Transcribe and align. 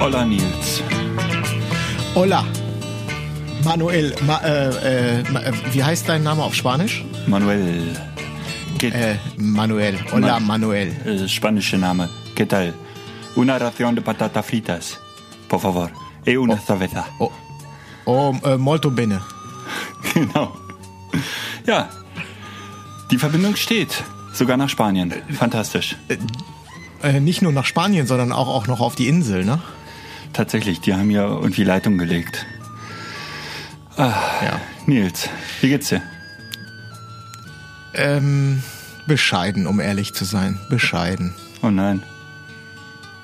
Hola 0.00 0.24
Nils. 0.24 0.82
Hola. 2.14 2.44
Manuel, 3.64 4.14
Ma, 4.26 4.38
äh, 4.38 4.68
äh, 4.68 5.20
äh, 5.20 5.52
wie 5.72 5.84
heißt 5.84 6.08
dein 6.08 6.22
Name 6.22 6.42
auf 6.42 6.54
Spanisch? 6.54 7.04
Manuel. 7.26 7.94
¿Qué, 8.78 8.88
Äh, 8.92 9.16
Manuel. 9.36 9.98
Hola, 10.12 10.40
Ma- 10.40 10.46
Manuel. 10.58 10.88
äh, 11.04 11.28
spanische 11.28 11.76
Name. 11.76 12.08
¿Qué 12.34 12.46
tal? 12.46 12.72
Una 13.36 13.58
ración 13.58 13.94
de 13.94 14.00
patatas 14.02 14.46
fritas. 14.46 14.98
Por 15.48 15.60
favor. 15.60 15.90
E 16.24 16.36
una 16.38 16.56
cerveza. 16.58 17.04
Oh, 17.18 17.30
oh 18.06 18.34
äh, 18.44 18.56
molto 18.56 18.90
bene. 18.90 19.20
Genau. 20.14 20.56
Ja. 21.66 21.88
Die 23.10 23.18
Verbindung 23.18 23.54
steht. 23.56 24.02
Sogar 24.32 24.56
nach 24.56 24.68
Spanien. 24.70 25.12
Fantastisch. 25.38 25.96
Äh, 27.02 27.20
nicht 27.20 27.42
nur 27.42 27.52
nach 27.52 27.64
Spanien, 27.66 28.06
sondern 28.06 28.32
auch, 28.32 28.48
auch 28.48 28.66
noch 28.66 28.80
auf 28.80 28.94
die 28.96 29.08
Insel, 29.08 29.44
ne? 29.44 29.60
Tatsächlich, 30.32 30.80
die 30.80 30.94
haben 30.94 31.10
ja 31.10 31.26
irgendwie 31.26 31.64
Leitung 31.64 31.98
gelegt. 31.98 32.46
Ah, 33.96 34.14
Ja. 34.42 34.60
Nils, 34.86 35.28
wie 35.60 35.68
geht's 35.68 35.88
dir? 35.90 36.02
Ähm, 37.94 38.62
bescheiden, 39.06 39.66
um 39.66 39.78
ehrlich 39.80 40.14
zu 40.14 40.24
sein. 40.24 40.58
Bescheiden. 40.68 41.34
Oh 41.62 41.70
nein. 41.70 42.02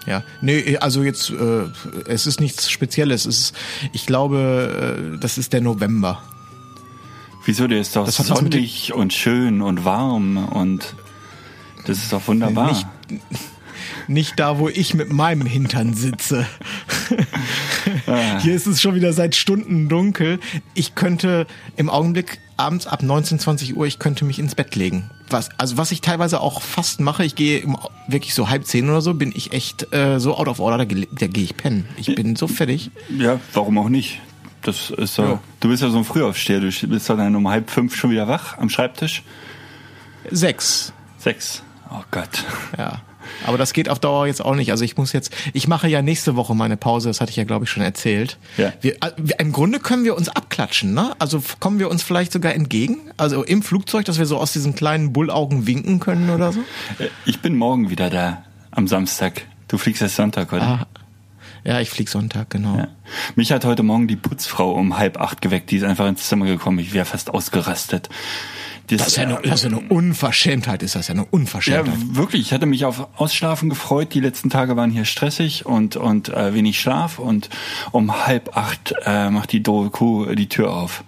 Ja, 0.06 0.22
nee, 0.40 0.76
also 0.78 1.02
jetzt, 1.02 1.30
äh, 1.30 1.64
es 2.06 2.26
ist 2.26 2.40
nichts 2.40 2.70
Spezielles. 2.70 3.26
Es 3.26 3.38
ist, 3.38 3.56
ich 3.92 4.06
glaube, 4.06 5.14
äh, 5.16 5.18
das 5.18 5.38
ist 5.38 5.52
der 5.52 5.60
November. 5.60 6.22
Wieso, 7.44 7.66
der 7.66 7.80
ist 7.80 7.96
doch 7.96 8.04
Das 8.06 8.16
sonnig 8.16 8.92
und 8.92 9.12
schön 9.12 9.62
und 9.62 9.84
warm 9.84 10.36
und 10.48 10.94
das 11.86 11.98
ist 11.98 12.12
doch 12.12 12.26
wunderbar. 12.28 12.68
Nicht, 12.68 12.86
nicht 14.08 14.38
da, 14.38 14.58
wo 14.58 14.68
ich 14.68 14.94
mit 14.94 15.12
meinem 15.12 15.46
Hintern 15.46 15.94
sitze. 15.94 16.46
Hier 18.40 18.54
ist 18.54 18.66
es 18.66 18.80
schon 18.80 18.94
wieder 18.94 19.12
seit 19.12 19.34
Stunden 19.34 19.88
dunkel. 19.88 20.38
Ich 20.74 20.94
könnte 20.94 21.46
im 21.76 21.90
Augenblick 21.90 22.38
abends 22.56 22.86
ab 22.86 23.02
19, 23.02 23.38
20 23.38 23.76
Uhr, 23.76 23.86
ich 23.86 23.98
könnte 23.98 24.24
mich 24.24 24.38
ins 24.38 24.54
Bett 24.54 24.74
legen. 24.76 25.10
Was, 25.28 25.50
also 25.58 25.76
was 25.76 25.92
ich 25.92 26.00
teilweise 26.00 26.40
auch 26.40 26.62
fast 26.62 27.00
mache, 27.00 27.24
ich 27.24 27.34
gehe 27.34 27.58
im, 27.58 27.76
wirklich 28.08 28.34
so 28.34 28.48
halb 28.48 28.64
zehn 28.66 28.88
oder 28.88 29.00
so, 29.02 29.14
bin 29.14 29.32
ich 29.34 29.52
echt 29.52 29.92
äh, 29.92 30.18
so 30.20 30.36
out 30.36 30.48
of 30.48 30.60
order, 30.60 30.84
da, 30.84 30.94
da 31.12 31.26
gehe 31.26 31.44
ich 31.44 31.56
pennen. 31.56 31.86
Ich 31.96 32.14
bin 32.14 32.36
so 32.36 32.46
fertig. 32.48 32.90
Ja, 33.16 33.40
warum 33.52 33.78
auch 33.78 33.88
nicht? 33.88 34.20
Das 34.62 34.90
ist 34.90 35.18
ja, 35.18 35.24
Ja. 35.30 35.40
du 35.60 35.68
bist 35.68 35.82
ja 35.82 35.90
so 35.90 35.98
ein 35.98 36.04
Frühaufsteher, 36.04 36.60
du 36.60 36.70
bist 36.88 37.08
dann 37.10 37.36
um 37.36 37.48
halb 37.48 37.70
fünf 37.70 37.94
schon 37.94 38.10
wieder 38.10 38.26
wach 38.28 38.56
am 38.58 38.68
Schreibtisch. 38.70 39.22
Sechs. 40.30 40.92
Sechs. 41.18 41.62
Oh 41.90 42.02
Gott. 42.10 42.44
Ja. 42.78 43.00
Aber 43.46 43.58
das 43.58 43.72
geht 43.72 43.88
auf 43.88 43.98
Dauer 43.98 44.26
jetzt 44.26 44.44
auch 44.44 44.54
nicht. 44.54 44.70
Also 44.70 44.84
ich 44.84 44.96
muss 44.96 45.12
jetzt, 45.12 45.34
ich 45.52 45.68
mache 45.68 45.88
ja 45.88 46.02
nächste 46.02 46.36
Woche 46.36 46.54
meine 46.54 46.76
Pause, 46.76 47.08
das 47.08 47.20
hatte 47.20 47.30
ich 47.30 47.36
ja, 47.36 47.44
glaube 47.44 47.64
ich, 47.64 47.70
schon 47.70 47.82
erzählt. 47.82 48.38
Ja. 48.56 48.72
Wir, 48.80 48.94
äh, 49.02 49.10
Im 49.38 49.52
Grunde 49.52 49.80
können 49.80 50.04
wir 50.04 50.16
uns 50.16 50.28
abklatschen, 50.28 50.94
ne? 50.94 51.14
Also 51.18 51.42
kommen 51.60 51.78
wir 51.78 51.90
uns 51.90 52.02
vielleicht 52.02 52.32
sogar 52.32 52.54
entgegen? 52.54 52.98
Also 53.16 53.42
im 53.42 53.62
Flugzeug, 53.62 54.04
dass 54.04 54.18
wir 54.18 54.26
so 54.26 54.38
aus 54.38 54.52
diesen 54.52 54.74
kleinen 54.74 55.12
Bullaugen 55.12 55.66
winken 55.66 56.00
können 56.00 56.30
oder 56.30 56.52
so? 56.52 56.60
Äh, 56.98 57.08
Ich 57.24 57.40
bin 57.40 57.56
morgen 57.56 57.90
wieder 57.90 58.10
da, 58.10 58.44
am 58.70 58.88
Samstag. 58.88 59.42
Du 59.68 59.78
fliegst 59.78 60.02
erst 60.02 60.16
Sonntag, 60.16 60.52
oder? 60.52 60.62
Ah. 60.62 60.86
Ja, 61.64 61.80
ich 61.80 61.90
flieg 61.90 62.08
Sonntag, 62.08 62.50
genau. 62.50 62.78
Ja. 62.78 62.88
Mich 63.34 63.50
hat 63.50 63.64
heute 63.64 63.82
Morgen 63.82 64.06
die 64.06 64.14
Putzfrau 64.14 64.72
um 64.74 64.98
halb 64.98 65.20
acht 65.20 65.42
geweckt. 65.42 65.72
Die 65.72 65.78
ist 65.78 65.82
einfach 65.82 66.06
ins 66.06 66.28
Zimmer 66.28 66.46
gekommen. 66.46 66.78
Ich 66.78 66.92
wäre 66.92 67.04
fast 67.04 67.28
ausgerastet. 67.30 68.08
Das 68.88 69.06
ist 69.08 69.16
ja, 69.16 69.24
eine, 69.24 69.38
das 69.42 69.64
ist 69.64 69.70
ja 69.70 69.76
eine 69.78 69.88
Unverschämtheit, 69.88 70.82
ist 70.82 70.94
das 70.94 71.08
ja 71.08 71.14
eine 71.14 71.22
Ja, 71.22 71.28
Unverschämtheit. 71.30 71.94
wirklich. 72.16 72.42
Ich 72.42 72.52
hatte 72.52 72.66
mich 72.66 72.84
auf 72.84 73.08
Ausschlafen 73.16 73.68
gefreut. 73.68 74.14
Die 74.14 74.20
letzten 74.20 74.50
Tage 74.50 74.76
waren 74.76 74.90
hier 74.90 75.04
stressig 75.04 75.66
und 75.66 75.96
und 75.96 76.28
äh, 76.28 76.54
wenig 76.54 76.80
Schlaf. 76.80 77.18
Und 77.18 77.48
um 77.92 78.26
halb 78.26 78.56
acht 78.56 78.94
äh, 79.04 79.30
macht 79.30 79.52
die 79.52 79.62
doofe 79.62 79.90
Kuh 79.90 80.34
die 80.34 80.48
Tür 80.48 80.72
auf. 80.72 81.04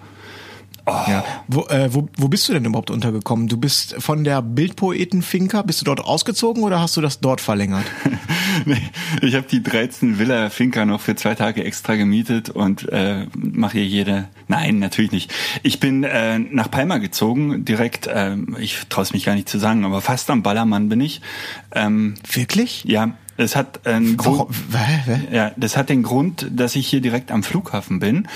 Ja. 0.88 1.24
Wo, 1.46 1.66
äh, 1.66 1.92
wo, 1.92 2.08
wo 2.16 2.28
bist 2.28 2.48
du 2.48 2.52
denn 2.52 2.64
überhaupt 2.64 2.90
untergekommen? 2.90 3.48
Du 3.48 3.56
bist 3.56 3.96
von 3.98 4.24
der 4.24 4.42
Bildpoeten-Finca, 4.42 5.62
bist 5.62 5.80
du 5.80 5.84
dort 5.84 6.00
ausgezogen 6.00 6.62
oder 6.62 6.80
hast 6.80 6.96
du 6.96 7.00
das 7.00 7.20
dort 7.20 7.40
verlängert? 7.40 7.86
Nee, 8.64 8.82
ich 9.22 9.34
habe 9.36 9.46
die 9.46 9.62
13 9.62 10.18
Villa 10.18 10.50
Finca 10.50 10.84
noch 10.84 11.00
für 11.00 11.14
zwei 11.14 11.36
Tage 11.36 11.62
extra 11.64 11.94
gemietet 11.94 12.50
und 12.50 12.88
äh, 12.88 13.26
mache 13.36 13.74
hier 13.74 13.86
jede. 13.86 14.28
Nein, 14.48 14.80
natürlich 14.80 15.12
nicht. 15.12 15.32
Ich 15.62 15.78
bin 15.78 16.02
äh, 16.02 16.38
nach 16.38 16.70
Palma 16.70 16.98
gezogen, 16.98 17.64
direkt. 17.64 18.08
Äh, 18.08 18.36
ich 18.58 18.80
traue 18.88 19.04
es 19.04 19.12
mich 19.12 19.24
gar 19.24 19.34
nicht 19.34 19.48
zu 19.48 19.58
sagen, 19.58 19.84
aber 19.84 20.00
fast 20.00 20.28
am 20.30 20.42
Ballermann 20.42 20.88
bin 20.88 21.00
ich. 21.00 21.20
Ähm, 21.72 22.14
Wirklich? 22.32 22.82
ja, 22.84 23.12
es 23.36 23.54
hat 23.54 23.86
einen? 23.86 24.16
Grund. 24.16 24.50
Ja, 25.30 25.52
das 25.56 25.76
hat 25.76 25.88
den 25.88 26.02
Grund, 26.02 26.48
dass 26.50 26.74
ich 26.74 26.88
hier 26.88 27.00
direkt 27.00 27.30
am 27.30 27.44
Flughafen 27.44 28.00
bin 28.00 28.26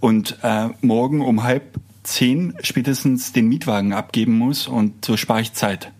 und 0.00 0.38
äh, 0.42 0.68
morgen 0.82 1.22
um 1.22 1.42
halb 1.42 1.80
zehn 2.02 2.54
spätestens 2.62 3.32
den 3.32 3.48
Mietwagen 3.48 3.92
abgeben 3.92 4.36
muss 4.38 4.66
und 4.66 5.04
so 5.04 5.16
spare 5.16 5.40
ich 5.42 5.52
Zeit. 5.52 5.92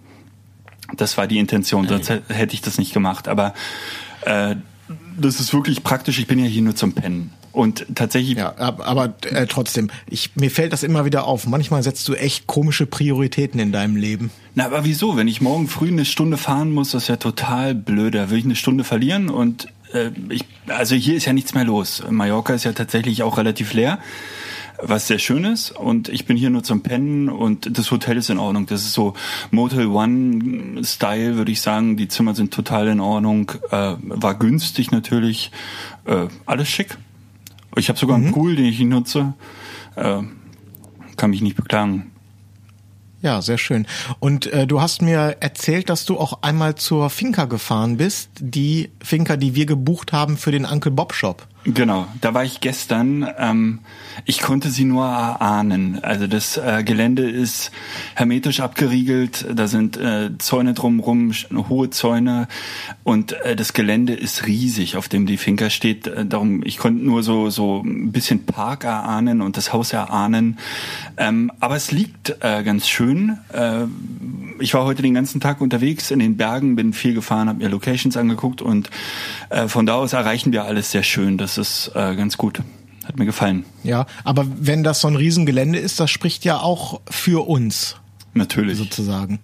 Das 0.97 1.17
war 1.17 1.27
die 1.27 1.39
Intention, 1.39 1.87
sonst 1.87 2.11
hä- 2.11 2.21
hätte 2.29 2.55
ich 2.55 2.63
das 2.63 2.79
nicht 2.79 2.93
gemacht. 2.93 3.29
Aber 3.29 3.55
äh, 4.23 4.57
das 5.19 5.39
ist 5.39 5.53
wirklich 5.53 5.83
praktisch. 5.85 6.19
Ich 6.19 6.27
bin 6.27 6.39
ja 6.39 6.47
hier 6.47 6.63
nur 6.63 6.75
zum 6.75 6.93
Pennen. 6.95 7.33
Und 7.53 7.85
tatsächlich, 7.95 8.39
Ja, 8.39 8.55
ab- 8.57 8.81
aber 8.87 9.15
äh, 9.31 9.47
trotzdem, 9.47 9.91
ich, 10.09 10.35
mir 10.37 10.51
fällt 10.51 10.73
das 10.73 10.83
immer 10.83 11.05
wieder 11.05 11.25
auf. 11.25 11.47
Manchmal 11.47 11.83
setzt 11.83 12.09
du 12.09 12.15
echt 12.15 12.47
komische 12.47 12.87
Prioritäten 12.87 13.61
in 13.61 13.71
deinem 13.73 13.97
Leben. 13.97 14.31
na 14.55 14.67
aber 14.67 14.85
wieso? 14.85 15.17
Wenn 15.17 15.29
ich 15.29 15.41
morgen 15.41 15.69
früh 15.69 15.89
eine 15.89 16.05
Stunde 16.05 16.37
fahren 16.37 16.73
muss, 16.73 16.93
das 16.93 17.05
ist 17.05 17.09
ja 17.09 17.17
total 17.17 17.75
blöd. 17.75 18.15
Da 18.15 18.31
will 18.31 18.39
ich 18.39 18.45
eine 18.45 18.57
Stunde 18.57 18.83
verlieren 18.85 19.29
und 19.29 19.67
äh, 19.93 20.11
ich, 20.29 20.45
also 20.69 20.95
hier 20.95 21.17
ist 21.17 21.27
ja 21.27 21.33
nichts 21.33 21.55
mehr 21.55 21.65
los. 21.65 22.03
Mallorca 22.09 22.55
ist 22.55 22.65
ja 22.65 22.73
tatsächlich 22.73 23.23
auch 23.25 23.37
relativ 23.37 23.73
leer, 23.75 23.99
was 24.83 25.07
sehr 25.07 25.19
schön 25.19 25.45
ist. 25.45 25.71
Und 25.71 26.09
ich 26.09 26.27
bin 26.27 26.37
hier 26.37 26.51
nur 26.51 26.63
zum 26.63 26.83
Pennen 26.83 27.29
und 27.29 27.77
das 27.79 27.91
Hotel 27.91 28.17
ist 28.17 28.31
in 28.31 28.39
Ordnung. 28.39 28.67
Das 28.67 28.83
ist 28.83 28.93
so 28.93 29.15
Motel 29.51 29.87
One 29.87 30.85
Style, 30.85 31.37
würde 31.37 31.53
ich 31.53 31.61
sagen. 31.61 31.97
Die 31.97 32.09
Zimmer 32.09 32.35
sind 32.35 32.53
total 32.53 32.89
in 32.89 33.01
Ordnung. 33.01 33.53
Äh, 33.71 33.95
war 34.01 34.35
günstig 34.35 34.91
natürlich. 34.91 35.51
Äh, 36.05 36.27
alles 36.47 36.69
schick. 36.69 36.97
Ich 37.77 37.89
habe 37.89 37.99
sogar 37.99 38.17
einen 38.17 38.33
Pool, 38.33 38.57
den 38.57 38.67
ich 38.67 38.81
nutze. 38.81 39.35
Äh, 39.97 40.23
kann 41.17 41.31
mich 41.31 41.43
nicht 41.43 41.57
beklagen. 41.57 42.11
Ja, 43.23 43.43
sehr 43.43 43.59
schön. 43.59 43.87
Und 44.19 44.47
äh, 44.47 44.67
du 44.67 44.81
hast 44.81 45.03
mir 45.03 45.37
erzählt, 45.41 45.91
dass 45.91 46.07
du 46.07 46.19
auch 46.19 46.43
einmal 46.43 46.77
zur 46.77 47.11
Finca 47.11 47.45
gefahren 47.45 47.99
bist, 47.99 48.31
die 48.41 48.91
Finca, 49.03 49.37
die 49.37 49.55
wir 49.55 49.67
gebucht 49.67 50.13
haben 50.13 50.39
für 50.39 50.53
den 50.53 50.65
Uncle 50.65 50.91
Bob 50.91 51.13
Shop. 51.13 51.47
Genau, 51.65 52.09
da 52.23 52.33
war 52.33 52.43
ich 52.43 52.61
gestern. 52.61 53.29
Ähm, 53.37 53.81
ich 54.25 54.41
konnte 54.41 54.71
sie 54.71 54.85
nur 54.85 55.05
erahnen. 55.05 56.03
Also 56.03 56.27
das 56.27 56.57
äh, 56.57 56.83
Gelände 56.85 57.29
ist 57.29 57.71
hermetisch 58.15 58.61
abgeriegelt, 58.61 59.47
da 59.55 59.67
sind 59.67 59.99
äh, 59.99 60.31
Zäune 60.39 60.73
drumherum, 60.73 61.33
hohe 61.69 61.91
Zäune 61.91 62.49
und 63.05 63.33
äh, 63.33 63.57
das 63.57 63.75
Gelände 63.75 64.15
ist 64.15 64.47
riesig, 64.47 64.97
auf 64.97 65.09
dem 65.09 65.27
die 65.27 65.37
Finca 65.37 65.69
steht. 65.69 66.07
Äh, 66.07 66.25
darum, 66.25 66.63
ich 66.65 66.79
konnte 66.79 67.05
nur 67.05 67.23
so 67.23 67.51
so 67.51 67.83
ein 67.85 68.11
bisschen 68.11 68.47
Park 68.47 68.85
erahnen 68.85 69.43
und 69.43 69.59
das 69.59 69.75
Haus 69.75 69.93
erahnen. 69.93 70.59
Ähm, 71.19 71.53
aber 71.61 71.77
es 71.77 71.93
liegt 71.93 72.37
äh, 72.41 72.63
ganz 72.63 72.89
schön. 72.89 73.37
Äh, 73.53 73.85
ich 74.61 74.73
war 74.73 74.85
heute 74.85 75.03
den 75.03 75.15
ganzen 75.15 75.41
Tag 75.41 75.61
unterwegs 75.61 76.11
in 76.11 76.21
den 76.21 76.39
Bergen, 76.39 76.75
bin 76.77 76.95
viel 76.95 77.15
gefahren, 77.15 77.49
habe 77.49 77.59
mir 77.59 77.69
Locations 77.69 78.17
angeguckt 78.17 78.61
und 78.61 78.91
von 79.67 79.87
da 79.87 79.95
aus 79.95 80.13
erreichen 80.13 80.53
wir 80.53 80.65
alles 80.65 80.91
sehr 80.91 81.03
schön. 81.03 81.39
Das 81.39 81.50
ist 81.59 81.93
äh, 81.95 82.15
ganz 82.17 82.37
gut. 82.37 82.61
Hat 83.05 83.19
mir 83.19 83.27
gefallen. 83.27 83.65
Ja, 83.83 84.07
aber 84.25 84.47
wenn 84.59 84.85
das 84.85 85.01
so 85.01 85.09
ein 85.09 85.17
Riesengelände 85.17 85.79
ist, 85.79 85.99
das 86.01 86.11
spricht 86.11 86.45
ja 86.45 86.61
auch 86.61 87.01
für 87.09 87.49
uns 87.49 87.97
Natürlich. 88.35 88.79
sozusagen. 88.79 89.41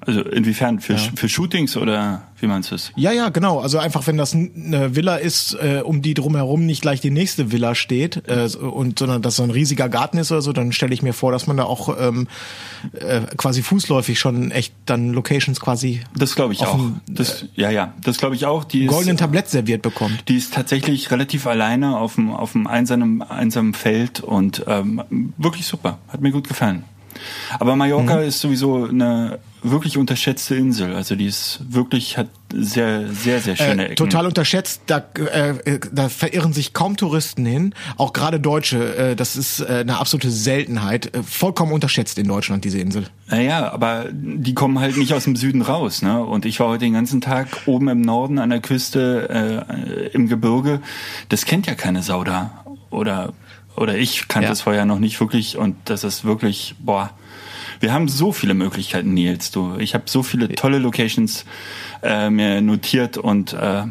Also 0.00 0.22
inwiefern? 0.22 0.80
Für, 0.80 0.98
für 0.98 1.28
Shootings 1.28 1.76
oder 1.76 2.27
wie 2.40 2.46
meinst 2.46 2.70
du 2.70 2.76
es? 2.76 2.92
Ja, 2.96 3.12
ja, 3.12 3.30
genau. 3.30 3.58
Also 3.58 3.78
einfach, 3.78 4.06
wenn 4.06 4.16
das 4.16 4.34
eine 4.34 4.94
Villa 4.94 5.16
ist, 5.16 5.54
äh, 5.54 5.82
um 5.84 6.02
die 6.02 6.14
drumherum 6.14 6.66
nicht 6.66 6.82
gleich 6.82 7.00
die 7.00 7.10
nächste 7.10 7.50
Villa 7.50 7.74
steht, 7.74 8.22
äh, 8.28 8.48
und 8.56 8.98
sondern 8.98 9.22
dass 9.22 9.36
so 9.36 9.42
ein 9.42 9.50
riesiger 9.50 9.88
Garten 9.88 10.18
ist 10.18 10.30
oder 10.30 10.42
so, 10.42 10.52
dann 10.52 10.72
stelle 10.72 10.94
ich 10.94 11.02
mir 11.02 11.12
vor, 11.12 11.32
dass 11.32 11.46
man 11.46 11.56
da 11.56 11.64
auch 11.64 11.96
ähm, 11.98 12.28
äh, 12.92 13.22
quasi 13.36 13.62
fußläufig 13.62 14.18
schon 14.18 14.50
echt 14.50 14.72
dann 14.86 15.12
Locations 15.12 15.58
quasi. 15.60 16.00
Das 16.16 16.34
glaube 16.34 16.52
ich 16.52 16.64
auch. 16.64 16.76
dem, 16.76 17.00
Das, 17.08 17.46
ja, 17.54 17.70
ja, 17.70 17.94
das 18.02 18.18
glaube 18.18 18.36
ich 18.36 18.46
auch. 18.46 18.64
Die 18.64 18.84
ist, 18.84 18.90
goldenen 18.90 19.16
Tablett 19.16 19.48
serviert 19.48 19.82
bekommt. 19.82 20.28
die 20.28 20.36
ist 20.36 20.54
tatsächlich 20.54 21.10
relativ 21.10 21.46
alleine 21.46 21.98
auf 21.98 22.14
dem, 22.14 22.30
auf 22.30 22.52
dem 22.52 22.66
einsamen, 22.66 23.22
einsamen 23.22 23.74
Feld 23.74 24.20
und 24.20 24.64
ähm, 24.66 25.02
wirklich 25.36 25.66
super. 25.66 25.98
Hat 26.08 26.20
mir 26.20 26.30
gut 26.30 26.48
gefallen. 26.48 26.84
Aber 27.58 27.76
Mallorca 27.76 28.20
ist 28.20 28.40
sowieso 28.40 28.84
eine 28.86 29.38
wirklich 29.62 29.98
unterschätzte 29.98 30.54
Insel. 30.54 30.94
Also 30.94 31.16
die 31.16 31.26
ist 31.26 31.60
wirklich, 31.68 32.16
hat 32.16 32.28
sehr, 32.54 33.08
sehr, 33.12 33.40
sehr 33.40 33.56
schöne 33.56 33.82
Äh, 33.82 33.86
Ecken. 33.86 33.96
total 33.96 34.26
unterschätzt, 34.26 34.82
da, 34.86 35.02
äh, 35.16 35.50
äh, 35.50 35.80
da 35.92 36.08
verirren 36.08 36.52
sich 36.52 36.72
kaum 36.74 36.96
Touristen 36.96 37.44
hin, 37.44 37.74
auch 37.96 38.12
gerade 38.12 38.38
Deutsche, 38.38 38.96
äh, 38.96 39.16
das 39.16 39.34
ist 39.36 39.58
äh, 39.60 39.78
eine 39.80 39.98
absolute 39.98 40.30
Seltenheit, 40.30 41.12
äh, 41.12 41.24
vollkommen 41.24 41.72
unterschätzt 41.72 42.18
in 42.18 42.28
Deutschland, 42.28 42.64
diese 42.64 42.78
Insel. 42.78 43.06
Naja, 43.28 43.72
aber 43.72 44.06
die 44.12 44.54
kommen 44.54 44.78
halt 44.78 44.96
nicht 44.96 45.12
aus 45.12 45.24
dem 45.24 45.34
Süden 45.34 45.62
raus, 45.62 46.02
ne? 46.02 46.22
Und 46.24 46.46
ich 46.46 46.60
war 46.60 46.68
heute 46.68 46.84
den 46.84 46.92
ganzen 46.94 47.20
Tag 47.20 47.48
oben 47.66 47.88
im 47.88 48.00
Norden 48.00 48.38
an 48.38 48.50
der 48.50 48.60
Küste, 48.60 49.66
äh, 49.68 50.06
im 50.14 50.28
Gebirge. 50.28 50.80
Das 51.30 51.44
kennt 51.46 51.66
ja 51.66 51.74
keine 51.74 52.04
Sau 52.04 52.22
da. 52.22 52.64
Oder, 52.90 53.32
oder 53.78 53.96
ich 53.96 54.28
kannte 54.28 54.46
Ja. 54.48 54.52
es 54.52 54.60
vorher 54.62 54.84
noch 54.84 54.98
nicht 54.98 55.18
wirklich 55.20 55.56
und 55.56 55.76
das 55.86 56.04
ist 56.04 56.24
wirklich, 56.24 56.74
boah. 56.78 57.10
Wir 57.80 57.92
haben 57.92 58.08
so 58.08 58.32
viele 58.32 58.54
Möglichkeiten, 58.54 59.14
Nils, 59.14 59.52
du. 59.52 59.76
Ich 59.78 59.94
habe 59.94 60.04
so 60.06 60.24
viele 60.24 60.48
tolle 60.48 60.78
Locations 60.78 61.44
äh, 62.02 62.28
mir 62.28 62.60
notiert 62.60 63.16
und 63.18 63.52
äh, 63.52 63.84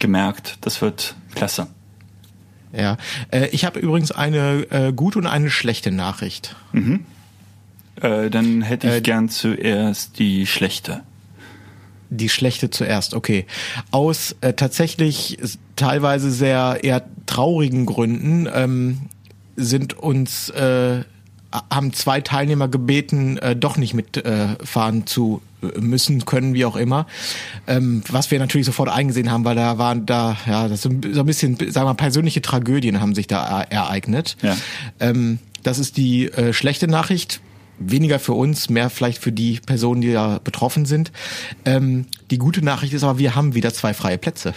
gemerkt, 0.00 0.58
das 0.62 0.82
wird 0.82 1.14
klasse. 1.36 1.68
Ja, 2.72 2.96
äh, 3.30 3.46
ich 3.52 3.64
habe 3.64 3.78
übrigens 3.78 4.10
eine 4.10 4.66
äh, 4.70 4.92
gute 4.92 5.18
und 5.20 5.26
eine 5.26 5.50
schlechte 5.50 5.90
Nachricht. 5.92 6.56
Äh, 8.00 8.28
dann 8.30 8.62
hätte 8.62 8.88
ich 8.88 8.94
Äh, 8.94 9.00
gern 9.02 9.28
zuerst 9.28 10.18
die 10.18 10.46
schlechte. 10.46 11.02
Die 12.10 12.28
schlechte 12.28 12.70
zuerst, 12.70 13.14
okay. 13.14 13.46
Aus 13.90 14.34
äh, 14.40 14.52
tatsächlich 14.54 15.38
teilweise 15.76 16.30
sehr 16.30 16.80
eher 16.82 17.04
traurigen 17.26 17.86
Gründen 17.86 18.48
ähm, 18.52 18.98
sind 19.58 19.94
uns 19.98 20.48
äh, 20.50 21.02
haben 21.70 21.92
zwei 21.92 22.20
Teilnehmer 22.20 22.68
gebeten, 22.68 23.38
äh, 23.38 23.56
doch 23.56 23.76
nicht 23.76 23.94
mitfahren 23.94 25.00
äh, 25.02 25.04
zu 25.04 25.40
müssen, 25.80 26.24
können, 26.24 26.54
wie 26.54 26.64
auch 26.64 26.76
immer. 26.76 27.06
Ähm, 27.66 28.02
was 28.08 28.30
wir 28.30 28.38
natürlich 28.38 28.66
sofort 28.66 28.88
eingesehen 28.88 29.30
haben, 29.30 29.44
weil 29.44 29.56
da 29.56 29.78
waren 29.78 30.06
da, 30.06 30.36
ja, 30.46 30.68
das 30.68 30.84
ist 30.84 30.92
so 31.14 31.20
ein 31.20 31.26
bisschen, 31.26 31.56
sagen 31.56 31.74
wir 31.74 31.84
mal, 31.84 31.94
persönliche 31.94 32.42
Tragödien 32.42 33.00
haben 33.00 33.14
sich 33.14 33.26
da 33.26 33.62
ereignet. 33.62 34.36
Ja. 34.42 34.56
Ähm, 35.00 35.38
das 35.62 35.78
ist 35.78 35.96
die 35.96 36.26
äh, 36.26 36.52
schlechte 36.52 36.86
Nachricht. 36.86 37.40
Weniger 37.80 38.18
für 38.18 38.32
uns, 38.32 38.70
mehr 38.70 38.90
vielleicht 38.90 39.22
für 39.22 39.30
die 39.30 39.60
Personen, 39.64 40.00
die 40.00 40.12
da 40.12 40.40
betroffen 40.42 40.84
sind. 40.84 41.12
Ähm, 41.64 42.06
die 42.30 42.38
gute 42.38 42.60
Nachricht 42.62 42.92
ist 42.92 43.04
aber, 43.04 43.18
wir 43.18 43.36
haben 43.36 43.54
wieder 43.54 43.72
zwei 43.72 43.94
freie 43.94 44.18
Plätze. 44.18 44.52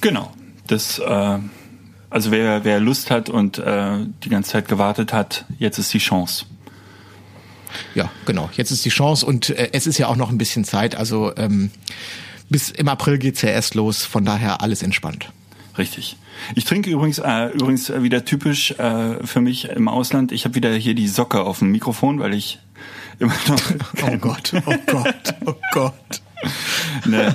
Genau. 0.00 0.32
Das, 0.68 1.00
äh, 1.00 1.38
also 2.12 2.30
wer, 2.30 2.64
wer 2.64 2.80
Lust 2.80 3.10
hat 3.10 3.28
und 3.28 3.58
äh, 3.58 3.98
die 4.22 4.28
ganze 4.28 4.52
Zeit 4.52 4.68
gewartet 4.68 5.12
hat, 5.12 5.44
jetzt 5.58 5.78
ist 5.78 5.92
die 5.92 5.98
Chance. 5.98 6.46
Ja, 7.94 8.10
genau. 8.26 8.50
Jetzt 8.54 8.70
ist 8.70 8.84
die 8.84 8.90
Chance 8.90 9.24
und 9.24 9.50
äh, 9.50 9.70
es 9.72 9.86
ist 9.86 9.98
ja 9.98 10.08
auch 10.08 10.16
noch 10.16 10.30
ein 10.30 10.38
bisschen 10.38 10.64
Zeit. 10.64 10.94
Also 10.94 11.34
ähm, 11.36 11.70
bis 12.48 12.70
im 12.70 12.88
April 12.88 13.18
geht's 13.18 13.42
ja 13.42 13.48
erst 13.50 13.74
los. 13.74 14.04
Von 14.04 14.24
daher 14.24 14.60
alles 14.60 14.82
entspannt. 14.82 15.30
Richtig. 15.78 16.16
Ich 16.54 16.64
trinke 16.64 16.90
übrigens 16.90 17.18
äh, 17.18 17.46
übrigens 17.46 17.90
wieder 17.90 18.24
typisch 18.24 18.72
äh, 18.72 19.26
für 19.26 19.40
mich 19.40 19.70
im 19.70 19.88
Ausland. 19.88 20.32
Ich 20.32 20.44
habe 20.44 20.54
wieder 20.54 20.74
hier 20.74 20.94
die 20.94 21.08
Socke 21.08 21.42
auf 21.42 21.60
dem 21.60 21.70
Mikrofon, 21.70 22.18
weil 22.18 22.34
ich 22.34 22.58
immer 23.18 23.34
noch 23.48 23.62
Oh 24.02 24.16
Gott, 24.18 24.52
oh 24.66 24.74
Gott, 24.86 25.34
oh 25.46 25.54
Gott. 25.72 26.22
eine, 27.04 27.34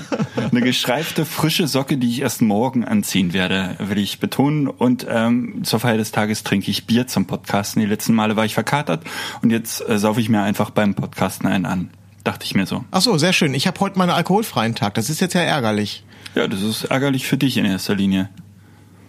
eine 0.52 0.62
gestreifte 0.62 1.26
frische 1.26 1.68
Socke, 1.68 1.98
die 1.98 2.10
ich 2.10 2.22
erst 2.22 2.42
morgen 2.42 2.86
anziehen 2.86 3.34
werde, 3.34 3.76
will 3.80 3.98
ich 3.98 4.20
betonen. 4.20 4.68
Und 4.68 5.06
ähm, 5.10 5.64
zur 5.64 5.80
Feier 5.80 5.98
des 5.98 6.12
Tages 6.12 6.44
trinke 6.44 6.70
ich 6.72 6.86
Bier 6.86 7.08
zum 7.08 7.26
Podcasten. 7.26 7.82
Die 7.82 7.88
letzten 7.88 8.14
Male 8.14 8.36
war 8.36 8.46
ich 8.46 8.54
verkatert 8.54 9.04
und 9.42 9.52
jetzt 9.52 9.88
äh, 9.88 9.98
saufe 9.98 10.22
ich 10.22 10.30
mir 10.30 10.42
einfach 10.42 10.70
beim 10.70 10.96
Podcasten 10.96 11.48
einen 11.48 11.66
an. 11.66 11.90
Dachte 12.24 12.46
ich 12.46 12.56
mir 12.56 12.66
so. 12.66 12.84
Ach 12.92 13.02
so, 13.02 13.18
sehr 13.18 13.34
schön. 13.34 13.54
Ich 13.54 13.68
habe 13.68 13.80
heute 13.80 13.98
meinen 13.98 14.10
alkoholfreien 14.10 14.76
Tag. 14.76 14.96
Das 14.96 15.10
ist 15.10 15.22
jetzt 15.22 15.34
ja 15.34 15.42
ärgerlich. 15.42 16.04
Ja, 16.36 16.48
das 16.48 16.62
ist 16.62 16.84
ärgerlich 16.86 17.26
für 17.26 17.38
dich 17.38 17.58
in 17.58 17.66
erster 17.66 17.96
Linie. 17.96 18.30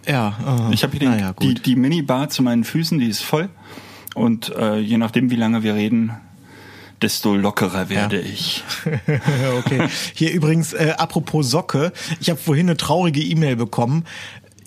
Ja. 0.07 0.69
Äh, 0.69 0.73
Ich 0.73 0.83
habe 0.83 0.91
hier 0.91 1.01
den, 1.01 1.11
naja, 1.11 1.33
die, 1.33 1.53
die 1.53 1.75
Minibar 1.75 2.29
zu 2.29 2.41
meinen 2.43 2.63
Füßen, 2.63 2.97
die 2.97 3.07
ist 3.07 3.21
voll. 3.21 3.49
Und 4.15 4.55
äh, 4.55 4.79
je 4.79 4.97
nachdem, 4.97 5.29
wie 5.29 5.35
lange 5.35 5.63
wir 5.63 5.75
reden, 5.75 6.13
desto 7.01 7.35
lockerer 7.35 7.89
werde 7.89 8.19
ich. 8.19 8.63
okay. 9.59 9.87
Hier 10.13 10.31
übrigens, 10.31 10.73
äh, 10.73 10.93
apropos 10.97 11.49
Socke, 11.49 11.91
ich 12.19 12.29
habe 12.29 12.39
vorhin 12.39 12.67
eine 12.67 12.77
traurige 12.77 13.21
E-Mail 13.21 13.55
bekommen. 13.55 14.05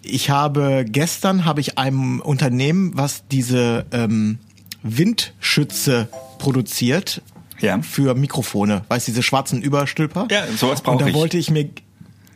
Ich 0.03 0.31
habe 0.31 0.85
gestern 0.89 1.45
habe 1.45 1.61
ich 1.61 1.79
einem 1.79 2.21
Unternehmen, 2.21 2.93
was 2.97 3.25
diese 3.29 3.87
ähm, 3.93 4.39
Windschütze 4.83 6.09
produziert 6.39 7.23
Ja. 7.61 7.81
für 7.83 8.15
Mikrofone, 8.15 8.83
weißt 8.89 9.07
du, 9.09 9.13
diese 9.13 9.23
schwarzen 9.23 9.63
Überstülper. 9.63 10.27
Ja, 10.31 10.45
sowas 10.57 10.83
brauch 10.83 10.95
Und 10.95 11.03
da 11.03 11.07
ich. 11.09 11.15
wollte 11.15 11.39
ich 11.39 11.51
mir 11.51 11.69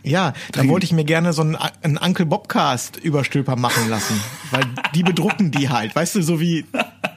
ja, 0.04 0.34
da 0.52 0.68
wollte 0.68 0.84
ich 0.86 0.92
mir 0.92 1.02
gerne 1.02 1.32
so 1.32 1.42
einen, 1.42 1.56
einen 1.56 1.96
Uncle 1.98 2.26
Bobcast 2.26 2.96
Überstülper 2.98 3.56
machen 3.56 3.88
lassen, 3.88 4.14
weil 4.52 4.62
die 4.94 5.02
bedrucken 5.02 5.50
die 5.50 5.68
halt, 5.68 5.96
weißt 5.96 6.14
du, 6.14 6.22
so 6.22 6.38
wie 6.38 6.64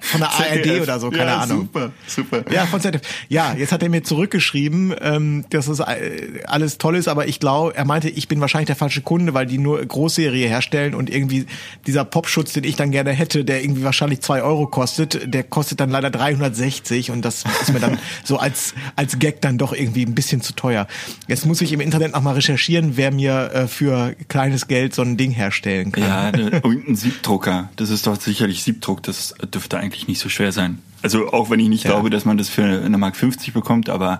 von 0.02 0.20
der 0.20 0.30
ARD 0.30 0.82
oder 0.82 1.00
so, 1.00 1.10
keine 1.10 1.32
ja, 1.32 1.38
Ahnung. 1.40 1.62
Super, 1.62 1.92
super. 2.08 2.44
Ja, 2.52 2.66
von 2.66 2.82
ZDF. 2.82 3.02
Ja, 3.28 3.54
jetzt 3.58 3.72
hat 3.72 3.84
er 3.84 3.90
mir 3.90 4.04
zurückgeschrieben, 4.04 4.94
ähm, 5.02 5.46
dass 5.50 5.68
das 5.68 5.80
äh, 5.80 6.42
alles 6.46 6.78
toll 6.78 6.96
ist, 6.96 7.08
aber 7.08 7.28
ich 7.28 7.40
glaube, 7.40 7.76
er 7.76 7.86
meinte, 7.86 8.10
ich 8.10 8.28
bin 8.28 8.42
wahrscheinlich 8.42 8.68
der 8.68 8.76
falsche 8.76 9.02
Kunde, 9.02 9.34
weil 9.34 9.46
die 9.46 9.58
nur 9.58 9.84
Großserie 9.86 10.48
herstellen 10.48 10.96
und 10.96 11.10
irgendwie 11.10 11.46
dieser 11.88 12.06
Popschutz, 12.06 12.54
den 12.54 12.64
ich 12.64 12.76
dann 12.76 12.92
gerne 12.92 13.12
hätte, 13.12 13.46
der 13.46 13.64
irgendwie 13.64 13.84
wahrscheinlich 13.84 14.22
zwei 14.22 14.42
Euro 14.42 14.68
kostet, 14.68 15.34
der 15.34 15.44
kostet 15.44 15.80
dann 15.80 15.90
leider 15.90 16.10
360 16.10 17.12
und 17.12 17.24
das 17.24 17.44
ist 17.62 17.74
mir 17.74 17.80
dann 17.80 17.98
so 18.24 18.38
als, 18.38 18.74
als 18.96 19.20
Gag 19.20 19.42
dann 19.42 19.58
doch 19.58 19.74
irgendwie 19.74 20.06
ein 20.06 20.16
bisschen 20.16 20.42
zu 20.42 20.54
teuer. 20.54 20.88
Jetzt 21.28 21.46
muss 21.46 21.62
ich 21.62 21.72
im 21.74 21.82
Internet 21.82 22.14
nochmal 22.14 22.36
recherchieren, 22.36 22.98
wer 22.98 23.12
mir 23.12 23.52
äh, 23.54 23.68
für 23.68 24.16
kleines 24.28 24.68
Geld 24.68 24.94
so 24.94 25.02
ein 25.02 25.18
Ding 25.18 25.32
herstellen 25.32 25.92
kann. 25.92 26.04
Ja, 26.04 26.32
ne, 26.32 26.62
und 26.62 26.88
ein 26.88 26.96
Siebdrucker. 26.96 27.70
Das 27.76 27.90
ist 27.90 28.08
doch 28.08 28.20
sicherlich 28.20 28.64
Siebdruck. 28.64 29.04
Das 29.04 29.34
dürfte 29.54 29.78
eigentlich 29.80 30.08
nicht 30.08 30.20
so 30.20 30.30
schwer 30.30 30.52
sein. 30.52 30.80
Also 31.02 31.32
auch 31.32 31.50
wenn 31.50 31.60
ich 31.62 31.70
nicht 31.70 31.86
Ja. 31.86 31.92
glaube, 31.92 32.10
dass 32.10 32.26
man 32.26 32.38
das 32.38 32.50
für 32.50 32.64
eine 32.64 32.98
Mark 32.98 33.16
50 33.16 33.54
bekommt, 33.54 33.90
aber 33.90 34.20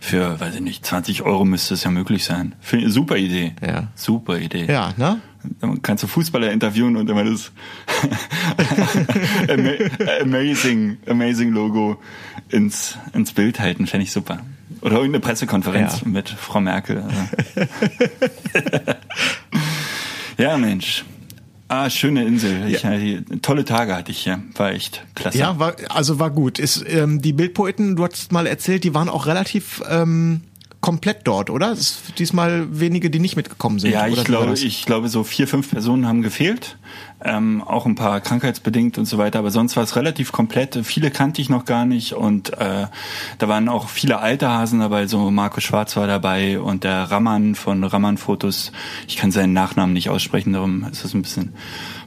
für, 0.00 0.38
weiß 0.40 0.56
ich 0.56 0.60
nicht, 0.60 0.84
20 0.84 1.22
Euro 1.22 1.44
müsste 1.44 1.74
es 1.74 1.84
ja 1.84 1.90
möglich 1.90 2.24
sein. 2.24 2.54
Finde- 2.60 2.90
Super 2.90 3.16
Idee. 3.16 3.54
Ja. 3.64 3.88
Super 3.94 4.38
Idee. 4.38 4.66
Ja, 4.66 4.92
ne? 4.96 5.20
Dann 5.60 5.80
kannst 5.82 6.02
du 6.02 6.08
Fußballer 6.08 6.50
interviewen 6.50 6.96
und 6.96 7.08
immer 7.08 7.22
das 7.24 7.52
Ama- 9.48 10.20
amazing, 10.22 10.98
amazing 11.08 11.50
Logo 11.52 12.00
ins, 12.48 12.98
ins 13.14 13.32
Bild 13.32 13.60
halten. 13.60 13.86
Fände 13.86 14.04
ich 14.04 14.12
super. 14.12 14.40
Oder 14.80 14.96
irgendeine 14.96 15.20
Pressekonferenz 15.20 16.00
Ja. 16.04 16.08
mit 16.08 16.28
Frau 16.28 16.60
Merkel. 16.60 16.98
Also. 17.02 17.70
ja, 20.38 20.56
Mensch. 20.58 21.04
Ah, 21.68 21.90
schöne 21.90 22.24
Insel. 22.24 22.66
Ich, 22.68 22.82
äh, 22.82 23.20
tolle 23.42 23.64
Tage 23.64 23.94
hatte 23.94 24.10
ich 24.10 24.18
hier. 24.18 24.42
War 24.56 24.72
echt 24.72 25.04
klasse. 25.14 25.36
Ja, 25.36 25.58
war, 25.58 25.76
also 25.90 26.18
war 26.18 26.30
gut. 26.30 26.58
Ist, 26.58 26.82
ähm, 26.88 27.20
die 27.20 27.34
Bildpoeten, 27.34 27.94
du 27.96 28.04
hattest 28.04 28.32
mal 28.32 28.46
erzählt, 28.46 28.84
die 28.84 28.94
waren 28.94 29.10
auch 29.10 29.26
relativ 29.26 29.82
ähm, 29.88 30.40
komplett 30.80 31.26
dort, 31.26 31.50
oder? 31.50 31.76
Diesmal 32.18 32.66
wenige, 32.80 33.10
die 33.10 33.18
nicht 33.18 33.36
mitgekommen 33.36 33.78
sind. 33.78 33.90
Ja, 33.90 34.06
ich 34.06 34.24
glaube, 34.24 34.52
ich 34.52 34.86
glaube, 34.86 35.08
so 35.08 35.24
vier, 35.24 35.48
fünf 35.48 35.70
Personen 35.70 36.06
haben 36.06 36.22
gefehlt. 36.22 36.78
Ähm, 37.24 37.62
auch 37.62 37.84
ein 37.84 37.96
paar 37.96 38.20
krankheitsbedingt 38.20 38.96
und 38.96 39.04
so 39.06 39.18
weiter. 39.18 39.40
Aber 39.40 39.50
sonst 39.50 39.76
war 39.76 39.82
es 39.82 39.96
relativ 39.96 40.30
komplett. 40.30 40.78
Viele 40.84 41.10
kannte 41.10 41.42
ich 41.42 41.48
noch 41.48 41.64
gar 41.64 41.84
nicht. 41.84 42.12
Und 42.12 42.52
äh, 42.58 42.86
da 43.38 43.48
waren 43.48 43.68
auch 43.68 43.88
viele 43.88 44.20
alte 44.20 44.48
Hasen 44.48 44.78
dabei. 44.78 45.08
So 45.08 45.30
Marco 45.32 45.60
Schwarz 45.60 45.96
war 45.96 46.06
dabei 46.06 46.60
und 46.60 46.84
der 46.84 47.10
Raman 47.10 47.56
von 47.56 47.82
Raman 47.82 48.16
Fotos. 48.16 48.70
Ich 49.08 49.16
kann 49.16 49.32
seinen 49.32 49.52
Nachnamen 49.52 49.92
nicht 49.92 50.10
aussprechen, 50.10 50.52
darum 50.52 50.84
ist 50.84 51.02
das 51.02 51.12
ein 51.12 51.22
bisschen 51.22 51.54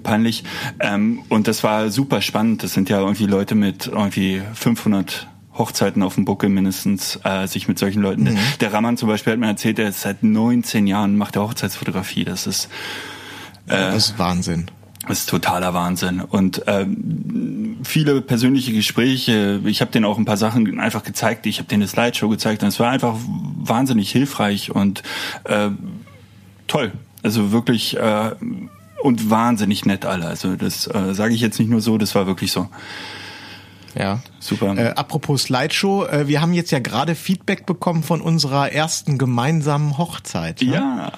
peinlich. 0.02 0.46
Ähm, 0.80 1.24
und 1.28 1.48
das 1.50 1.64
war 1.64 1.90
super 1.90 2.22
spannend. 2.22 2.64
Das 2.64 2.74
sind 2.74 2.90
ja 2.90 3.00
irgendwie 3.00 3.26
Leute 3.26 3.56
mit 3.56 3.88
irgendwie 3.88 4.42
500 4.54 5.28
Hochzeiten 5.58 6.04
auf 6.04 6.16
dem 6.16 6.26
Buckel 6.26 6.50
mindestens 6.50 7.20
äh, 7.24 7.48
sich 7.48 7.68
mit 7.68 7.78
solchen 7.78 8.02
Leuten. 8.02 8.24
Mhm. 8.24 8.38
Der 8.62 8.74
Raman 8.74 8.98
zum 8.98 9.10
Beispiel 9.10 9.34
hat 9.34 9.40
mir 9.40 9.48
erzählt, 9.48 9.80
er 9.80 9.90
ist 9.90 10.02
seit 10.02 10.24
19 10.24 10.88
Jahren 10.88 11.18
macht 11.18 11.36
er 11.36 11.44
Hochzeitsfotografie. 11.44 12.24
Das 12.24 12.48
ist 12.48 12.70
das 13.72 14.10
ist 14.10 14.20
Wahnsinn. 14.20 14.68
Das 15.08 15.20
ist 15.20 15.30
totaler 15.30 15.74
Wahnsinn. 15.74 16.22
Und 16.22 16.64
ähm, 16.68 17.78
viele 17.84 18.22
persönliche 18.22 18.72
Gespräche, 18.72 19.60
ich 19.66 19.82
habe 19.82 19.92
denen 19.92 20.06
auch 20.06 20.18
ein 20.18 20.26
paar 20.26 20.38
Sachen 20.38 20.80
einfach 20.80 21.04
gezeigt, 21.04 21.46
ich 21.48 21.58
habe 21.58 21.68
denen 21.68 21.82
eine 21.82 21.88
Slideshow 21.88 22.30
gezeigt 22.30 22.62
und 22.62 22.70
es 22.70 22.80
war 22.80 22.92
einfach 22.92 23.16
wahnsinnig 23.26 24.12
hilfreich 24.12 24.72
und 24.72 25.02
äh, 25.46 25.70
toll. 26.68 26.92
Also 27.24 27.52
wirklich 27.52 27.98
äh, 27.98 28.32
und 29.02 29.30
wahnsinnig 29.32 29.86
nett 29.86 30.06
alle. 30.06 30.28
Also 30.28 30.56
das 30.56 30.88
äh, 30.88 31.14
sage 31.14 31.34
ich 31.34 31.42
jetzt 31.42 31.60
nicht 31.60 31.70
nur 31.70 31.82
so, 31.82 31.98
das 31.98 32.14
war 32.14 32.28
wirklich 32.28 32.52
so. 32.52 32.70
Ja. 33.96 34.20
Super. 34.40 34.78
Äh, 34.78 34.90
apropos 34.96 35.44
Slideshow, 35.44 36.06
äh, 36.06 36.28
wir 36.28 36.42
haben 36.42 36.54
jetzt 36.54 36.72
ja 36.72 36.80
gerade 36.80 37.16
Feedback 37.16 37.66
bekommen 37.66 38.04
von 38.04 38.22
unserer 38.22 38.72
ersten 38.72 39.18
gemeinsamen 39.18 39.98
Hochzeit. 39.98 40.62
Ne? 40.62 40.74
Ja, 40.74 41.12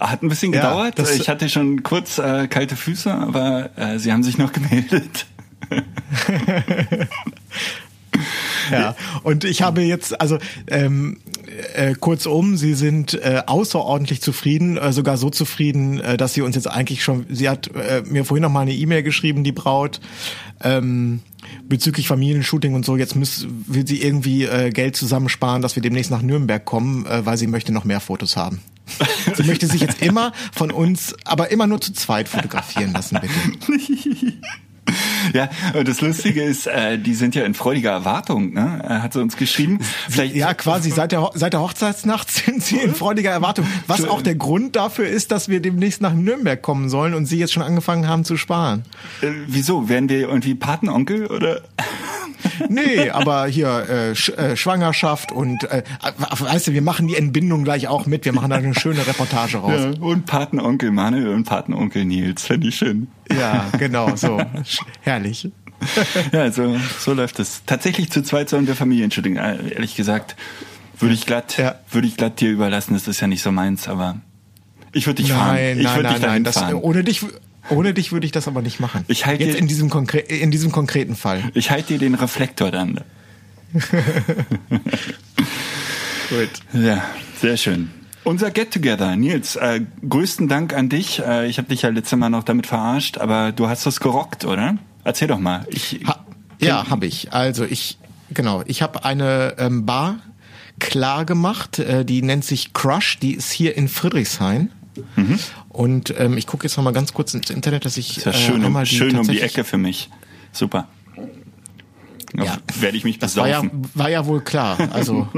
hat 0.00 0.22
ein 0.22 0.28
bisschen 0.28 0.52
Ja, 0.52 0.60
gedauert. 0.60 0.98
das- 0.98 1.12
ich 1.16 1.28
hatte 1.28 1.48
schon 1.48 1.82
kurz 1.82 2.18
äh, 2.18 2.46
kalte 2.48 2.76
Füße, 2.76 3.12
aber 3.12 3.70
äh, 3.76 3.98
sie 3.98 4.12
haben 4.12 4.22
sich 4.22 4.38
noch 4.38 4.52
gemeldet. 4.52 5.26
Ja, 8.70 8.96
und 9.22 9.44
ich 9.44 9.62
habe 9.62 9.82
jetzt, 9.82 10.20
also 10.20 10.38
ähm, 10.66 11.18
äh, 11.74 11.94
kurzum, 11.94 12.56
sie 12.56 12.74
sind 12.74 13.14
äh, 13.14 13.42
außerordentlich 13.46 14.20
zufrieden, 14.20 14.76
äh, 14.76 14.92
sogar 14.92 15.16
so 15.16 15.30
zufrieden, 15.30 16.00
äh, 16.00 16.16
dass 16.16 16.34
sie 16.34 16.42
uns 16.42 16.56
jetzt 16.56 16.68
eigentlich 16.68 17.04
schon, 17.04 17.26
sie 17.28 17.48
hat 17.48 17.68
äh, 17.74 18.02
mir 18.06 18.24
vorhin 18.24 18.42
noch 18.42 18.50
mal 18.50 18.60
eine 18.60 18.74
E-Mail 18.74 19.02
geschrieben, 19.02 19.44
die 19.44 19.52
Braut, 19.52 20.00
ähm, 20.62 21.20
bezüglich 21.68 22.08
Familienshooting 22.08 22.74
und 22.74 22.84
so, 22.84 22.96
jetzt 22.96 23.16
muss, 23.16 23.46
will 23.66 23.86
sie 23.86 24.02
irgendwie 24.02 24.44
äh, 24.44 24.70
Geld 24.70 24.96
zusammensparen, 24.96 25.62
dass 25.62 25.76
wir 25.76 25.82
demnächst 25.82 26.10
nach 26.10 26.22
Nürnberg 26.22 26.64
kommen, 26.64 27.06
äh, 27.06 27.24
weil 27.26 27.36
sie 27.36 27.46
möchte 27.46 27.72
noch 27.72 27.84
mehr 27.84 28.00
Fotos 28.00 28.36
haben. 28.36 28.60
sie 29.34 29.44
möchte 29.44 29.66
sich 29.66 29.80
jetzt 29.80 30.02
immer 30.02 30.32
von 30.52 30.70
uns, 30.70 31.14
aber 31.24 31.50
immer 31.50 31.66
nur 31.66 31.80
zu 31.80 31.92
zweit 31.92 32.28
fotografieren 32.28 32.92
lassen, 32.92 33.18
bitte. 33.20 34.34
Ja, 35.32 35.48
und 35.74 35.88
das 35.88 36.00
Lustige 36.00 36.42
ist, 36.42 36.66
äh, 36.66 36.98
die 36.98 37.14
sind 37.14 37.34
ja 37.34 37.44
in 37.44 37.54
freudiger 37.54 37.90
Erwartung, 37.90 38.52
ne? 38.52 38.80
Äh, 38.84 38.88
Hat 39.00 39.12
sie 39.12 39.20
uns 39.20 39.36
geschrieben. 39.36 39.78
Vielleicht, 40.08 40.34
Ja, 40.34 40.54
quasi 40.54 40.90
seit 40.90 41.12
der, 41.12 41.30
seit 41.34 41.52
der 41.52 41.60
Hochzeitsnacht 41.60 42.30
sind 42.32 42.62
sie 42.62 42.76
in 42.76 42.94
freudiger 42.94 43.30
Erwartung. 43.30 43.66
Was 43.86 44.04
auch 44.04 44.22
der 44.22 44.34
Grund 44.34 44.76
dafür 44.76 45.06
ist, 45.08 45.30
dass 45.32 45.48
wir 45.48 45.60
demnächst 45.60 46.00
nach 46.00 46.14
Nürnberg 46.14 46.60
kommen 46.60 46.88
sollen 46.88 47.14
und 47.14 47.26
sie 47.26 47.38
jetzt 47.38 47.52
schon 47.52 47.62
angefangen 47.62 48.08
haben 48.08 48.24
zu 48.24 48.36
sparen. 48.36 48.84
Äh, 49.22 49.28
wieso? 49.46 49.88
Werden 49.88 50.08
wir 50.08 50.20
irgendwie 50.20 50.54
Patenonkel 50.54 51.26
oder? 51.26 51.62
Nee, 52.68 53.10
aber 53.10 53.46
hier 53.46 53.88
äh, 53.88 54.14
Sch 54.14 54.30
äh, 54.30 54.56
Schwangerschaft 54.56 55.32
und 55.32 55.64
äh, 55.64 55.82
weißt 56.38 56.68
du, 56.68 56.72
wir 56.72 56.82
machen 56.82 57.08
die 57.08 57.16
Entbindung 57.16 57.64
gleich 57.64 57.88
auch 57.88 58.06
mit. 58.06 58.24
Wir 58.24 58.32
machen 58.32 58.50
da 58.50 58.56
eine 58.56 58.74
schöne 58.74 59.06
Reportage 59.06 59.58
raus. 59.58 59.72
Ja, 59.96 60.00
und 60.00 60.26
Patenonkel 60.26 60.90
Manuel 60.90 61.28
und 61.28 61.44
Patenonkel 61.44 62.04
Nils. 62.04 62.44
Fände 62.44 62.68
ich 62.68 62.76
schön. 62.76 63.08
Ja, 63.36 63.66
genau, 63.78 64.14
so. 64.16 64.40
Herrlich. 65.02 65.48
Ja, 66.32 66.50
so, 66.50 66.76
so 66.98 67.12
läuft 67.12 67.38
es. 67.40 67.62
Tatsächlich 67.66 68.10
zu 68.10 68.22
zweit 68.22 68.48
sollen 68.48 68.66
wir 68.66 68.74
Familienshooting. 68.74 69.36
Äh, 69.36 69.70
Ehrlich 69.74 69.96
gesagt, 69.96 70.36
würde 70.98 71.14
ich 71.14 71.26
glatt, 71.26 71.56
Ja. 71.58 71.74
würde 71.90 72.06
ich 72.06 72.16
glatt 72.16 72.40
dir 72.40 72.50
überlassen. 72.50 72.94
Das 72.94 73.08
ist 73.08 73.20
ja 73.20 73.26
nicht 73.26 73.42
so 73.42 73.52
meins, 73.52 73.88
aber 73.88 74.16
ich 74.92 75.06
würde 75.06 75.22
dich 75.22 75.32
fahren. 75.32 75.54
Nein, 75.54 75.78
Ich 75.78 75.84
nein, 75.84 75.96
würde 75.96 76.08
nein, 76.10 76.20
nein. 76.20 76.44
Das, 76.44 76.62
ohne 76.72 77.04
dich, 77.04 77.24
ohne 77.70 77.94
dich 77.94 78.12
würde 78.12 78.26
ich 78.26 78.32
das 78.32 78.48
aber 78.48 78.62
nicht 78.62 78.80
machen. 78.80 79.04
Ich 79.08 79.26
halte 79.26 79.44
Jetzt 79.44 79.58
in 79.58 79.66
diesem, 79.66 79.90
konkre 79.90 80.18
in 80.18 80.50
diesem 80.50 80.72
konkreten 80.72 81.16
Fall. 81.16 81.42
Ich 81.54 81.70
halte 81.70 81.94
dir 81.94 81.98
den 81.98 82.14
Reflektor 82.14 82.70
dann. 82.70 83.00
Gut. 86.30 86.50
Ja, 86.72 87.04
sehr 87.40 87.56
schön. 87.56 87.90
Unser 88.24 88.50
Get-Together, 88.50 89.16
Nils, 89.16 89.56
äh, 89.56 89.80
größten 90.08 90.48
Dank 90.48 90.72
an 90.72 90.88
dich. 90.88 91.20
Äh, 91.20 91.46
ich 91.48 91.58
habe 91.58 91.68
dich 91.68 91.82
ja 91.82 91.90
letztes 91.90 92.18
Mal 92.18 92.30
noch 92.30 92.44
damit 92.44 92.66
verarscht, 92.66 93.18
aber 93.18 93.52
du 93.52 93.68
hast 93.68 93.84
das 93.84 94.00
gerockt, 94.00 94.46
oder? 94.46 94.78
Erzähl 95.04 95.28
doch 95.28 95.38
mal. 95.38 95.66
Ich, 95.68 96.00
Ha 96.06 96.24
ja, 96.60 96.88
habe 96.88 97.04
ich. 97.04 97.32
Also 97.34 97.64
ich, 97.64 97.98
genau, 98.32 98.62
ich 98.66 98.80
habe 98.80 99.04
eine 99.04 99.56
ähm, 99.58 99.84
Bar 99.84 100.20
klar 100.78 101.24
gemacht, 101.24 101.78
äh, 101.78 102.04
die 102.04 102.22
nennt 102.22 102.44
sich 102.44 102.72
Crush, 102.72 103.18
die 103.18 103.34
ist 103.34 103.52
hier 103.52 103.76
in 103.76 103.88
Friedrichshain. 103.88 104.70
Und 105.68 106.14
ähm, 106.18 106.38
ich 106.38 106.46
gucke 106.46 106.64
jetzt 106.64 106.76
noch 106.76 106.84
mal 106.84 106.92
ganz 106.92 107.12
kurz 107.12 107.34
ins 107.34 107.50
Internet, 107.50 107.84
dass 107.84 107.96
ich 107.96 108.18
ist 108.18 108.26
ja 108.26 108.32
schön, 108.32 108.56
um, 108.56 108.66
einmal 108.66 108.86
schön 108.86 109.16
um 109.16 109.26
die 109.26 109.40
Ecke 109.40 109.64
für 109.64 109.78
mich. 109.78 110.10
Super. 110.52 110.88
Ja. 112.36 112.58
Werde 112.80 112.96
ich 112.96 113.04
mich 113.04 113.18
Das 113.18 113.36
war 113.36 113.48
ja, 113.48 113.62
war 113.94 114.10
ja 114.10 114.26
wohl 114.26 114.40
klar. 114.40 114.76
Also, 114.92 115.28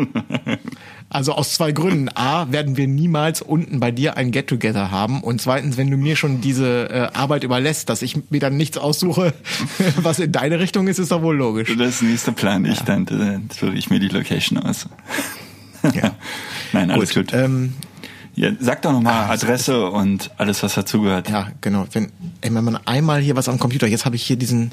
also 1.11 1.33
aus 1.33 1.53
zwei 1.53 1.73
Gründen. 1.73 2.09
A, 2.15 2.51
werden 2.51 2.79
wir 2.79 2.89
niemals 2.89 3.43
unten 3.43 3.81
bei 3.81 3.91
dir 3.91 4.17
ein 4.17 4.31
Get-Together 4.31 4.91
haben. 4.91 5.23
Und 5.23 5.43
zweitens, 5.43 5.77
wenn 5.77 5.91
du 5.91 5.99
mir 5.99 6.17
schon 6.17 6.41
diese 6.41 6.89
äh, 6.89 7.17
Arbeit 7.17 7.45
überlässt, 7.45 7.91
dass 7.91 8.01
ich 8.01 8.31
mir 8.31 8.41
dann 8.41 8.57
nichts 8.57 8.79
aussuche, 8.79 9.35
was 9.97 10.21
in 10.21 10.33
deine 10.33 10.59
Richtung 10.59 10.89
ist, 10.89 10.99
ist 10.99 11.13
doch 11.13 11.21
wohl 11.21 11.37
logisch. 11.37 11.75
Das 11.77 12.01
nächste 12.01 12.33
plan 12.33 12.65
ich 12.65 12.81
dann. 12.81 13.05
Dann 13.05 13.51
suche 13.55 13.75
ich 13.75 13.91
mir 13.91 14.01
die 14.01 14.09
Location 14.09 14.59
aus. 14.59 14.89
Ja. 15.95 16.15
Nein, 16.73 16.91
alles 16.91 17.15
gut. 17.15 17.33
Ähm, 17.35 17.75
ja, 18.37 18.51
sag 18.61 18.83
doch 18.83 18.93
nochmal 18.93 19.31
Adresse 19.31 19.89
und 19.91 20.31
alles, 20.37 20.63
was 20.63 20.75
dazugehört. 20.75 21.31
Ja, 21.31 21.49
genau. 21.63 21.87
Wenn, 21.93 22.13
ey, 22.43 22.55
wenn 22.55 22.65
man 22.65 22.77
einmal 22.87 23.21
hier 23.21 23.35
was 23.35 23.49
am 23.49 23.59
Computer, 23.59 23.87
jetzt 23.87 24.05
habe 24.05 24.17
ich 24.17 24.23
hier 24.23 24.37
diesen, 24.37 24.73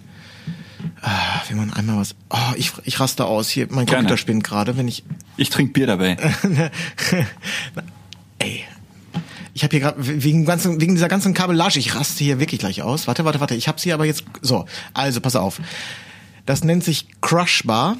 ah, 1.01 1.41
wenn 1.47 1.57
man 1.57 1.73
einmal 1.73 1.97
was, 1.97 2.13
oh, 2.29 2.37
ich, 2.57 2.73
ich 2.83 2.99
raste 2.99 3.25
aus, 3.25 3.49
hier, 3.49 3.67
mein 3.69 3.85
Gerne. 3.85 4.01
Computer 4.01 4.17
spinnt 4.17 4.43
gerade, 4.43 4.77
wenn 4.77 4.89
ich, 4.89 5.03
Ich 5.37 5.49
trinke 5.49 5.71
Bier 5.71 5.87
dabei. 5.87 6.17
ey, 8.39 8.65
ich 9.53 9.63
habe 9.63 9.71
hier 9.71 9.79
gerade 9.79 9.97
wegen 9.99 10.45
ganzen 10.45 10.81
wegen 10.81 10.95
dieser 10.95 11.07
ganzen 11.07 11.33
Kabellage, 11.33 11.79
ich 11.79 11.95
raste 11.95 12.23
hier 12.23 12.39
wirklich 12.39 12.59
gleich 12.59 12.81
aus. 12.81 13.07
Warte, 13.07 13.23
warte, 13.23 13.39
warte, 13.39 13.55
ich 13.55 13.69
habe 13.69 13.79
sie 13.79 13.93
aber 13.93 14.05
jetzt 14.05 14.25
so. 14.41 14.65
Also 14.93 15.21
pass 15.21 15.37
auf. 15.37 15.61
Das 16.45 16.63
nennt 16.65 16.83
sich 16.83 17.07
Crush 17.21 17.63
Bar. 17.63 17.95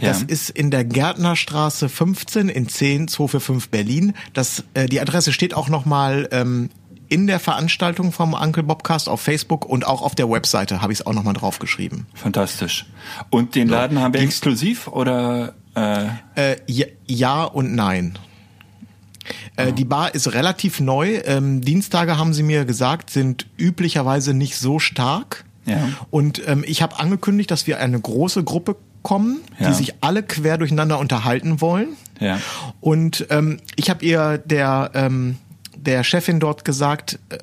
Das 0.00 0.20
Ja. 0.22 0.26
ist 0.28 0.50
in 0.50 0.70
der 0.70 0.84
Gärtnerstraße 0.84 1.88
15 1.88 2.48
in 2.48 2.68
10 2.68 3.08
245 3.08 3.70
Berlin. 3.70 4.14
Das 4.32 4.64
äh, 4.74 4.86
die 4.86 5.00
Adresse 5.00 5.32
steht 5.32 5.54
auch 5.54 5.68
noch 5.68 5.84
mal 5.84 6.28
ähm, 6.32 6.70
in 7.08 7.28
der 7.28 7.38
Veranstaltung 7.38 8.10
vom 8.10 8.34
Uncle 8.34 8.64
Bobcast 8.64 9.08
auf 9.08 9.20
Facebook 9.20 9.64
und 9.64 9.86
auch 9.86 10.02
auf 10.02 10.16
der 10.16 10.28
Webseite 10.28 10.82
habe 10.82 10.92
ich 10.92 11.00
es 11.00 11.06
auch 11.06 11.12
noch 11.12 11.22
mal 11.22 11.34
draufgeschrieben. 11.34 12.06
Fantastisch. 12.14 12.86
Und 13.30 13.54
den 13.54 13.68
Laden 13.68 14.00
haben 14.00 14.12
wir 14.12 14.20
exklusiv 14.22 14.88
oder 14.88 15.54
äh, 15.76 16.06
Äh, 16.34 16.56
ja, 16.66 16.86
ja 17.06 17.44
und 17.44 17.74
nein. 17.76 18.18
Äh, 19.56 19.72
Die 19.72 19.84
Bar 19.84 20.14
ist 20.14 20.32
relativ 20.34 20.80
neu. 20.80 21.20
Ähm, 21.24 21.60
Dienstage 21.60 22.18
haben 22.18 22.34
sie 22.34 22.42
mir 22.42 22.64
gesagt, 22.64 23.10
sind 23.10 23.46
üblicherweise 23.56 24.34
nicht 24.34 24.56
so 24.56 24.78
stark. 24.78 25.44
Ja. 25.64 25.88
Und 26.10 26.42
ähm, 26.46 26.64
ich 26.66 26.82
habe 26.82 26.98
angekündigt, 26.98 27.50
dass 27.50 27.66
wir 27.66 27.78
eine 27.80 28.00
große 28.00 28.44
Gruppe 28.44 28.76
kommen, 29.06 29.38
Ja. 29.60 29.68
die 29.68 29.74
sich 29.74 29.94
alle 30.00 30.24
quer 30.24 30.58
durcheinander 30.58 30.98
unterhalten 30.98 31.60
wollen. 31.60 31.90
Ja. 32.18 32.40
Und 32.80 33.26
ähm, 33.30 33.58
ich 33.76 33.88
habe 33.88 34.04
ihr 34.04 34.38
der 34.38 34.90
ähm, 34.94 35.36
der 35.76 36.02
Chefin 36.02 36.40
dort 36.40 36.64
gesagt, 36.64 37.20
äh, 37.28 37.38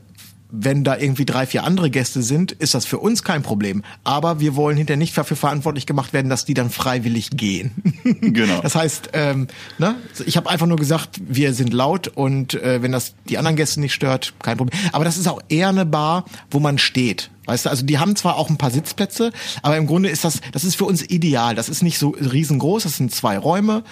wenn 0.55 0.83
da 0.83 0.97
irgendwie 0.97 1.25
drei, 1.25 1.47
vier 1.47 1.63
andere 1.63 1.89
Gäste 1.89 2.21
sind, 2.21 2.51
ist 2.51 2.73
das 2.75 2.85
für 2.85 2.99
uns 2.99 3.23
kein 3.23 3.41
Problem. 3.41 3.81
Aber 4.03 4.39
wir 4.39 4.55
wollen 4.55 4.77
hinterher 4.77 4.97
nicht 4.97 5.17
dafür 5.17 5.35
verantwortlich 5.37 5.85
gemacht 5.87 6.13
werden, 6.13 6.29
dass 6.29 6.45
die 6.45 6.53
dann 6.53 6.69
freiwillig 6.69 7.29
gehen. 7.31 7.71
Genau. 8.21 8.59
Das 8.61 8.75
heißt, 8.75 9.09
ähm, 9.13 9.47
ne, 9.77 9.95
ich 10.25 10.35
habe 10.37 10.49
einfach 10.49 10.67
nur 10.67 10.77
gesagt, 10.77 11.19
wir 11.27 11.53
sind 11.53 11.71
laut 11.73 12.07
und 12.09 12.53
äh, 12.55 12.81
wenn 12.81 12.91
das 12.91 13.13
die 13.29 13.37
anderen 13.37 13.55
Gäste 13.55 13.79
nicht 13.79 13.93
stört, 13.93 14.33
kein 14.41 14.57
Problem. 14.57 14.77
Aber 14.91 15.05
das 15.05 15.17
ist 15.17 15.27
auch 15.27 15.41
eher 15.49 15.69
eine 15.69 15.85
Bar, 15.85 16.25
wo 16.51 16.59
man 16.59 16.77
steht. 16.77 17.29
Weißt 17.45 17.65
du, 17.65 17.69
also 17.69 17.85
die 17.85 17.99
haben 17.99 18.15
zwar 18.15 18.37
auch 18.37 18.49
ein 18.49 18.57
paar 18.57 18.71
Sitzplätze, 18.71 19.31
aber 19.61 19.77
im 19.77 19.85
Grunde 19.85 20.09
ist 20.09 20.23
das, 20.23 20.39
das 20.51 20.63
ist 20.63 20.75
für 20.75 20.85
uns 20.85 21.01
ideal. 21.09 21.55
Das 21.55 21.67
ist 21.69 21.83
nicht 21.83 21.99
so 21.99 22.09
riesengroß, 22.09 22.83
das 22.83 22.97
sind 22.97 23.13
zwei 23.13 23.37
Räume 23.37 23.83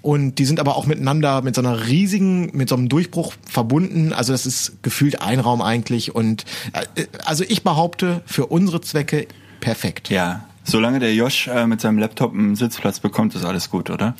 und 0.00 0.36
die 0.38 0.44
sind 0.44 0.60
aber 0.60 0.76
auch 0.76 0.86
miteinander 0.86 1.42
mit 1.42 1.54
so 1.54 1.60
einer 1.60 1.86
riesigen, 1.86 2.56
mit 2.56 2.68
so 2.68 2.76
einem 2.76 2.88
Durchbruch 2.88 3.34
verbunden. 3.48 4.12
Also 4.12 4.32
das 4.32 4.46
ist 4.46 4.82
gefühlt 4.82 5.22
ein 5.22 5.40
Raum 5.40 5.60
eigentlich 5.60 6.14
und 6.14 6.44
äh, 6.72 7.06
also 7.24 7.44
ich 7.48 7.64
behaupte, 7.64 8.22
für 8.26 8.46
unsere 8.46 8.80
Zwecke 8.80 9.26
perfekt. 9.60 10.10
ja. 10.10 10.44
Solange 10.62 11.00
der 11.00 11.14
Josh 11.14 11.48
äh, 11.48 11.66
mit 11.66 11.80
seinem 11.80 11.98
Laptop 11.98 12.32
einen 12.32 12.54
Sitzplatz 12.54 13.00
bekommt, 13.00 13.34
ist 13.34 13.44
alles 13.44 13.70
gut, 13.70 13.90
oder? 13.90 14.14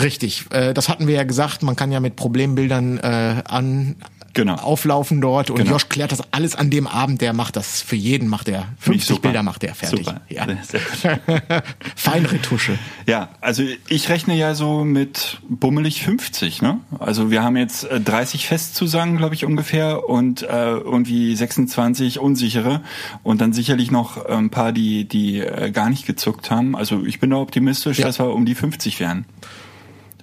Richtig, 0.00 0.46
äh, 0.50 0.74
das 0.74 0.88
hatten 0.88 1.06
wir 1.06 1.14
ja 1.14 1.24
gesagt, 1.24 1.62
man 1.62 1.76
kann 1.76 1.92
ja 1.92 2.00
mit 2.00 2.16
Problembildern 2.16 2.98
äh, 2.98 3.42
an 3.46 3.96
Genau. 4.38 4.54
auflaufen 4.54 5.20
dort 5.20 5.50
und 5.50 5.56
Genau. 5.56 5.72
Josh 5.72 5.88
klärt 5.88 6.12
das 6.12 6.20
alles 6.32 6.54
an 6.54 6.70
dem 6.70 6.86
Abend, 6.86 7.20
der 7.20 7.32
macht 7.32 7.56
das 7.56 7.82
für 7.82 7.96
jeden, 7.96 8.28
macht 8.28 8.48
er 8.48 8.66
Finde 8.78 8.98
ich 8.98 9.04
50 9.04 9.08
super. 9.08 9.22
Bilder 9.28 9.42
macht 9.42 9.64
er 9.64 9.74
fertig. 9.74 10.06
Super. 10.06 10.20
Ja. 10.28 10.46
Feinretusche. 11.96 12.78
Ja, 13.06 13.30
also 13.40 13.62
ich 13.88 14.08
rechne 14.08 14.36
ja 14.36 14.54
so 14.54 14.84
mit 14.84 15.40
bummelig 15.48 16.02
50, 16.04 16.62
ne? 16.62 16.80
Also 16.98 17.30
wir 17.30 17.42
haben 17.42 17.56
jetzt 17.56 17.84
äh, 17.84 18.00
30 18.00 18.46
Festzusagen, 18.46 19.16
glaube 19.16 19.34
ich, 19.34 19.44
ungefähr 19.44 20.08
und 20.08 20.42
äh, 20.42 20.70
irgendwie 20.72 21.34
26 21.34 22.18
unsichere 22.20 22.82
und 23.22 23.40
dann 23.40 23.52
sicherlich 23.52 23.90
noch 23.90 24.24
äh, 24.24 24.32
ein 24.32 24.50
paar, 24.50 24.72
die 24.72 25.06
die 25.06 25.40
äh, 25.40 25.70
gar 25.70 25.90
nicht 25.90 26.06
gezuckt 26.06 26.50
haben. 26.50 26.76
Also 26.76 27.04
ich 27.04 27.20
bin 27.20 27.30
da 27.30 27.36
optimistisch, 27.36 27.98
Ja. 27.98 28.06
dass 28.06 28.18
wir 28.18 28.32
um 28.32 28.46
die 28.46 28.54
50 28.54 29.00
werden. 29.00 29.24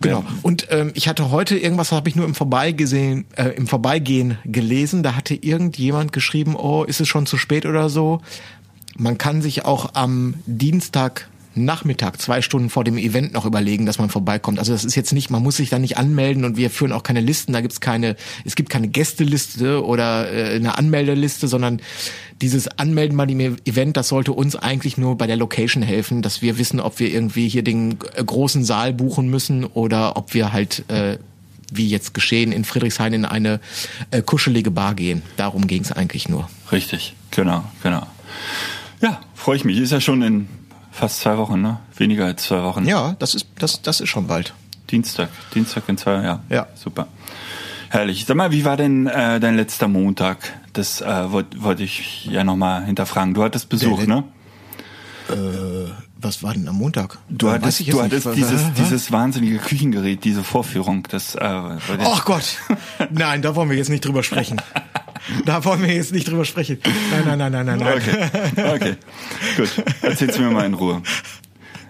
Genau. 0.02 0.24
Und 0.42 0.68
ähm, 0.72 0.92
ich 0.94 1.08
hatte 1.08 1.32
heute 1.32 1.58
irgendwas, 1.58 1.92
habe 1.92 2.10
ich 2.10 2.16
nur 2.16 2.26
im 2.26 2.36
Vorbeigesehen, 2.36 3.26
äh, 3.36 3.50
im 3.50 3.68
Vorbeigehen 3.68 4.38
gelesen. 4.46 5.04
Da 5.04 5.16
hatte 5.16 5.36
irgendjemand 5.36 6.12
geschrieben, 6.12 6.56
oh, 6.56 6.84
ist 6.84 7.00
es 7.00 7.08
schon 7.08 7.26
zu 7.26 7.38
spät 7.38 7.66
oder 7.66 7.90
so? 7.90 8.22
Man 8.98 9.18
kann 9.18 9.42
sich 9.42 9.66
auch 9.66 9.92
am 9.94 10.36
Dienstag 10.46 11.30
Nachmittag, 11.56 12.22
zwei 12.22 12.42
Stunden 12.42 12.70
vor 12.70 12.84
dem 12.84 12.98
Event 12.98 13.34
noch 13.34 13.46
überlegen, 13.46 13.86
dass 13.86 13.98
man 13.98 14.10
vorbeikommt. 14.10 14.60
Also 14.60 14.74
das 14.74 14.84
ist 14.84 14.96
jetzt 14.96 15.14
nicht, 15.14 15.30
man 15.30 15.42
muss 15.42 15.58
sich 15.58 15.70
da 15.70 15.80
nicht 15.80 15.98
anmelden 15.98 16.46
und 16.46 16.58
wir 16.58 16.70
führen 16.70 16.92
auch 16.92 17.04
keine 17.04 17.22
Listen, 17.22 17.54
da 17.54 17.62
gibt's 17.62 17.80
keine, 17.80 18.16
es 18.44 18.56
gibt 18.56 18.70
keine 18.70 18.88
Gästeliste 18.88 19.84
oder 19.84 20.32
äh, 20.32 20.56
eine 20.56 20.78
Anmeldeliste, 20.78 21.48
sondern 21.48 21.82
dieses 22.42 22.68
Anmelden 22.68 23.18
bei 23.18 23.26
dem 23.26 23.40
Event, 23.40 23.96
das 23.98 24.10
sollte 24.10 24.34
uns 24.34 24.56
eigentlich 24.56 24.98
nur 24.98 25.18
bei 25.18 25.28
der 25.28 25.38
Location 25.38 25.84
helfen, 25.84 26.22
dass 26.22 26.42
wir 26.42 26.58
wissen, 26.58 26.80
ob 26.80 27.00
wir 27.00 27.12
irgendwie 27.12 27.48
hier 27.48 27.64
den 27.64 27.98
äh, 28.16 28.24
großen 28.24 28.64
Saal 28.66 28.94
buchen 28.94 29.30
müssen 29.30 29.66
oder 29.66 30.18
ob 30.18 30.34
wir 30.34 30.52
halt 30.52 30.84
äh, 30.90 31.18
wie 31.72 31.88
jetzt 31.88 32.14
geschehen 32.14 32.52
in 32.52 32.64
Friedrichshain 32.64 33.14
in 33.14 33.26
eine 33.26 33.60
äh, 34.12 34.22
kuschelige 34.22 34.72
Bar 34.72 34.96
gehen. 34.96 35.24
Darum 35.38 35.68
ging's 35.68 35.92
eigentlich 35.92 36.30
nur. 36.30 36.50
Richtig, 36.72 37.16
genau, 37.32 37.64
genau. 37.82 38.06
Ja, 39.02 39.20
freue 39.34 39.58
ich 39.58 39.66
mich. 39.66 39.78
Ist 39.78 39.92
ja 39.92 40.02
schon 40.02 40.22
in 40.22 40.48
fast 40.96 41.20
zwei 41.20 41.38
Wochen, 41.38 41.62
ne? 41.62 41.80
Weniger 41.98 42.26
als 42.26 42.44
zwei 42.44 42.64
Wochen. 42.64 42.86
Ja, 42.88 43.16
das 43.20 43.36
ist 43.36 43.48
das 43.60 43.82
das 43.82 44.00
ist 44.02 44.10
schon 44.10 44.28
bald. 44.28 44.54
Dienstag, 44.90 45.30
Dienstag 45.54 45.84
in 45.90 45.98
zwei, 45.98 46.22
ja. 46.24 46.40
Ja. 46.50 46.68
Super. 46.76 47.08
Herrlich. 47.90 48.26
Sag 48.26 48.36
mal, 48.38 48.52
wie 48.52 48.66
war 48.66 48.78
denn 48.78 49.08
äh, 49.08 49.40
dein 49.40 49.56
letzter 49.56 49.88
Montag? 49.88 50.54
Das 50.74 51.02
äh, 51.02 51.32
wollte 51.32 51.62
wollt 51.64 51.80
ich 51.80 52.26
ja 52.26 52.44
nochmal 52.44 52.86
hinterfragen. 52.86 53.34
Du 53.34 53.44
hattest 53.44 53.70
Besuch, 53.70 54.00
Der- 54.00 54.08
ne? 54.08 54.24
Äh, 55.30 55.92
was 56.22 56.44
war 56.44 56.54
denn 56.54 56.68
am 56.68 56.76
Montag? 56.78 57.18
Du 57.30 57.48
Weiß 57.48 57.56
hattest, 57.56 57.80
ich 57.82 57.88
jetzt 57.88 57.96
du 57.98 58.02
nicht. 58.04 58.12
hattest 58.12 58.26
Was- 58.28 58.36
dieses, 58.36 58.74
dieses 58.74 59.12
wahnsinnige 59.12 59.58
Küchengerät, 59.58 60.24
diese 60.24 60.44
Vorführung. 60.44 61.04
Das, 61.10 61.36
äh, 61.36 61.40
der- 61.40 61.80
Ach 62.06 62.26
Gott. 62.26 62.58
Nein, 63.12 63.42
da 63.42 63.56
wollen 63.56 63.70
wir 63.70 63.78
jetzt 63.78 63.90
nicht 63.90 64.06
drüber 64.06 64.24
sprechen. 64.24 64.62
Da 65.46 65.64
wollen 65.66 65.82
wir 65.82 65.94
jetzt 65.94 66.12
nicht 66.14 66.28
drüber 66.30 66.46
sprechen. 66.46 66.78
Nein, 67.12 67.38
nein, 67.38 67.52
nein, 67.52 67.52
nein, 67.52 67.66
nein, 67.66 67.80
nein. 67.80 67.98
Okay, 67.98 68.76
okay. 68.76 68.96
Gut. 69.58 69.84
Erzähl's 70.02 70.38
mir 70.40 70.52
mal 70.52 70.66
in 70.66 70.74
Ruhe. 70.76 71.02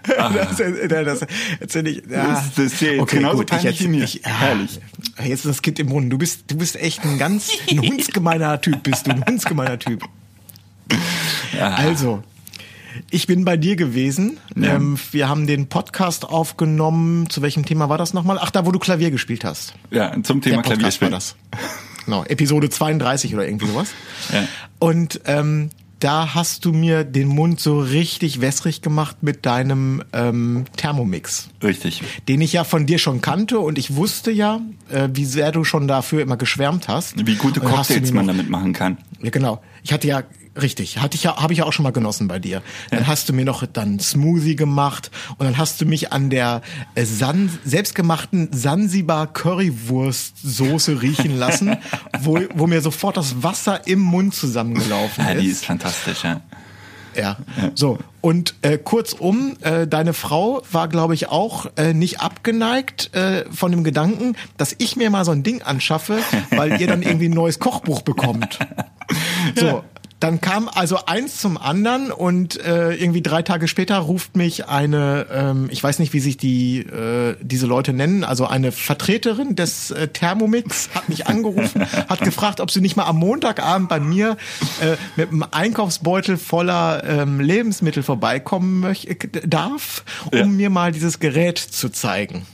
Das, 0.06 0.60
äh, 0.60 0.86
das 1.04 1.26
erzähl 1.58 1.86
ich. 1.88 2.02
Ja. 2.08 2.28
Das- 2.28 2.54
das 2.54 2.64
ist 2.66 2.80
ja 2.80 2.92
jetzt 2.92 3.10
genauso 3.10 3.44
peinlich 3.44 3.80
wie 3.82 3.88
mir. 3.88 4.04
Ich, 4.04 4.14
ja, 4.24 4.28
Herrlich. 4.30 4.80
Jetzt 5.18 5.44
ist 5.44 5.46
das 5.46 5.62
Kind 5.62 5.78
im 5.80 5.88
Brunnen. 5.88 6.10
Du 6.10 6.18
bist, 6.18 6.44
du 6.50 6.56
bist 6.56 6.76
echt 6.76 7.04
ein 7.04 7.18
ganz, 7.18 7.50
ein 7.70 7.80
hundsgemeiner 7.80 8.60
Typ 8.60 8.82
bist 8.84 9.06
du, 9.06 9.10
ein 9.10 9.24
hundsgemeiner 9.26 9.78
Typ. 9.78 10.04
Also, 11.60 12.22
ich 13.10 13.26
bin 13.26 13.44
bei 13.44 13.56
dir 13.56 13.76
gewesen. 13.76 14.38
Ja. 14.54 14.76
Ähm, 14.76 14.96
wir 15.12 15.28
haben 15.28 15.46
den 15.46 15.68
Podcast 15.68 16.24
aufgenommen. 16.24 17.28
Zu 17.28 17.42
welchem 17.42 17.64
Thema 17.64 17.88
war 17.88 17.98
das 17.98 18.14
nochmal? 18.14 18.38
Ach, 18.40 18.50
da, 18.50 18.64
wo 18.66 18.72
du 18.72 18.78
Klavier 18.78 19.10
gespielt 19.10 19.44
hast. 19.44 19.74
Ja, 19.90 20.14
zum 20.22 20.40
Thema 20.40 20.62
Podcast 20.62 21.00
war 21.02 21.10
das. 21.10 21.36
Genau, 22.06 22.24
Episode 22.24 22.70
32 22.70 23.34
oder 23.34 23.46
irgendwie 23.46 23.66
sowas. 23.66 23.88
Ja. 24.32 24.48
Und 24.78 25.20
ähm, 25.26 25.70
da 26.00 26.34
hast 26.34 26.64
du 26.64 26.72
mir 26.72 27.04
den 27.04 27.28
Mund 27.28 27.60
so 27.60 27.78
richtig 27.78 28.40
wässrig 28.40 28.82
gemacht 28.82 29.18
mit 29.22 29.46
deinem 29.46 30.02
ähm, 30.12 30.64
Thermomix, 30.76 31.48
Richtig. 31.62 32.02
den 32.28 32.40
ich 32.40 32.52
ja 32.52 32.64
von 32.64 32.86
dir 32.86 32.98
schon 32.98 33.22
kannte 33.22 33.60
und 33.60 33.78
ich 33.78 33.94
wusste 33.94 34.30
ja, 34.30 34.60
äh, 34.90 35.08
wie 35.12 35.24
sehr 35.24 35.52
du 35.52 35.64
schon 35.64 35.88
dafür 35.88 36.22
immer 36.22 36.36
geschwärmt 36.36 36.88
hast. 36.88 37.26
Wie 37.26 37.36
gute 37.36 37.60
Cocktails 37.60 38.12
man 38.12 38.26
damit 38.26 38.50
machen 38.50 38.72
kann. 38.72 38.98
ja, 39.22 39.30
genau. 39.30 39.62
Ich 39.82 39.92
hatte 39.92 40.08
ja 40.08 40.22
richtig, 40.60 40.98
hatte 40.98 41.16
ich 41.16 41.22
ja, 41.24 41.36
habe 41.36 41.52
ich 41.52 41.60
ja 41.60 41.64
auch 41.64 41.72
schon 41.72 41.82
mal 41.82 41.92
genossen 41.92 42.28
bei 42.28 42.38
dir. 42.38 42.62
Dann 42.90 43.06
hast 43.06 43.28
du 43.28 43.32
mir 43.32 43.44
noch 43.44 43.64
dann 43.66 43.98
Smoothie 44.00 44.56
gemacht 44.56 45.10
und 45.38 45.46
dann 45.46 45.58
hast 45.58 45.80
du 45.80 45.86
mich 45.86 46.12
an 46.12 46.30
der 46.30 46.62
äh, 46.94 47.04
San 47.04 47.50
selbstgemachten 47.64 48.48
Sansibar 48.52 49.26
Currywurst 49.32 50.38
Soße 50.42 51.02
riechen 51.02 51.36
lassen, 51.36 51.76
wo, 52.20 52.40
wo 52.54 52.66
mir 52.66 52.80
sofort 52.80 53.16
das 53.16 53.42
Wasser 53.42 53.86
im 53.86 54.00
Mund 54.00 54.34
zusammengelaufen 54.34 55.24
Ja, 55.24 55.32
ist. 55.32 55.42
die 55.42 55.48
ist 55.48 55.64
fantastisch, 55.64 56.24
ja. 56.24 56.40
Ja, 57.16 57.38
so. 57.74 57.98
Und 58.20 58.54
äh, 58.60 58.76
kurzum, 58.76 59.56
äh, 59.62 59.86
deine 59.86 60.12
Frau 60.12 60.62
war, 60.70 60.86
glaube 60.88 61.14
ich, 61.14 61.28
auch 61.28 61.66
äh, 61.76 61.94
nicht 61.94 62.20
abgeneigt 62.20 63.14
äh, 63.14 63.46
von 63.50 63.70
dem 63.70 63.84
Gedanken, 63.84 64.36
dass 64.58 64.74
ich 64.76 64.96
mir 64.96 65.08
mal 65.08 65.24
so 65.24 65.30
ein 65.30 65.42
Ding 65.42 65.62
anschaffe, 65.62 66.18
weil 66.50 66.78
ihr 66.78 66.86
dann 66.86 67.00
irgendwie 67.02 67.28
ein 67.30 67.34
neues 67.34 67.58
Kochbuch 67.58 68.02
bekommt. 68.02 68.58
So. 69.54 69.84
Dann 70.18 70.40
kam 70.40 70.70
also 70.72 71.04
eins 71.04 71.36
zum 71.42 71.58
anderen 71.58 72.10
und 72.10 72.58
äh, 72.64 72.94
irgendwie 72.94 73.20
drei 73.20 73.42
Tage 73.42 73.68
später 73.68 73.98
ruft 73.98 74.34
mich 74.34 74.66
eine, 74.66 75.26
ähm, 75.30 75.68
ich 75.70 75.82
weiß 75.84 75.98
nicht, 75.98 76.14
wie 76.14 76.20
sich 76.20 76.38
die 76.38 76.78
äh, 76.78 77.36
diese 77.42 77.66
Leute 77.66 77.92
nennen, 77.92 78.24
also 78.24 78.46
eine 78.46 78.72
Vertreterin 78.72 79.56
des 79.56 79.90
äh, 79.90 80.08
Thermomix 80.08 80.88
hat 80.94 81.10
mich 81.10 81.26
angerufen, 81.26 81.82
hat 82.08 82.20
gefragt, 82.20 82.60
ob 82.60 82.70
sie 82.70 82.80
nicht 82.80 82.96
mal 82.96 83.04
am 83.04 83.18
Montagabend 83.18 83.90
bei 83.90 84.00
mir 84.00 84.38
äh, 84.80 84.96
mit 85.16 85.28
einem 85.32 85.44
Einkaufsbeutel 85.50 86.38
voller 86.38 87.04
ähm, 87.04 87.38
Lebensmittel 87.38 88.02
vorbeikommen 88.02 88.80
möch 88.80 89.04
äh, 89.08 89.16
darf, 89.46 90.02
um 90.32 90.38
Ja. 90.38 90.46
mir 90.46 90.70
mal 90.70 90.92
dieses 90.92 91.20
Gerät 91.20 91.58
zu 91.58 91.90
zeigen. 91.90 92.46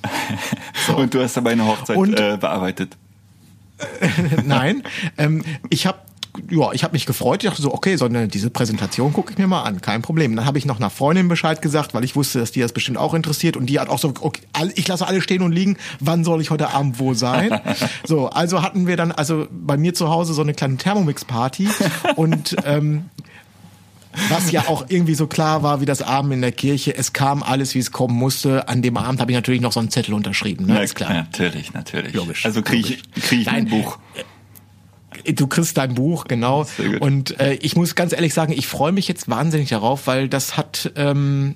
Und 0.96 1.14
du 1.14 1.22
hast 1.22 1.37
dabei 1.37 1.52
eine 1.52 1.66
Hochzeit 1.66 1.96
Und- 1.96 2.18
äh, 2.18 2.37
bearbeitet. 2.40 2.96
Nein, 4.44 4.82
ähm, 5.18 5.44
ich 5.70 5.87
habe 5.87 5.98
ja, 6.50 6.72
ich 6.72 6.82
habe 6.82 6.92
mich 6.92 7.04
gefreut. 7.04 7.44
Ich 7.44 7.50
dachte 7.50 7.60
so, 7.60 7.74
okay, 7.74 7.96
so 7.96 8.06
eine, 8.06 8.26
diese 8.26 8.48
Präsentation 8.48 9.12
gucke 9.12 9.32
ich 9.32 9.38
mir 9.38 9.46
mal 9.46 9.62
an, 9.62 9.80
kein 9.80 10.00
Problem. 10.00 10.34
Dann 10.34 10.46
habe 10.46 10.56
ich 10.58 10.64
noch 10.64 10.78
einer 10.78 10.88
Freundin 10.90 11.28
Bescheid 11.28 11.60
gesagt, 11.60 11.92
weil 11.92 12.04
ich 12.04 12.16
wusste, 12.16 12.38
dass 12.38 12.52
die 12.52 12.60
das 12.60 12.72
bestimmt 12.72 12.98
auch 12.98 13.14
interessiert 13.14 13.56
und 13.56 13.66
die 13.66 13.78
hat 13.78 13.88
auch 13.88 13.98
so, 13.98 14.14
okay, 14.20 14.42
ich 14.74 14.88
lasse 14.88 15.06
alle 15.06 15.20
stehen 15.20 15.42
und 15.42 15.52
liegen. 15.52 15.76
Wann 16.00 16.24
soll 16.24 16.40
ich 16.40 16.50
heute 16.50 16.70
Abend 16.70 16.98
wo 16.98 17.12
sein? 17.14 17.60
so, 18.06 18.28
also 18.28 18.62
hatten 18.62 18.86
wir 18.86 18.96
dann 18.96 19.12
also 19.12 19.46
bei 19.50 19.76
mir 19.76 19.94
zu 19.94 20.08
Hause 20.08 20.32
so 20.32 20.42
eine 20.42 20.54
kleine 20.54 20.76
Thermomix-Party 20.76 21.68
und 22.16 22.56
ähm, 22.64 23.10
was 24.28 24.50
ja 24.52 24.68
auch 24.68 24.86
irgendwie 24.88 25.14
so 25.14 25.26
klar 25.26 25.62
war 25.62 25.80
wie 25.80 25.86
das 25.86 26.02
Abend 26.02 26.32
in 26.32 26.42
der 26.42 26.52
Kirche. 26.52 26.94
Es 26.96 27.12
kam 27.12 27.42
alles, 27.42 27.74
wie 27.74 27.78
es 27.78 27.92
kommen 27.92 28.14
musste. 28.14 28.68
An 28.68 28.82
dem 28.82 28.96
Abend 28.96 29.20
habe 29.20 29.30
ich 29.32 29.36
natürlich 29.36 29.60
noch 29.60 29.72
so 29.72 29.80
einen 29.80 29.90
Zettel 29.90 30.14
unterschrieben. 30.14 30.66
Ne? 30.66 30.74
Ja, 30.76 30.80
ist 30.80 30.94
klar. 30.94 31.12
Natürlich, 31.12 31.72
natürlich. 31.72 32.12
Logisch, 32.12 32.44
Also 32.44 32.62
kriege 32.62 32.94
ich, 32.94 33.22
krieg 33.22 33.40
ich 33.42 33.48
ein. 33.48 33.68
Buch. 33.68 33.98
Du 35.35 35.46
kriegst 35.46 35.76
dein 35.76 35.94
Buch, 35.94 36.24
genau. 36.24 36.66
Und 37.00 37.38
äh, 37.40 37.54
ich 37.54 37.76
muss 37.76 37.94
ganz 37.94 38.12
ehrlich 38.12 38.35
sagen, 38.35 38.52
ich 38.52 38.66
freue 38.66 38.92
mich 38.92 39.08
jetzt 39.08 39.28
wahnsinnig 39.28 39.68
darauf, 39.68 40.06
weil 40.06 40.28
das 40.28 40.56
hat, 40.56 40.92
ähm, 40.96 41.54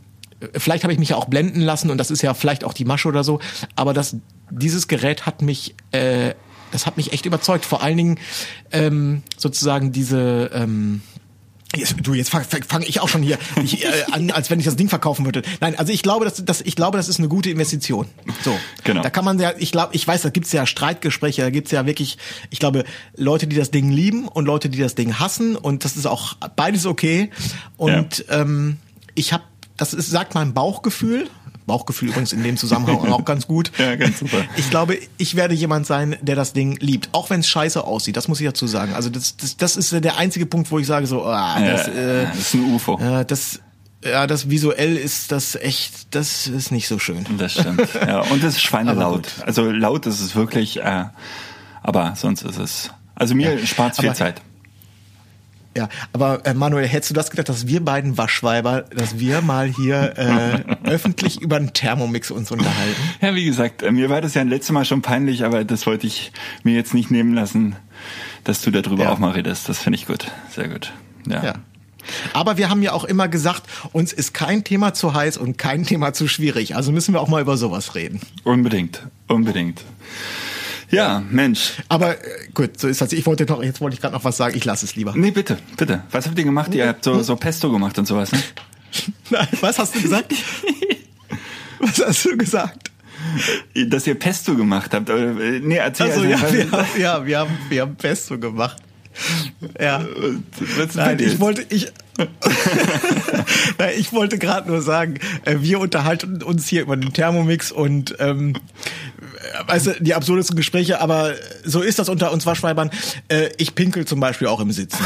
vielleicht 0.57 0.85
habe 0.85 0.93
ich 0.93 0.99
mich 0.99 1.11
ja 1.11 1.17
auch 1.17 1.27
blenden 1.27 1.61
lassen 1.61 1.91
und 1.91 1.99
das 1.99 2.11
ist 2.11 2.23
ja 2.23 2.35
vielleicht 2.35 2.65
auch 2.65 2.73
die 2.73 2.85
Masche 2.85 3.09
oder 3.09 3.25
so, 3.25 3.41
aber 3.75 3.93
das, 3.93 4.17
dieses 4.51 4.89
Gerät 4.89 5.27
hat 5.27 5.43
mich, 5.43 5.75
äh, 5.93 6.35
das 6.73 6.87
hat 6.87 6.97
mich 6.97 7.13
echt 7.13 7.27
überzeugt. 7.27 7.65
Vor 7.65 7.83
allen 7.83 7.97
Dingen 7.97 8.19
ähm, 8.73 9.23
sozusagen 9.37 9.93
diese, 9.93 10.51
ähm, 10.53 11.03
Jetzt, 11.77 11.97
du, 12.03 12.15
jetzt 12.15 12.31
fange 12.31 12.45
fang, 12.45 12.83
ich 12.83 13.01
auch 13.01 13.09
schon 13.09 13.23
hier 13.23 13.39
ich, 13.63 13.85
äh, 13.85 13.89
an, 14.13 14.31
als 14.31 14.51
wenn 14.51 14.59
ich 14.59 14.65
das 14.65 14.77
Ding 14.77 14.89
verkaufen 14.89 15.25
würde. 15.25 15.43
Nein, 15.61 15.79
also 15.79 15.93
ich 15.93 16.03
glaube, 16.03 16.25
das, 16.25 16.45
das, 16.45 16.61
ich 16.61 16.77
glaube, 16.77 16.97
das 16.99 17.09
ist 17.09 17.19
eine 17.19 17.29
gute 17.29 17.51
Investition. 17.51 18.07
So, 18.45 18.57
Genau. 18.85 19.03
Da 19.03 19.11
kann 19.11 19.25
man 19.25 19.39
ja, 19.39 19.53
ich 19.59 19.73
glaube, 19.73 19.95
ich 19.95 20.07
weiß, 20.07 20.23
da 20.23 20.31
gibt's 20.31 20.53
ja 20.53 20.67
Streitgespräche, 20.67 21.43
da 21.43 21.51
gibt's 21.51 21.71
ja 21.71 21.87
wirklich, 21.87 22.19
ich 22.51 22.59
glaube, 22.59 22.85
Leute, 23.17 23.47
die 23.47 23.57
das 23.57 23.71
Ding 23.71 23.91
lieben 23.91 24.29
und 24.29 24.47
Leute, 24.47 24.69
die 24.69 24.79
das 24.79 24.95
Ding 24.95 25.19
hassen 25.19 25.57
und 25.57 25.85
das 25.85 25.97
ist 25.97 26.07
auch 26.07 26.35
beides 26.55 26.87
okay. 26.87 27.31
Und 27.77 28.25
ähm, 28.29 28.79
ich 29.15 29.33
habe, 29.33 29.45
das 29.77 29.93
ist, 29.93 30.11
sagt 30.11 30.35
mein 30.35 30.55
Bauchgefühl. 30.55 31.29
Bauchgefühl 31.67 32.09
übrigens 32.11 32.33
in 32.33 32.43
dem 32.43 32.57
Zusammenhang 32.57 33.13
auch 33.13 33.25
ganz 33.25 33.47
gut. 33.47 33.73
Ja, 33.79 33.95
ganz 33.97 34.21
super. 34.21 34.39
Ich 34.57 34.71
glaube, 34.71 34.99
ich 35.19 35.35
werde 35.37 35.55
jemand 35.55 35.87
sein, 35.87 36.17
der 36.23 36.37
das 36.37 36.53
Ding 36.53 36.77
liebt, 36.81 37.09
auch 37.13 37.29
wenn 37.31 37.41
es 37.41 37.49
scheiße 37.49 37.83
aussieht. 37.85 38.17
Das 38.17 38.29
muss 38.29 38.41
ich 38.41 38.47
dazu 38.47 38.67
sagen. 38.67 38.95
Also 38.95 39.11
das, 39.11 39.37
das, 39.37 39.57
das 39.57 39.77
ist 39.77 39.93
der 39.93 40.17
einzige 40.17 40.47
Punkt, 40.47 40.71
wo 40.71 40.79
ich 40.79 40.87
sage 40.87 41.07
so, 41.07 41.25
ah, 41.25 41.61
das, 41.61 41.87
ja, 41.89 41.93
äh, 41.93 42.27
das 42.27 42.39
ist 42.39 42.55
ein 42.55 42.73
UFO. 42.75 42.99
ja, 43.01 43.25
das, 43.25 43.61
ja, 44.05 44.27
das 44.27 44.49
visuell 44.49 44.97
ist 44.97 45.33
das 45.33 45.57
echt, 45.57 46.15
das 46.15 46.47
ist 46.47 46.71
nicht 46.71 46.87
so 46.89 46.99
schön. 46.99 47.27
Das 47.39 47.53
stimmt. 47.53 47.89
Ja, 47.95 48.21
und 48.21 48.43
es 48.45 48.55
ist 48.55 48.63
schweinelaut. 48.63 49.29
Also 49.45 49.71
laut 49.71 50.07
ist 50.07 50.21
es 50.21 50.37
wirklich, 50.37 50.79
äh, 50.79 51.05
aber 51.83 52.15
sonst 52.17 52.43
ist 52.43 52.59
es. 52.59 52.91
Also 53.15 53.35
mir 53.35 53.65
spart 53.67 53.97
viel 53.97 54.07
aber- 54.07 54.15
Zeit. 54.15 54.41
Ja, 55.77 55.89
aber 56.15 56.45
äh, 56.47 56.55
Manuel, 56.55 56.87
hättest 56.89 57.11
du 57.11 57.15
das 57.15 57.31
gedacht, 57.31 57.49
dass 57.51 57.67
wir 57.67 57.85
beiden 57.85 58.17
Waschweiber, 58.17 58.83
dass 58.83 59.19
wir 59.19 59.43
mal 59.43 59.69
hier 59.69 60.15
äh, 60.17 60.75
öffentlich 60.89 61.41
über 61.43 61.57
einen 61.57 61.75
Thermomix 61.75 62.31
uns 62.31 62.51
unterhalten? 62.51 62.97
Ja, 63.21 63.35
wie 63.35 63.45
gesagt, 63.45 63.83
äh, 63.83 63.93
mir 63.93 64.09
war 64.09 64.21
das 64.23 64.35
ja 64.35 64.41
ein 64.41 64.49
letztes 64.49 64.73
Mal 64.73 64.85
schon 64.87 65.03
peinlich, 65.03 65.45
aber 65.45 65.65
das 65.65 65.87
wollte 65.87 66.07
ich 66.07 66.33
mir 66.63 66.75
jetzt 66.75 66.95
nicht 66.95 67.11
nehmen 67.11 67.35
lassen, 67.35 67.77
dass 68.45 68.63
du 68.63 68.71
darüber 68.71 69.05
Ja. 69.05 69.13
auch 69.13 69.19
mal 69.19 69.33
redest. 69.33 69.69
Das 69.69 69.79
finde 69.79 69.99
ich 69.99 70.07
gut. 70.07 70.31
Sehr 70.55 70.69
gut. 70.69 70.93
Ja. 71.29 71.45
Ja. 71.45 71.55
Aber 72.33 72.57
wir 72.57 72.71
haben 72.71 72.83
ja 72.83 72.93
auch 72.93 73.05
immer 73.05 73.29
gesagt, 73.29 73.65
uns 73.93 74.13
ist 74.13 74.33
kein 74.33 74.65
Thema 74.65 74.95
zu 74.95 75.13
heiß 75.13 75.37
und 75.37 75.59
kein 75.59 75.85
Thema 75.85 76.13
zu 76.13 76.29
schwierig. 76.29 76.77
Also 76.77 76.93
müssen 76.93 77.13
wir 77.13 77.21
auch 77.21 77.29
mal 77.29 77.43
über 77.43 77.57
sowas 77.57 77.95
reden. 77.97 78.21
Unbedingt. 78.45 79.03
Unbedingt. 79.27 79.83
Ja, 80.97 81.23
Mensch. 81.31 81.75
Aber 81.89 82.13
äh, 82.13 82.49
gut, 82.55 82.79
so 82.79 82.89
ist 82.89 83.01
das. 83.01 83.13
Ich 83.13 83.27
wollte 83.27 83.45
noch, 83.45 83.63
jetzt 83.63 83.81
wollte 83.81 83.95
ich 83.95 84.01
gerade 84.01 84.15
noch 84.15 84.25
was 84.25 84.37
sagen. 84.37 84.57
Ich 84.57 84.65
lasse 84.65 84.85
es 84.85 84.97
lieber. 84.97 85.13
Nee, 85.15 85.31
bitte, 85.31 85.59
bitte. 85.77 86.03
Was 86.11 86.27
habt 86.27 86.39
ihr 86.39 86.45
gemacht? 86.45 86.75
Ihr 86.75 86.89
habt 86.89 87.05
so, 87.05 87.23
so 87.23 87.37
Pesto 87.37 87.71
gemacht 87.71 87.99
und 87.99 88.07
sowas, 88.07 88.33
ne? 88.33 88.43
Nein, 89.31 89.49
was 89.61 89.79
hast 89.79 89.95
du 89.95 90.03
gesagt? 90.03 90.33
was 91.79 92.05
hast 92.05 92.25
du 92.25 92.37
gesagt? 92.37 92.91
dass 93.75 94.07
ihr 94.07 94.15
Pesto 94.15 94.55
gemacht 94.55 94.95
habt. 94.95 95.09
Äh, 95.09 95.61
nee, 95.61 95.77
erzähl 95.77 96.11
Also, 96.11 96.21
also, 96.21 96.31
ja, 96.31 96.53
wir 96.53 96.71
haben, 96.71 96.87
ja, 96.99 97.27
wir 97.27 97.39
haben, 97.39 97.59
wir 97.69 97.83
haben 97.83 97.97
Pesto 97.97 98.39
gemacht. 98.39 98.77
Ja. 99.81 100.05
was 100.77 100.95
ist 100.95 101.21
ich 101.21 101.41
wollte, 101.41 101.65
ich, 101.71 101.91
Nein, 103.79 103.95
ich 103.99 104.13
wollte 104.13 104.39
gerade 104.39 104.69
nur 104.69 104.81
sagen, 104.83 105.19
äh, 105.45 105.57
wir 105.61 105.81
unterhalten 105.81 106.43
uns 106.43 106.67
hier 106.67 106.83
über 106.83 106.97
den 106.97 107.13
Thermomix 107.13 107.73
und 107.73 108.17
ähm, 108.19 108.55
äh, 108.55 109.69
weißt 109.69 109.87
du, 109.87 109.93
die 110.01 110.15
absurdesten 110.15 110.57
Gespräche, 110.57 111.01
aber 111.01 111.35
so 111.65 111.83
ist 111.83 111.99
das 111.99 112.09
unter 112.09 112.33
uns 112.33 112.47
Waschweibern. 112.47 112.91
Äh, 113.29 113.51
ich 113.59 113.75
pinkel 113.75 114.07
zum 114.07 114.21
Beispiel 114.21 114.49
auch 114.49 114.61
im 114.61 114.73
Sitzen. 114.73 115.05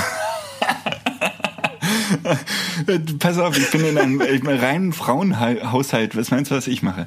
Äh, 2.87 2.99
Pass 3.19 3.39
auf, 3.39 3.57
ich 3.59 3.71
bin 3.71 3.85
in 3.85 3.99
einem, 3.99 4.21
in 4.21 4.47
einem 4.47 4.61
reinen 4.61 4.93
Frauenhaushalt. 4.93 6.17
Was 6.17 6.31
meinst 6.31 6.51
du, 6.51 6.55
was 6.55 6.67
ich 6.67 6.83
mache? 6.83 7.07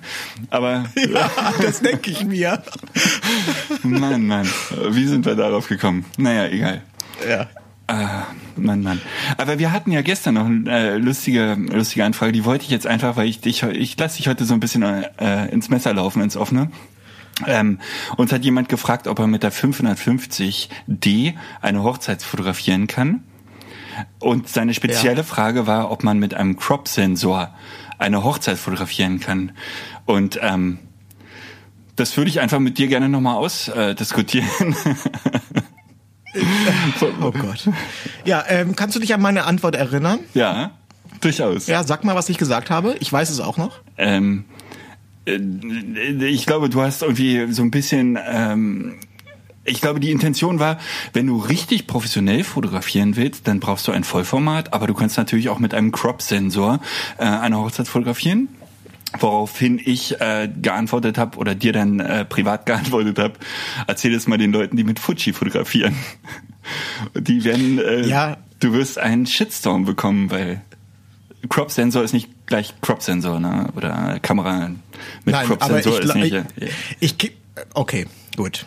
Aber 0.50 0.86
Ja, 0.96 1.30
das 1.62 1.82
denke 1.82 2.12
ich 2.12 2.26
mir. 2.26 2.62
Mann, 3.84 4.28
Mann, 4.28 4.50
wie 4.90 5.08
sind 5.08 5.26
wir 5.26 5.36
darauf 5.36 5.68
gekommen? 5.68 6.06
Naja, 6.18 6.48
egal. 6.48 6.82
Ja. 7.28 7.48
Ah, 7.88 8.24
Mann, 8.56 8.82
Mann. 8.82 9.02
Aber 9.38 9.60
wir 9.60 9.72
hatten 9.72 9.92
ja 9.92 10.02
gestern 10.02 10.36
noch 10.36 10.46
eine 10.46 10.70
äh, 10.70 10.98
lustige, 10.98 11.56
lustige 11.56 12.06
Anfrage. 12.06 12.32
Die 12.32 12.46
wollte 12.46 12.64
ich 12.64 12.72
jetzt 12.72 12.88
einfach, 12.88 13.18
weil 13.18 13.28
ich 13.28 13.42
dich, 13.42 13.64
ich 13.64 13.98
lasse 14.00 14.18
dich 14.18 14.28
heute 14.28 14.46
so 14.46 14.54
ein 14.54 14.60
bisschen 14.60 14.84
äh, 14.84 15.48
ins 15.50 15.70
Messer 15.70 15.94
laufen, 15.94 16.22
ins 16.22 16.38
offene. 16.38 16.72
Ähm, 17.46 17.80
uns 18.16 18.32
hat 18.32 18.46
jemand 18.46 18.70
gefragt, 18.70 19.08
ob 19.08 19.20
er 19.20 19.28
mit 19.28 19.44
der 19.44 19.52
550D 19.52 21.34
eine 21.62 21.84
Hochzeit 21.84 22.22
fotografieren 22.22 22.88
kann. 22.88 23.24
Und 24.20 24.50
seine 24.50 24.74
spezielle 24.74 25.24
Frage 25.24 25.68
war, 25.68 25.92
ob 25.92 26.04
man 26.04 26.20
mit 26.20 26.34
einem 26.34 26.58
Crop-Sensor 26.58 27.54
eine 28.00 28.24
Hochzeit 28.24 28.58
fotografieren 28.58 29.20
kann. 29.20 29.52
Und 30.06 30.40
ähm, 30.42 30.80
das 31.96 32.18
würde 32.18 32.30
ich 32.30 32.40
einfach 32.40 32.60
mit 32.60 32.78
dir 32.78 32.88
gerne 32.88 33.10
nochmal 33.10 33.36
ausdiskutieren. 33.36 34.76
Oh 37.22 37.32
Gott. 37.32 37.70
Ja, 38.26 38.44
ähm, 38.48 38.76
kannst 38.76 38.96
du 38.96 39.00
dich 39.00 39.14
an 39.14 39.22
meine 39.22 39.46
Antwort 39.46 39.76
erinnern? 39.76 40.20
ja, 40.34 40.72
durchaus. 41.22 41.68
Ja, 41.68 41.84
sag 41.84 42.04
mal, 42.04 42.16
was 42.16 42.30
ich 42.30 42.38
gesagt 42.38 42.70
habe. 42.70 42.96
Ich 43.00 43.12
weiß 43.12 43.30
es 43.30 43.40
auch 43.40 43.58
noch. 43.58 43.80
Ähm, 43.98 44.46
äh, 45.26 45.38
ich 46.26 46.46
glaube, 46.46 46.70
du 46.70 46.82
hast 46.82 47.02
irgendwie 47.02 47.52
so 47.52 47.62
ein 47.64 47.72
bisschen. 47.72 48.18
Ähm, 48.26 48.96
ich 49.66 49.80
glaube, 49.80 50.02
die 50.02 50.12
Intention 50.12 50.60
war, 50.60 50.78
wenn 51.14 51.26
du 51.28 51.38
richtig 51.38 51.88
professionell 51.88 52.44
fotografieren 52.44 53.16
willst, 53.16 53.48
dann 53.48 53.62
brauchst 53.62 53.88
du 53.88 53.94
ein 53.94 54.04
Vollformat, 54.04 54.74
aber 54.74 54.88
du 54.88 54.94
kannst 54.94 55.18
natürlich 55.18 55.48
auch 55.48 55.60
mit 55.60 55.74
einem 55.74 55.94
Crop-Sensor 55.94 56.82
äh, 57.18 57.24
eine 57.24 57.58
Hochzeit 57.58 57.88
fotografieren. 57.88 58.50
Woraufhin 59.20 59.80
ich 59.84 60.20
äh, 60.22 60.50
geantwortet 60.62 61.18
habe 61.18 61.38
oder 61.38 61.54
dir 61.56 61.72
dann 61.74 62.00
äh, 62.00 62.26
privat 62.26 62.66
geantwortet 62.66 63.20
habe, 63.20 63.34
erzähl 63.88 64.14
es 64.14 64.28
mal 64.28 64.38
den 64.38 64.52
Leuten, 64.52 64.76
die 64.78 64.84
mit 64.84 65.00
Fuji 65.00 65.34
fotografieren. 65.34 65.96
Die 67.14 67.44
werden, 67.44 67.78
äh, 67.78 68.06
Ja. 68.08 68.38
du 68.62 68.72
wirst 68.72 68.98
einen 68.98 69.26
Shitstorm 69.26 69.84
bekommen, 69.84 70.32
weil 70.32 70.62
Crop-Sensor 71.50 72.04
ist 72.04 72.14
nicht 72.14 72.30
gleich 72.46 72.74
Crop-Sensor, 72.82 73.42
ne? 73.42 73.68
Oder 73.76 74.20
Kamera 74.22 74.70
mit 74.70 74.78
Nein, 75.26 75.46
aber 75.46 75.46
Crop-Sensor 75.58 76.00
ich, 76.00 76.06
ist 76.06 76.16
nicht. 76.16 76.34
ich, 76.56 76.64
äh, 76.64 76.70
ich, 77.02 77.32
okay, 77.74 78.06
gut. 78.38 78.66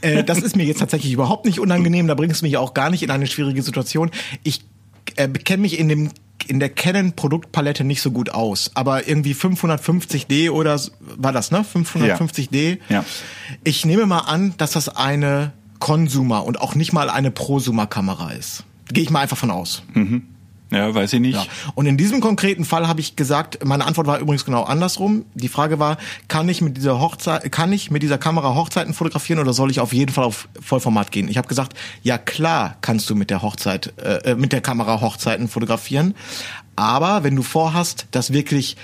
äh, 0.00 0.24
das 0.24 0.38
ist 0.38 0.56
mir 0.56 0.64
jetzt 0.64 0.78
tatsächlich 0.78 1.12
überhaupt 1.12 1.44
nicht 1.44 1.60
unangenehm. 1.60 2.06
Da 2.06 2.14
bringst 2.14 2.40
du 2.40 2.46
mich 2.46 2.56
auch 2.56 2.72
gar 2.72 2.88
nicht 2.88 3.02
in 3.02 3.10
eine 3.10 3.26
schwierige 3.26 3.60
Situation. 3.62 4.10
Ich 4.42 4.64
äh, 5.16 5.28
kenne 5.28 5.60
mich 5.62 5.78
in 5.78 5.88
dem 5.90 6.10
in 6.46 6.60
der 6.60 6.68
Canon 6.68 7.12
Produktpalette 7.12 7.84
nicht 7.84 8.02
so 8.02 8.10
gut 8.10 8.30
aus, 8.30 8.70
aber 8.74 9.08
irgendwie 9.08 9.32
550D 9.32 10.50
oder 10.50 10.80
war 11.00 11.32
das, 11.32 11.50
ne? 11.50 11.64
550D. 11.64 12.78
Ja. 12.88 13.04
Ich 13.64 13.84
nehme 13.84 14.06
mal 14.06 14.20
an, 14.20 14.54
dass 14.58 14.72
das 14.72 14.88
eine 14.88 15.52
Consumer 15.78 16.44
und 16.44 16.60
auch 16.60 16.74
nicht 16.74 16.92
mal 16.92 17.10
eine 17.10 17.30
Prosumer 17.30 17.86
Kamera 17.86 18.30
ist. 18.30 18.64
Gehe 18.92 19.02
ich 19.02 19.10
mal 19.10 19.20
einfach 19.20 19.36
von 19.36 19.50
aus. 19.50 19.82
Ja, 20.76 20.94
weiß 20.94 21.12
ich 21.14 21.20
nicht. 21.20 21.36
Ja. 21.36 21.46
Und 21.74 21.86
in 21.86 21.96
diesem 21.96 22.20
konkreten 22.20 22.64
Fall 22.64 22.88
habe 22.88 23.00
ich 23.00 23.16
gesagt, 23.16 23.64
meine 23.64 23.84
Antwort 23.84 24.06
war 24.06 24.18
übrigens 24.18 24.44
genau 24.44 24.64
andersrum. 24.64 25.24
Die 25.34 25.48
Frage 25.48 25.78
war, 25.78 25.96
kann 26.28 26.48
ich 26.48 26.60
mit 26.60 26.76
dieser 26.76 27.00
Hochzeit, 27.00 27.50
kann 27.50 27.72
ich 27.72 27.90
mit 27.90 28.02
dieser 28.02 28.18
Kamera 28.18 28.54
Hochzeiten 28.54 28.94
fotografieren 28.94 29.40
oder 29.40 29.52
soll 29.52 29.70
ich 29.70 29.80
auf 29.80 29.92
jeden 29.92 30.12
Fall 30.12 30.24
auf 30.24 30.48
Vollformat 30.60 31.10
gehen? 31.10 31.28
Ich 31.28 31.38
habe 31.38 31.48
gesagt, 31.48 31.76
ja 32.02 32.18
klar, 32.18 32.76
kannst 32.80 33.08
du 33.10 33.14
mit 33.14 33.30
der 33.30 33.42
Hochzeit, 33.42 33.94
äh, 33.98 34.34
mit 34.34 34.52
der 34.52 34.60
Kamera 34.60 35.00
Hochzeiten 35.00 35.48
fotografieren. 35.48 36.14
Aber 36.76 37.24
wenn 37.24 37.34
du 37.34 37.42
vorhast, 37.42 38.06
das 38.10 38.32
wirklich 38.32 38.76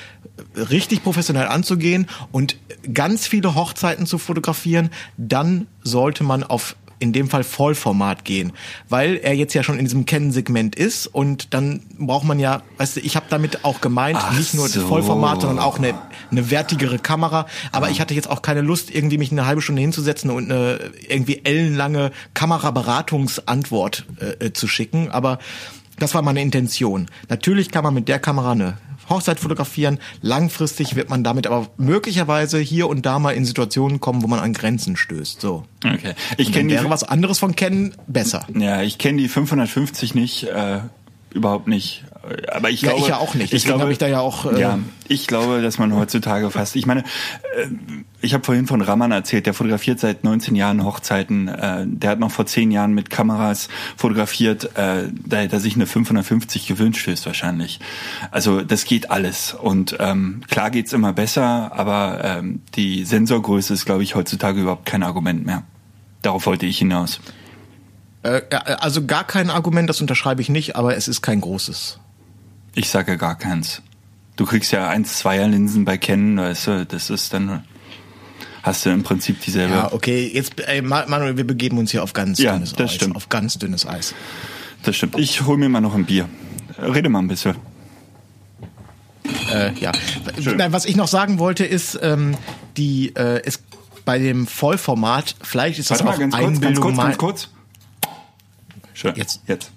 richtig 0.57 1.03
professionell 1.03 1.47
anzugehen 1.47 2.07
und 2.33 2.57
ganz 2.93 3.27
viele 3.27 3.55
Hochzeiten 3.55 4.07
zu 4.07 4.19
fotografieren, 4.19 4.91
dann 5.19 5.67
sollte 5.83 6.25
man 6.25 6.43
auf 6.43 6.75
in 7.03 7.13
dem 7.13 7.29
Fall 7.29 7.43
Vollformat 7.43 8.25
gehen, 8.25 8.53
weil 8.89 9.17
er 9.17 9.35
jetzt 9.35 9.55
ja 9.55 9.63
schon 9.63 9.79
in 9.79 9.85
diesem 9.85 10.07
Canon-Segment 10.07 10.77
ist 10.77 11.07
und 11.09 11.53
dann 11.53 11.83
braucht 11.99 12.25
man 12.25 12.39
ja, 12.39 12.63
weißt 12.79 12.97
du, 12.97 13.01
ich 13.01 13.17
habe 13.17 13.27
damit 13.29 13.65
auch 13.65 13.81
gemeint, 13.81 14.19
Ach 14.21 14.39
nicht 14.39 14.55
nur 14.55 14.69
so. 14.69 14.81
das 14.81 14.89
Vollformat, 14.89 15.41
sondern 15.41 15.59
auch 15.59 15.79
eine, 15.79 15.95
eine 16.31 16.51
wertigere 16.51 16.99
Kamera. 16.99 17.47
Aber 17.73 17.91
ich 17.91 18.01
hatte 18.01 18.15
jetzt 18.15 18.31
auch 18.31 18.41
keine 18.41 18.61
Lust, 18.61 18.95
irgendwie 18.95 19.19
mich 19.19 19.33
eine 19.33 19.47
halbe 19.47 19.61
Stunde 19.61 19.83
hinzusetzen 19.83 20.31
und 20.31 20.51
eine 20.51 20.79
irgendwie 21.09 21.41
ellenlange 21.45 22.13
Kameraberatungsantwort 22.35 24.07
äh, 24.21 24.47
äh, 24.47 24.53
zu 24.53 24.69
schicken. 24.69 25.11
Aber 25.11 25.39
das 25.99 26.15
war 26.15 26.23
meine 26.23 26.41
Intention. 26.41 27.09
Natürlich 27.29 27.71
kann 27.71 27.83
man 27.85 27.95
mit 27.95 28.09
der 28.09 28.21
Kamera 28.21 28.53
eine 28.53 28.79
Hochzeit 29.13 29.41
fotografieren. 29.41 29.99
Langfristig 30.21 30.97
wird 30.97 31.11
man 31.11 31.23
damit 31.23 31.47
aber 31.47 31.69
möglicherweise 31.77 32.59
hier 32.59 32.89
und 32.89 33.07
da 33.07 33.19
mal 33.19 33.33
in 33.33 33.45
Situationen 33.45 34.01
kommen, 34.01 34.23
wo 34.23 34.27
man 34.27 34.41
an 34.41 34.53
Grenzen 34.53 34.97
stößt. 34.97 35.41
So. 35.41 35.65
Okay. 35.85 36.15
Ich 36.37 36.53
kenne 36.53 36.71
wäre 36.71 36.91
was 36.91 37.05
anderes 37.05 37.39
von 37.39 37.55
kennen 37.55 37.95
besser. 38.07 38.47
ja, 38.55 38.83
ich 38.83 38.99
kenne 38.99 39.19
die 39.19 39.29
550 39.29 40.15
nicht, 40.15 40.45
äh, 40.45 40.81
überhaupt 41.33 41.69
nicht. 41.69 42.05
Aber 42.53 42.71
ich 42.71 42.83
Ja, 42.83 42.91
glaube, 42.91 43.03
ich 43.03 43.09
ja 43.09 43.17
auch 43.19 43.35
nicht. 43.35 43.53
Ich 43.53 43.65
glaube, 43.65 43.81
habe 43.81 43.93
ich 43.93 43.99
da 43.99 44.07
ja 44.07 44.21
auch, 44.21 44.51
äh, 44.51 44.61
ja, 44.61 44.79
ich 45.09 45.27
glaube, 45.27 45.61
dass 45.61 45.79
man 45.79 45.95
heutzutage 45.95 46.51
fast. 46.51 46.77
Ich 46.77 46.87
meine, 46.87 47.01
äh, 47.01 47.67
ich 48.21 48.35
habe 48.35 48.45
vorhin 48.45 48.67
von 48.67 48.81
Raman 48.81 49.11
erzählt. 49.11 49.47
Der 49.47 49.55
fotografiert 49.55 49.99
seit 49.99 50.23
19 50.23 50.55
Jahren 50.55 50.85
Hochzeiten. 50.85 51.49
Äh, 51.49 51.85
der 51.87 52.11
hat 52.11 52.19
noch 52.21 52.31
vor 52.31 52.47
10 52.47 52.71
Jahren 52.71 52.95
mit 52.95 53.11
Kameras 53.11 53.69
fotografiert. 53.97 54.77
Äh, 54.77 55.09
da 55.27 55.39
hätte 55.39 55.57
er 55.57 55.61
sich 55.61 55.75
eine 55.75 55.87
550 55.87 56.67
gewünscht 56.67 57.07
höchstwahrscheinlich. 57.07 57.81
Also 58.31 58.63
das 58.63 58.85
geht 58.85 59.11
alles. 59.11 59.55
Und 59.55 59.97
ähm, 59.99 60.43
klar 60.49 60.71
geht's 60.71 60.93
immer 60.93 61.13
besser, 61.13 61.73
aber 61.75 62.21
ähm, 62.23 62.63
die 62.77 63.05
Sensorgröße 63.05 63.75
ist, 63.75 63.85
glaube 63.85 64.05
ich, 64.05 64.15
heutzutage 64.15 64.61
überhaupt 64.61 64.87
kein 64.87 65.03
Argument 65.03 65.45
mehr. 65.45 65.65
Darauf 66.23 66.47
wollte 66.47 66.67
ich 66.67 66.79
hinaus. 66.79 67.21
Also 68.23 69.05
gar 69.05 69.25
kein 69.25 69.51
Argument, 69.51 69.89
das 69.89 70.01
unterschreibe 70.01 70.41
ich 70.41 70.49
nicht, 70.49 70.77
aber 70.77 70.97
es 70.97 71.09
ist 71.09 71.23
kein 71.23 71.41
großes. 71.41 71.99
Ich 72.75 72.89
sage 72.89 73.17
gar 73.19 73.37
keins. 73.37 73.83
Du 74.37 74.47
kriegst 74.47 74.73
ja 74.73 74.89
eins, 74.89 75.19
zweier 75.19 75.47
Linsen 75.47 75.85
bei 75.85 75.99
Canon, 75.99 76.39
weißt 76.39 76.67
du, 76.69 76.87
das 76.87 77.11
ist 77.11 77.35
dann, 77.35 77.65
hast 78.63 78.87
du 78.87 78.91
im 78.91 79.03
Prinzip 79.03 79.41
dieselbe. 79.43 79.75
Ja, 79.75 79.93
okay, 79.93 80.31
jetzt, 80.33 80.59
ey, 80.61 80.81
Ma- 80.81 81.05
Manuel, 81.07 81.37
wir 81.37 81.47
begeben 81.47 81.77
uns 81.79 81.91
hier 81.91 82.03
auf 82.03 82.13
ganz 82.15 82.39
Ja, 82.39 82.55
dünnes 82.55 82.73
das 82.73 82.91
Eis. 82.91 82.95
stimmt. 82.95 83.17
Auf 83.17 83.29
ganz 83.29 83.59
dünnes 83.59 83.87
Eis. 83.87 84.15
Das 84.85 84.97
stimmt. 84.97 85.19
Ich 85.19 85.43
hol 85.43 85.59
mir 85.59 85.69
mal 85.69 85.81
noch 85.81 85.95
ein 85.95 86.07
Bier. 86.07 86.29
Rede 86.79 87.09
mal 87.11 87.19
ein 87.21 87.29
bisschen. 87.29 87.57
Äh, 89.53 89.73
ja. 89.75 89.93
Schön. 90.41 90.57
Nein, 90.57 90.73
was 90.73 90.87
ich 90.87 90.97
noch 90.97 91.09
sagen 91.09 91.39
wollte, 91.39 91.65
ist, 91.65 91.99
ähm, 92.03 92.37
die, 92.79 93.15
äh, 93.15 93.47
ist 93.47 93.63
bei 94.07 94.19
dem 94.19 94.47
Vollformat, 94.47 95.37
vielleicht 95.43 95.79
ist 95.79 95.91
das 95.91 96.03
Warte 96.05 96.05
mal, 96.05 96.15
auch 96.15 96.19
ganz 96.19 96.35
kurz, 96.35 96.47
Einbildung 96.47 96.75
ganz 96.75 96.81
kurz, 96.81 96.97
mal. 96.97 97.03
ganz 97.05 97.19
kurz. 97.19 97.49
Schön. 98.95 99.15
Jetzt. 99.15 99.43
Jetzt. 99.47 99.71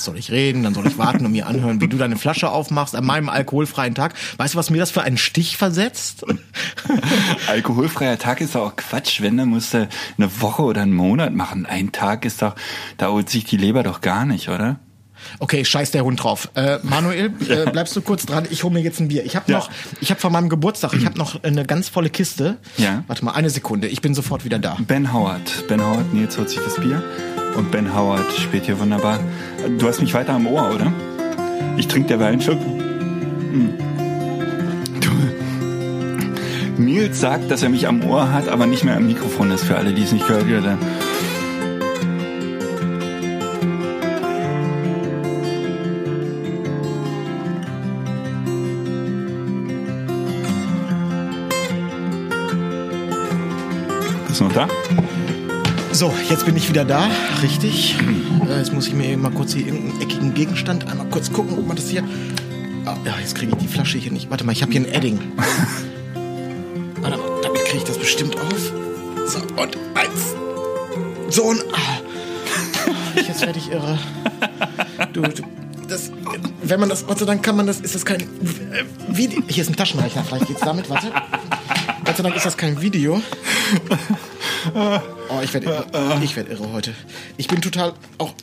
Erst 0.00 0.06
soll 0.06 0.16
ich 0.16 0.30
reden, 0.30 0.62
dann 0.62 0.72
soll 0.72 0.86
ich 0.86 0.96
warten 0.96 1.26
und 1.26 1.32
mir 1.32 1.46
anhören, 1.46 1.82
wie 1.82 1.86
du 1.86 1.98
deine 1.98 2.16
Flasche 2.16 2.48
aufmachst 2.48 2.94
an 2.96 3.04
meinem 3.04 3.28
alkoholfreien 3.28 3.94
Tag. 3.94 4.14
Weißt 4.38 4.54
du, 4.54 4.58
was 4.58 4.70
mir 4.70 4.78
das 4.78 4.90
für 4.90 5.02
einen 5.02 5.18
Stich 5.18 5.58
versetzt? 5.58 6.24
Alkoholfreier 7.48 8.18
Tag 8.18 8.40
ist 8.40 8.54
doch 8.54 8.62
auch 8.68 8.76
Quatsch. 8.76 9.20
Wenn, 9.20 9.36
dann 9.36 9.50
musst 9.50 9.74
du 9.74 9.86
eine 10.16 10.40
Woche 10.40 10.62
oder 10.62 10.80
einen 10.80 10.94
Monat 10.94 11.34
machen. 11.34 11.66
Ein 11.66 11.92
Tag 11.92 12.24
ist 12.24 12.40
doch, 12.40 12.54
da 12.96 13.08
holt 13.10 13.28
sich 13.28 13.44
die 13.44 13.58
Leber 13.58 13.82
doch 13.82 14.00
gar 14.00 14.24
nicht, 14.24 14.48
oder? 14.48 14.80
Okay, 15.38 15.66
scheiß 15.66 15.90
der 15.90 16.02
Hund 16.02 16.22
drauf. 16.22 16.48
Äh, 16.54 16.78
Manuel, 16.82 17.26
äh, 17.50 17.70
bleibst 17.70 17.94
du 17.94 18.00
kurz 18.00 18.24
dran? 18.24 18.46
Ich 18.48 18.64
hole 18.64 18.72
mir 18.72 18.80
jetzt 18.80 19.00
ein 19.00 19.08
Bier. 19.08 19.26
Ich 19.26 19.36
habe 19.36 19.52
Ja. 19.52 19.58
noch, 19.58 19.70
ich 20.00 20.08
habe 20.10 20.18
von 20.18 20.32
meinem 20.32 20.48
Geburtstag, 20.48 20.94
ich 20.94 21.04
habe 21.04 21.18
noch 21.18 21.42
eine 21.44 21.66
ganz 21.66 21.90
volle 21.90 22.08
Kiste. 22.08 22.56
Ja. 22.78 23.04
Warte 23.06 23.22
mal, 23.22 23.32
eine 23.32 23.50
Sekunde. 23.50 23.86
Ich 23.88 24.00
bin 24.00 24.14
sofort 24.14 24.46
wieder 24.46 24.58
da. 24.58 24.78
Ben 24.80 25.12
Howard. 25.12 25.68
Ben 25.68 25.82
Howard, 25.84 26.14
Nils 26.14 26.38
holt 26.38 26.48
sich 26.48 26.60
das 26.64 26.76
Bier. 26.76 27.02
Und 27.56 27.70
Ben 27.70 27.94
Howard 27.94 28.32
spielt 28.32 28.66
hier 28.66 28.78
wunderbar. 28.78 29.18
Du 29.78 29.86
hast 29.86 30.00
mich 30.00 30.14
weiter 30.14 30.34
am 30.34 30.46
Ohr, 30.46 30.70
oder? 30.74 30.92
Ich 31.76 31.88
trinke 31.88 32.16
dir 32.16 32.24
einen 32.24 32.40
Schluck. 32.40 32.60
Hm. 32.60 33.74
Nils 36.78 37.20
sagt, 37.20 37.50
dass 37.50 37.62
er 37.62 37.68
mich 37.68 37.86
am 37.86 38.02
Ohr 38.04 38.32
hat, 38.32 38.48
aber 38.48 38.66
nicht 38.66 38.84
mehr 38.84 38.96
am 38.96 39.06
Mikrofon 39.06 39.50
ist. 39.50 39.64
Für 39.64 39.76
alle, 39.76 39.92
die 39.92 40.02
es 40.02 40.12
nicht 40.12 40.26
gehört 40.26 40.46
haben. 40.66 40.78
Bist 54.26 54.40
ist 54.40 54.40
noch 54.40 54.52
da? 54.52 54.68
So, 56.00 56.10
jetzt 56.30 56.46
bin 56.46 56.56
ich 56.56 56.66
wieder 56.66 56.86
da, 56.86 57.10
richtig. 57.42 57.94
Äh, 58.48 58.56
Jetzt 58.56 58.72
muss 58.72 58.86
ich 58.86 58.94
mir 58.94 59.18
mal 59.18 59.30
kurz 59.30 59.52
hier 59.52 59.66
irgendeinen 59.66 60.00
eckigen 60.00 60.32
Gegenstand 60.32 60.88
einmal 60.88 61.06
kurz 61.10 61.30
gucken, 61.30 61.58
ob 61.58 61.66
man 61.66 61.76
das 61.76 61.90
hier. 61.90 62.02
Ah, 62.86 62.96
ja, 63.04 63.18
jetzt 63.20 63.34
kriege 63.34 63.52
ich 63.52 63.58
die 63.58 63.68
Flasche 63.68 63.98
hier 63.98 64.10
nicht. 64.10 64.30
Warte 64.30 64.44
mal, 64.44 64.52
ich 64.52 64.62
habe 64.62 64.72
hier 64.72 64.80
ein 64.80 64.86
Edding. 64.86 65.18
Warte 67.02 67.18
mal, 67.18 67.40
damit 67.42 67.66
kriege 67.66 67.76
ich 67.76 67.84
das 67.84 67.98
bestimmt 67.98 68.34
auf. 68.34 68.72
So, 69.26 69.40
und 69.62 69.76
eins. 69.94 70.34
So 71.28 71.42
und. 71.42 71.62
Ah. 71.74 72.00
Jetzt 73.16 73.42
werde 73.42 73.58
ich 73.58 73.70
irre. 73.70 73.98
Du, 75.12 75.20
du, 75.20 75.42
das, 75.86 76.12
wenn 76.62 76.80
man 76.80 76.88
das, 76.88 77.06
Gott 77.06 77.18
sei 77.18 77.26
Dank 77.26 77.42
kann 77.42 77.56
man 77.56 77.66
das, 77.66 77.78
ist 77.78 77.94
das 77.94 78.06
kein 78.06 78.26
Video. 79.06 79.42
Hier 79.48 79.64
ist 79.64 79.68
ein 79.68 79.76
Taschenrechner, 79.76 80.24
vielleicht 80.24 80.46
geht's 80.46 80.62
damit, 80.62 80.88
warte. 80.88 81.08
Gott 82.06 82.16
sei 82.16 82.22
Dank 82.22 82.36
ist 82.36 82.46
das 82.46 82.56
kein 82.56 82.80
Video. 82.80 83.20
Oh, 84.74 85.40
ich 85.42 85.52
werde 85.54 85.66
irre. 85.66 86.20
Ich 86.22 86.36
werde 86.36 86.50
irre 86.50 86.72
heute. 86.72 86.94
Ich 87.36 87.48
bin 87.48 87.60
total 87.60 87.92
auch. 88.18 88.34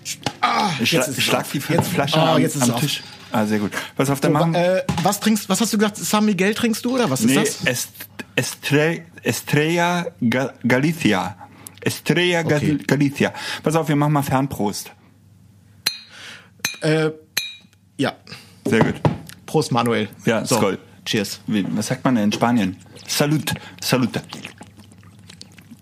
Ah, 0.41 0.69
Ich 0.79 0.89
schla 0.89 1.01
ist 1.01 1.21
schlag 1.21 1.41
auf. 1.41 1.51
die 1.51 1.59
Jetzt- 1.59 1.87
Flasche 1.89 2.17
oh, 2.17 2.21
am, 2.21 2.41
jetzt 2.41 2.55
ist 2.55 2.69
am. 2.69 2.79
Tisch. 2.79 3.03
Ah, 3.31 3.45
sehr 3.45 3.59
gut. 3.59 3.71
Pass 3.95 4.09
auf, 4.09 4.19
dann 4.21 4.31
So, 4.31 4.37
machen 4.39 4.55
äh, 4.55 4.83
was 5.03 5.19
trinkst, 5.19 5.49
was 5.49 5.59
hast 5.61 5.73
du 5.73 5.77
gesagt? 5.77 5.97
San 5.97 6.25
Miguel 6.25 6.53
trinkst 6.53 6.83
du 6.85 6.95
oder 6.95 7.09
was 7.09 7.21
ist 7.21 7.27
Nee, 7.27 7.35
das? 7.35 7.63
Est 7.65 7.89
Estre 8.35 9.01
Estrella 9.23 10.05
Ga 10.21 10.53
Galicia. 10.65 11.35
Estrella 11.81 12.41
Okay. 12.41 12.77
Galicia. 12.87 13.33
Pass 13.63 13.75
auf, 13.75 13.87
wir 13.87 13.95
machen 13.95 14.13
mal 14.13 14.23
Fernprost. 14.23 14.91
Äh, 16.81 17.11
ja. 17.97 18.13
Sehr 18.65 18.83
gut. 18.83 18.95
Prost, 19.45 19.71
Manuel. 19.71 20.09
Ja, 20.25 20.45
so. 20.45 20.57
Skoll. 20.57 20.77
Cheers. 21.05 21.39
Wie, 21.47 21.65
was 21.75 21.87
sagt 21.87 22.03
man 22.03 22.15
denn 22.15 22.25
in 22.25 22.31
Spanien? 22.31 22.77
Salut. 23.07 23.53
Salute. 23.81 24.21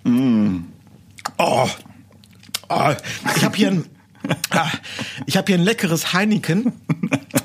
Mm. 0.06 0.66
Oh. 1.38 1.68
oh 2.70 2.94
ich 3.36 3.44
habe 3.44 3.58
hier 3.58 3.72
ein. 3.72 3.86
Ah, 4.50 4.72
ich 5.28 5.38
habe 5.38 5.46
hier 5.52 5.60
ein 5.60 5.64
leckeres 5.64 6.14
Heineken. 6.14 6.74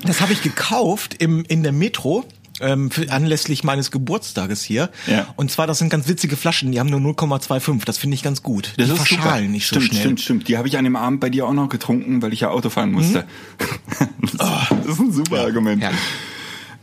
Das 0.03 0.19
habe 0.19 0.33
ich 0.33 0.41
gekauft 0.41 1.13
im, 1.19 1.43
in 1.47 1.61
der 1.61 1.73
Metro. 1.73 2.25
Ähm, 2.59 2.89
für, 2.89 3.07
anlässlich 3.11 3.63
meines 3.63 3.91
Geburtstages 3.91 4.63
hier. 4.63 4.89
Ja. 5.05 5.27
Und 5.35 5.51
zwar, 5.51 5.67
das 5.67 5.77
sind 5.77 5.89
ganz 5.89 6.07
witzige 6.07 6.35
Flaschen, 6.35 6.71
die 6.71 6.79
haben 6.79 6.89
nur 6.89 6.99
0,25. 6.99 7.85
Das 7.85 7.99
finde 7.99 8.15
ich 8.15 8.23
ganz 8.23 8.41
gut. 8.41 8.73
Das 8.77 8.87
die 8.87 8.93
ist 8.93 8.97
verschalen 9.07 9.41
super. 9.41 9.51
nicht 9.51 9.67
so 9.67 9.75
stimmt, 9.75 9.85
schnell. 9.89 10.01
Stimmt, 10.01 10.21
stimmt. 10.21 10.47
Die 10.47 10.57
habe 10.57 10.67
ich 10.67 10.77
an 10.77 10.83
dem 10.83 10.95
Abend 10.95 11.19
bei 11.19 11.29
dir 11.29 11.45
auch 11.45 11.53
noch 11.53 11.69
getrunken, 11.69 12.21
weil 12.23 12.33
ich 12.33 12.39
ja 12.39 12.49
Auto 12.49 12.69
fahren 12.71 12.91
musste. 12.91 13.25
Das, 14.21 14.69
das 14.69 14.87
ist 14.87 14.99
ein 14.99 15.11
super 15.11 15.41
Argument. 15.41 15.81
herrlich. 15.83 15.99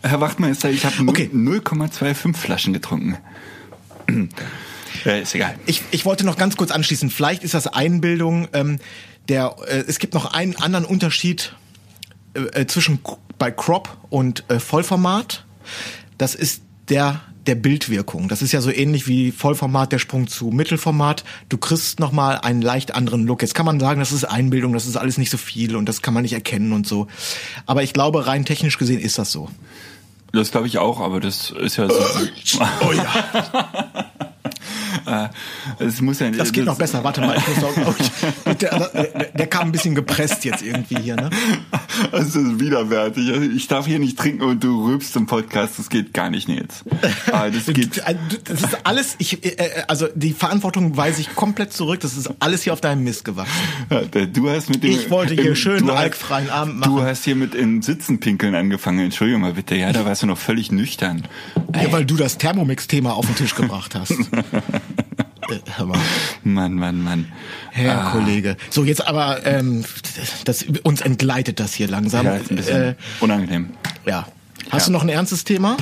Herr 0.02 0.20
Wachtmeister, 0.20 0.70
ich 0.70 0.84
habe 0.84 0.94
Okay. 1.08 1.28
0,25 1.32 2.36
Flaschen 2.36 2.72
getrunken. 2.72 3.16
Ja, 5.04 5.16
ist 5.16 5.34
egal. 5.34 5.54
Ich, 5.66 5.82
ich 5.90 6.04
wollte 6.04 6.24
noch 6.24 6.37
ganz 6.37 6.56
kurz 6.56 6.70
anschließen. 6.70 7.11
Vielleicht 7.11 7.44
ist 7.44 7.54
das 7.54 7.66
Einbildung. 7.66 8.48
Ähm, 8.52 8.78
der, 9.28 9.56
äh, 9.66 9.84
es 9.87 9.98
gibt 9.98 10.14
noch 10.14 10.32
einen 10.32 10.56
anderen 10.56 10.84
Unterschied 10.84 11.54
äh, 12.34 12.40
äh, 12.61 12.66
zwischen 12.66 13.00
bei 13.38 13.50
Crop 13.50 13.96
und 14.11 14.44
äh, 14.48 14.58
Vollformat. 14.58 15.44
Das 16.16 16.34
ist 16.34 16.62
der 16.88 17.20
der 17.48 17.54
Bildwirkung. 17.54 18.28
Das 18.28 18.42
ist 18.42 18.52
ja 18.52 18.61
so 18.61 18.70
ähnlich 18.70 19.08
wie 19.08 19.32
Vollformat 19.32 19.90
der 19.90 19.98
Sprung 19.98 20.28
zu 20.28 20.48
Mittelformat. 20.48 21.24
Du 21.48 21.56
kriegst 21.56 21.98
noch 21.98 22.12
mal 22.12 22.34
einen 22.34 22.61
leicht 22.61 22.94
anderen 22.94 23.24
Look. 23.24 23.40
Jetzt 23.40 23.54
kann 23.54 23.64
man 23.64 23.80
sagen, 23.80 24.00
das 24.00 24.12
ist 24.12 24.24
Einbildung, 24.24 24.74
das 24.74 24.87
ist 24.87 24.96
alles 24.96 25.16
nicht 25.16 25.30
so 25.30 25.38
viel 25.38 25.74
und 25.74 25.88
das 25.88 26.02
kann 26.02 26.12
man 26.12 26.22
nicht 26.22 26.34
erkennen 26.34 26.72
und 26.72 26.87
so. 26.87 27.06
Aber 27.64 27.82
ich 27.82 27.94
glaube, 27.94 28.26
rein 28.26 28.44
technisch 28.44 28.76
gesehen 28.76 29.00
ist 29.00 29.16
das 29.16 29.32
so. 29.32 29.48
Das 30.32 30.50
glaube 30.50 30.66
ich 30.66 30.76
auch, 30.76 31.00
aber 31.00 31.20
das 31.20 31.50
ist 31.50 31.76
ja 31.78 31.88
so. 31.88 31.98
Oh 32.87 32.92
ja. 32.92 34.12
Äh, 35.06 35.28
Es 35.84 36.00
muss 36.00 36.18
ja, 36.20 36.30
Das 36.30 36.52
geht 36.52 36.64
noch 36.64 36.76
besser. 36.78 37.02
Warte 37.04 37.20
mal, 37.20 37.37
ich 37.37 37.46
muss 37.48 37.76
noch, 37.76 37.87
oh, 37.88 37.94
ich, 37.98 38.56
der, 38.58 39.28
der, 39.34 39.46
kam 39.46 39.68
ein 39.68 39.72
bisschen 39.72 39.94
gepresst 39.94 40.44
jetzt 40.44 40.62
irgendwie 40.62 40.98
hier, 41.00 41.16
ne? 41.16 41.30
Das 42.12 42.34
ist 42.37 42.61
widerwärtig. 42.61 43.28
Ich 43.56 43.68
darf 43.68 43.87
hier 43.87 43.98
nicht 43.98 44.18
trinken 44.18 44.42
und 44.42 44.62
du 44.62 44.87
rülpst 44.87 45.14
im 45.16 45.26
Podcast. 45.26 45.78
Das 45.78 45.88
geht 45.88 46.12
gar 46.14 46.30
nicht, 46.30 46.48
Nils. 46.48 46.84
Aber 47.32 47.50
das 47.50 47.66
geht. 47.66 48.02
Das 48.44 48.62
ist 48.62 48.78
alles, 48.84 49.16
ich, 49.18 49.44
äh, 49.44 49.82
also 49.88 50.06
die 50.14 50.32
Verantwortung 50.32 50.96
weise 50.96 51.20
ich 51.20 51.34
komplett 51.34 51.72
zurück. 51.72 52.00
Das 52.00 52.16
ist 52.16 52.30
alles 52.40 52.62
hier 52.62 52.72
auf 52.72 52.80
deinem 52.80 53.04
Mist 53.04 53.24
gewachsen. 53.24 53.52
Du 54.32 54.50
hast 54.50 54.68
mit 54.70 54.82
dem. 54.82 54.90
Ich 54.92 55.11
wollte 55.11 55.34
hier 55.34 55.54
schön 55.56 55.78
du 55.78 55.84
einen 55.88 55.96
hast- 55.98 56.04
alkfreien 56.04 56.50
Abend 56.50 56.78
machen. 56.78 56.94
Du 56.96 57.02
hast 57.02 57.24
hier 57.24 57.37
mit 57.37 57.54
im 57.54 57.82
Sitzen 57.82 58.20
pinkeln 58.20 58.54
angefangen. 58.54 59.00
Entschuldigung 59.00 59.42
mal 59.42 59.52
bitte. 59.54 59.74
Ja, 59.74 59.92
da 59.92 60.04
warst 60.04 60.22
du 60.22 60.26
noch 60.26 60.38
völlig 60.38 60.70
nüchtern. 60.72 61.26
Ja, 61.74 61.90
weil 61.92 62.04
du 62.04 62.16
das 62.16 62.38
Thermomix-Thema 62.38 63.14
auf 63.14 63.26
den 63.26 63.37
Tisch 63.37 63.54
gebracht 63.54 63.94
hast. 63.94 64.14
Äh, 65.50 65.58
Hör 65.76 65.87
mal, 65.87 65.98
Mann, 66.44 66.74
Mann, 66.74 67.02
Mann. 67.02 67.32
Herr 67.70 68.06
Ah. 68.06 68.11
Kollege. 68.11 68.56
So, 68.70 68.84
jetzt 68.84 69.06
aber, 69.06 69.44
ähm, 69.46 69.84
das, 70.44 70.64
uns 70.82 71.00
entgleitet 71.00 71.61
das 71.61 71.74
hier 71.74 71.88
langsam. 71.88 72.26
Ja, 72.26 72.37
ist 72.37 72.50
ein 72.50 72.56
bisschen 72.56 72.82
Äh, 72.82 72.94
unangenehm. 73.20 73.70
ja. 74.06 74.26
Hast 74.70 74.82
Ja. 74.82 74.87
du 74.87 74.92
noch 74.92 75.02
ein 75.02 75.08
ernstes 75.08 75.44
Thema? 75.44 75.76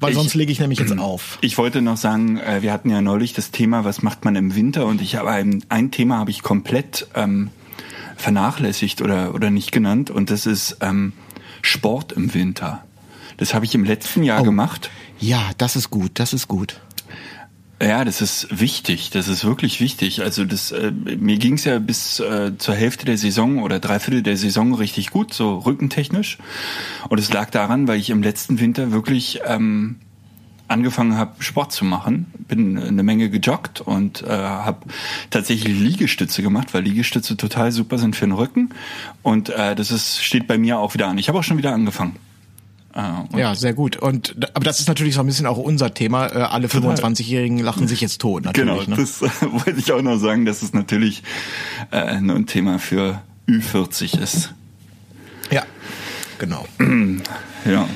Weil 0.00 0.10
Ich- 0.10 0.16
sonst 0.16 0.34
lege 0.34 0.52
ich 0.52 0.60
nämlich 0.60 0.78
jetzt 0.78 0.96
auf. 0.98 1.38
Ich 1.40 1.58
wollte 1.58 1.80
noch 1.82 1.96
sagen, 1.96 2.38
äh, 2.38 2.62
wir 2.62 2.72
hatten 2.72 2.90
ja 2.90 3.00
neulich 3.00 3.32
das 3.32 3.50
Thema, 3.50 3.84
was 3.84 4.02
macht 4.02 4.24
man 4.24 4.36
im 4.36 4.54
Winter? 4.54 4.86
Und 4.86 5.00
ich 5.00 5.16
habe 5.16 5.30
ein, 5.30 5.64
ein 5.70 5.90
Thema 5.90 6.18
habe 6.18 6.30
ich 6.30 6.42
komplett 6.42 7.08
ähm, 7.14 7.50
vernachlässigt 8.16 9.00
oder 9.02 9.34
oder 9.34 9.50
nicht 9.50 9.72
genannt. 9.72 10.10
Und 10.10 10.30
das 10.30 10.46
ist 10.46 10.76
ähm, 10.82 11.14
Sport 11.62 12.12
im 12.12 12.32
Winter. 12.34 12.84
Das 13.38 13.54
habe 13.54 13.64
ich 13.64 13.74
im 13.74 13.84
letzten 13.84 14.22
Jahr 14.22 14.40
Oh. 14.42 14.44
gemacht. 14.44 14.90
Ja, 15.18 15.40
das 15.58 15.74
ist 15.74 15.90
gut, 15.90 16.12
das 16.14 16.32
ist 16.32 16.46
gut. 16.48 16.80
Ja, 17.80 18.04
das 18.04 18.20
ist 18.20 18.60
wichtig. 18.60 19.10
Das 19.10 19.28
ist 19.28 19.44
wirklich 19.44 19.80
wichtig. 19.80 20.22
Also 20.22 20.44
das, 20.44 20.72
äh, 20.72 20.90
mir 20.90 21.38
ging's 21.38 21.64
ja 21.64 21.78
bis 21.78 22.18
äh, 22.18 22.58
zur 22.58 22.74
Hälfte 22.74 23.06
der 23.06 23.16
Saison 23.16 23.62
oder 23.62 23.78
Dreiviertel 23.78 24.22
der 24.22 24.36
Saison 24.36 24.74
richtig 24.74 25.10
gut, 25.10 25.32
so 25.32 25.58
rückentechnisch. 25.58 26.38
Und 27.08 27.18
es 27.18 27.32
lag 27.32 27.50
daran, 27.50 27.86
weil 27.86 28.00
ich 28.00 28.10
im 28.10 28.22
letzten 28.22 28.58
Winter 28.58 28.90
wirklich 28.90 29.40
ähm, 29.46 29.96
angefangen 30.66 31.16
habe, 31.16 31.40
Sport 31.42 31.70
zu 31.70 31.84
machen. 31.84 32.26
Bin 32.48 32.78
eine 32.78 33.04
Menge 33.04 33.30
gejoggt 33.30 33.80
und 33.80 34.22
äh, 34.22 34.28
habe 34.28 34.86
tatsächlich 35.30 35.78
Liegestütze 35.78 36.42
gemacht, 36.42 36.74
weil 36.74 36.82
Liegestütze 36.82 37.36
total 37.36 37.70
super 37.70 37.98
sind 37.98 38.16
für 38.16 38.26
den 38.26 38.32
Rücken. 38.32 38.70
Und 39.22 39.50
äh, 39.50 39.76
das 39.76 39.92
ist, 39.92 40.24
steht 40.24 40.48
bei 40.48 40.58
mir 40.58 40.80
auch 40.80 40.94
wieder 40.94 41.06
an. 41.06 41.16
Ich 41.18 41.28
habe 41.28 41.38
auch 41.38 41.44
schon 41.44 41.58
wieder 41.58 41.72
angefangen. 41.72 42.16
Und 42.94 43.38
Ja, 43.38 43.54
sehr 43.54 43.74
gut. 43.74 43.96
Und 43.96 44.34
aber 44.54 44.64
das 44.64 44.80
ist 44.80 44.88
natürlich 44.88 45.14
so 45.14 45.20
ein 45.20 45.26
bisschen 45.26 45.46
auch 45.46 45.58
unser 45.58 45.94
Thema. 45.94 46.26
Äh, 46.26 46.38
alle 46.40 46.68
25-Jährigen 46.68 47.58
lachen 47.58 47.86
sich 47.86 48.00
jetzt 48.00 48.20
tot, 48.20 48.44
natürlich. 48.44 48.86
Genau, 48.86 48.96
ne? 48.96 49.02
das 49.02 49.22
äh, 49.22 49.28
wollte 49.52 49.78
ich 49.78 49.92
auch 49.92 50.02
noch 50.02 50.18
sagen, 50.18 50.44
dass 50.44 50.62
es 50.62 50.72
natürlich 50.72 51.22
äh, 51.92 52.20
nur 52.20 52.36
ein 52.36 52.46
Thema 52.46 52.78
für 52.78 53.20
Ü40 53.48 54.20
ist. 54.20 54.54
Ja, 55.50 55.64
genau. 56.38 56.66
Ja. 57.64 57.88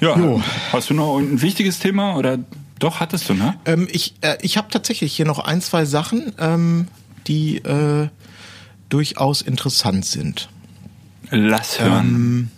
Ja. 0.00 0.16
Jo. 0.16 0.40
Hast 0.72 0.90
du 0.90 0.94
noch 0.94 1.18
ein 1.18 1.42
wichtiges 1.42 1.80
Thema 1.80 2.16
oder 2.16 2.38
doch 2.78 3.00
hattest 3.00 3.28
du, 3.28 3.34
ne? 3.34 3.56
Ähm, 3.64 3.88
ich 3.90 4.14
äh, 4.20 4.36
ich 4.42 4.56
habe 4.56 4.68
tatsächlich 4.70 5.14
hier 5.14 5.26
noch 5.26 5.40
ein, 5.40 5.60
zwei 5.60 5.84
Sachen, 5.84 6.32
ähm, 6.38 6.86
die 7.26 7.58
äh, 7.58 8.08
durchaus 8.88 9.42
interessant 9.42 10.04
sind. 10.04 10.48
Lass 11.30 11.80
hören. 11.80 12.50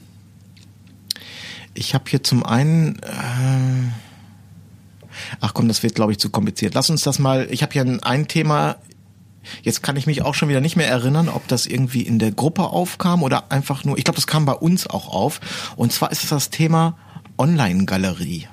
Ich 1.74 1.94
habe 1.94 2.04
hier 2.08 2.22
zum 2.22 2.44
einen. 2.44 2.96
Äh, 2.96 3.92
ach 5.40 5.54
komm, 5.54 5.68
das 5.68 5.82
wird, 5.82 5.94
glaube 5.94 6.12
ich, 6.12 6.18
zu 6.18 6.30
kompliziert. 6.30 6.74
Lass 6.74 6.90
uns 6.90 7.02
das 7.02 7.18
mal. 7.18 7.48
Ich 7.50 7.62
habe 7.62 7.72
hier 7.72 7.82
ein, 7.82 8.02
ein 8.02 8.28
Thema. 8.28 8.76
Jetzt 9.62 9.82
kann 9.82 9.96
ich 9.96 10.06
mich 10.06 10.22
auch 10.22 10.34
schon 10.34 10.48
wieder 10.48 10.60
nicht 10.60 10.76
mehr 10.76 10.88
erinnern, 10.88 11.28
ob 11.28 11.48
das 11.48 11.66
irgendwie 11.66 12.02
in 12.02 12.18
der 12.18 12.32
Gruppe 12.32 12.64
aufkam 12.64 13.22
oder 13.22 13.50
einfach 13.50 13.84
nur. 13.84 13.96
Ich 13.96 14.04
glaube, 14.04 14.16
das 14.16 14.26
kam 14.26 14.44
bei 14.44 14.52
uns 14.52 14.86
auch 14.86 15.08
auf. 15.08 15.40
Und 15.76 15.92
zwar 15.92 16.10
ist 16.12 16.24
es 16.24 16.30
das 16.30 16.50
Thema 16.50 16.98
Online-Galerie. 17.38 18.46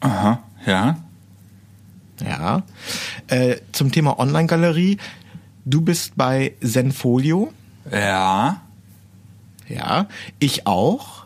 Aha, 0.00 0.42
ja. 0.64 0.98
Ja. 2.24 2.62
Äh, 3.28 3.56
zum 3.72 3.90
Thema 3.90 4.18
Online-Galerie. 4.18 4.98
Du 5.64 5.80
bist 5.80 6.12
bei 6.16 6.54
Zenfolio. 6.62 7.52
Ja. 7.90 8.62
Ja, 9.68 10.06
ich 10.38 10.66
auch. 10.66 11.17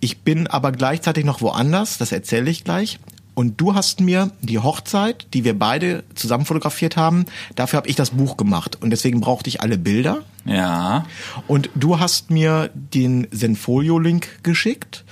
Ich 0.00 0.20
bin 0.22 0.46
aber 0.46 0.72
gleichzeitig 0.72 1.24
noch 1.24 1.40
woanders, 1.40 1.98
das 1.98 2.12
erzähle 2.12 2.50
ich 2.50 2.64
gleich. 2.64 2.98
Und 3.34 3.60
du 3.60 3.74
hast 3.74 4.00
mir 4.00 4.30
die 4.42 4.60
Hochzeit, 4.60 5.26
die 5.34 5.42
wir 5.42 5.58
beide 5.58 6.04
zusammen 6.14 6.44
fotografiert 6.44 6.96
haben, 6.96 7.24
dafür 7.56 7.78
habe 7.78 7.88
ich 7.88 7.96
das 7.96 8.10
Buch 8.10 8.36
gemacht. 8.36 8.78
Und 8.80 8.90
deswegen 8.90 9.20
brauchte 9.20 9.48
ich 9.48 9.60
alle 9.60 9.76
Bilder. 9.76 10.22
Ja. 10.44 11.04
Und 11.48 11.68
du 11.74 11.98
hast 11.98 12.30
mir 12.30 12.70
den 12.74 13.26
Zenfolio-Link 13.32 14.44
geschickt. 14.44 15.04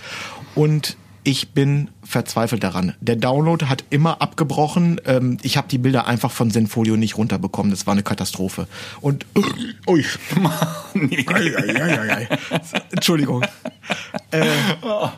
Und 0.54 0.96
ich 1.24 1.50
bin 1.52 1.88
verzweifelt 2.04 2.64
daran. 2.64 2.94
Der 3.00 3.16
Download 3.16 3.66
hat 3.66 3.84
immer 3.90 4.20
abgebrochen. 4.20 5.00
Ähm, 5.06 5.38
ich 5.42 5.56
habe 5.56 5.68
die 5.68 5.78
Bilder 5.78 6.06
einfach 6.06 6.30
von 6.30 6.50
Zenfolio 6.50 6.96
nicht 6.96 7.16
runterbekommen. 7.16 7.70
Das 7.70 7.86
war 7.86 7.92
eine 7.92 8.02
Katastrophe. 8.02 8.66
Und 9.00 9.24
ui. 9.86 10.04
Ei, 10.94 11.34
ei, 11.34 11.80
ei, 11.80 11.98
ei, 12.00 12.16
ei. 12.16 12.28
Entschuldigung. 12.90 13.44
Oh, 14.82 15.08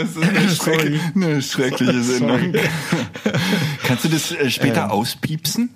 es 0.00 0.16
ist 0.16 0.22
eine, 0.22 0.48
Sorry. 0.48 0.76
schreckliche, 0.78 1.00
eine 1.14 1.42
schreckliche 1.42 2.02
Sendung. 2.02 2.54
Kannst 3.84 4.04
du 4.04 4.08
das 4.08 4.32
äh, 4.32 4.50
später 4.50 4.84
Ähm. 4.84 4.90
auspiepsen? 4.90 5.70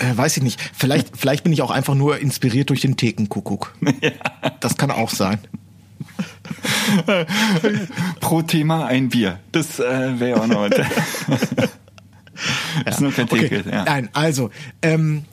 Äh, 0.00 0.16
weiß 0.16 0.36
ich 0.36 0.42
nicht. 0.44 0.60
Vielleicht, 0.74 1.16
vielleicht 1.16 1.42
bin 1.44 1.52
ich 1.52 1.62
auch 1.62 1.70
einfach 1.72 1.94
nur 1.94 2.18
inspiriert 2.18 2.70
durch 2.70 2.80
den 2.80 2.96
Thekenkuckuck. 2.96 3.74
Das 4.60 4.76
kann 4.76 4.90
auch 4.92 5.10
sein. 5.10 5.38
Pro 8.20 8.42
Thema 8.42 8.86
ein 8.86 9.08
Bier. 9.08 9.40
Das 9.52 9.78
äh, 9.78 10.20
wäre 10.20 10.40
auch 10.40 10.46
noch. 10.46 10.68
das 10.68 10.86
ist 12.86 13.00
nur 13.00 13.12
kein 13.12 13.26
Okay. 13.26 13.62
Ja. 13.70 13.84
Nein, 13.84 14.08
also 14.12 14.50
ähm, 14.82 15.24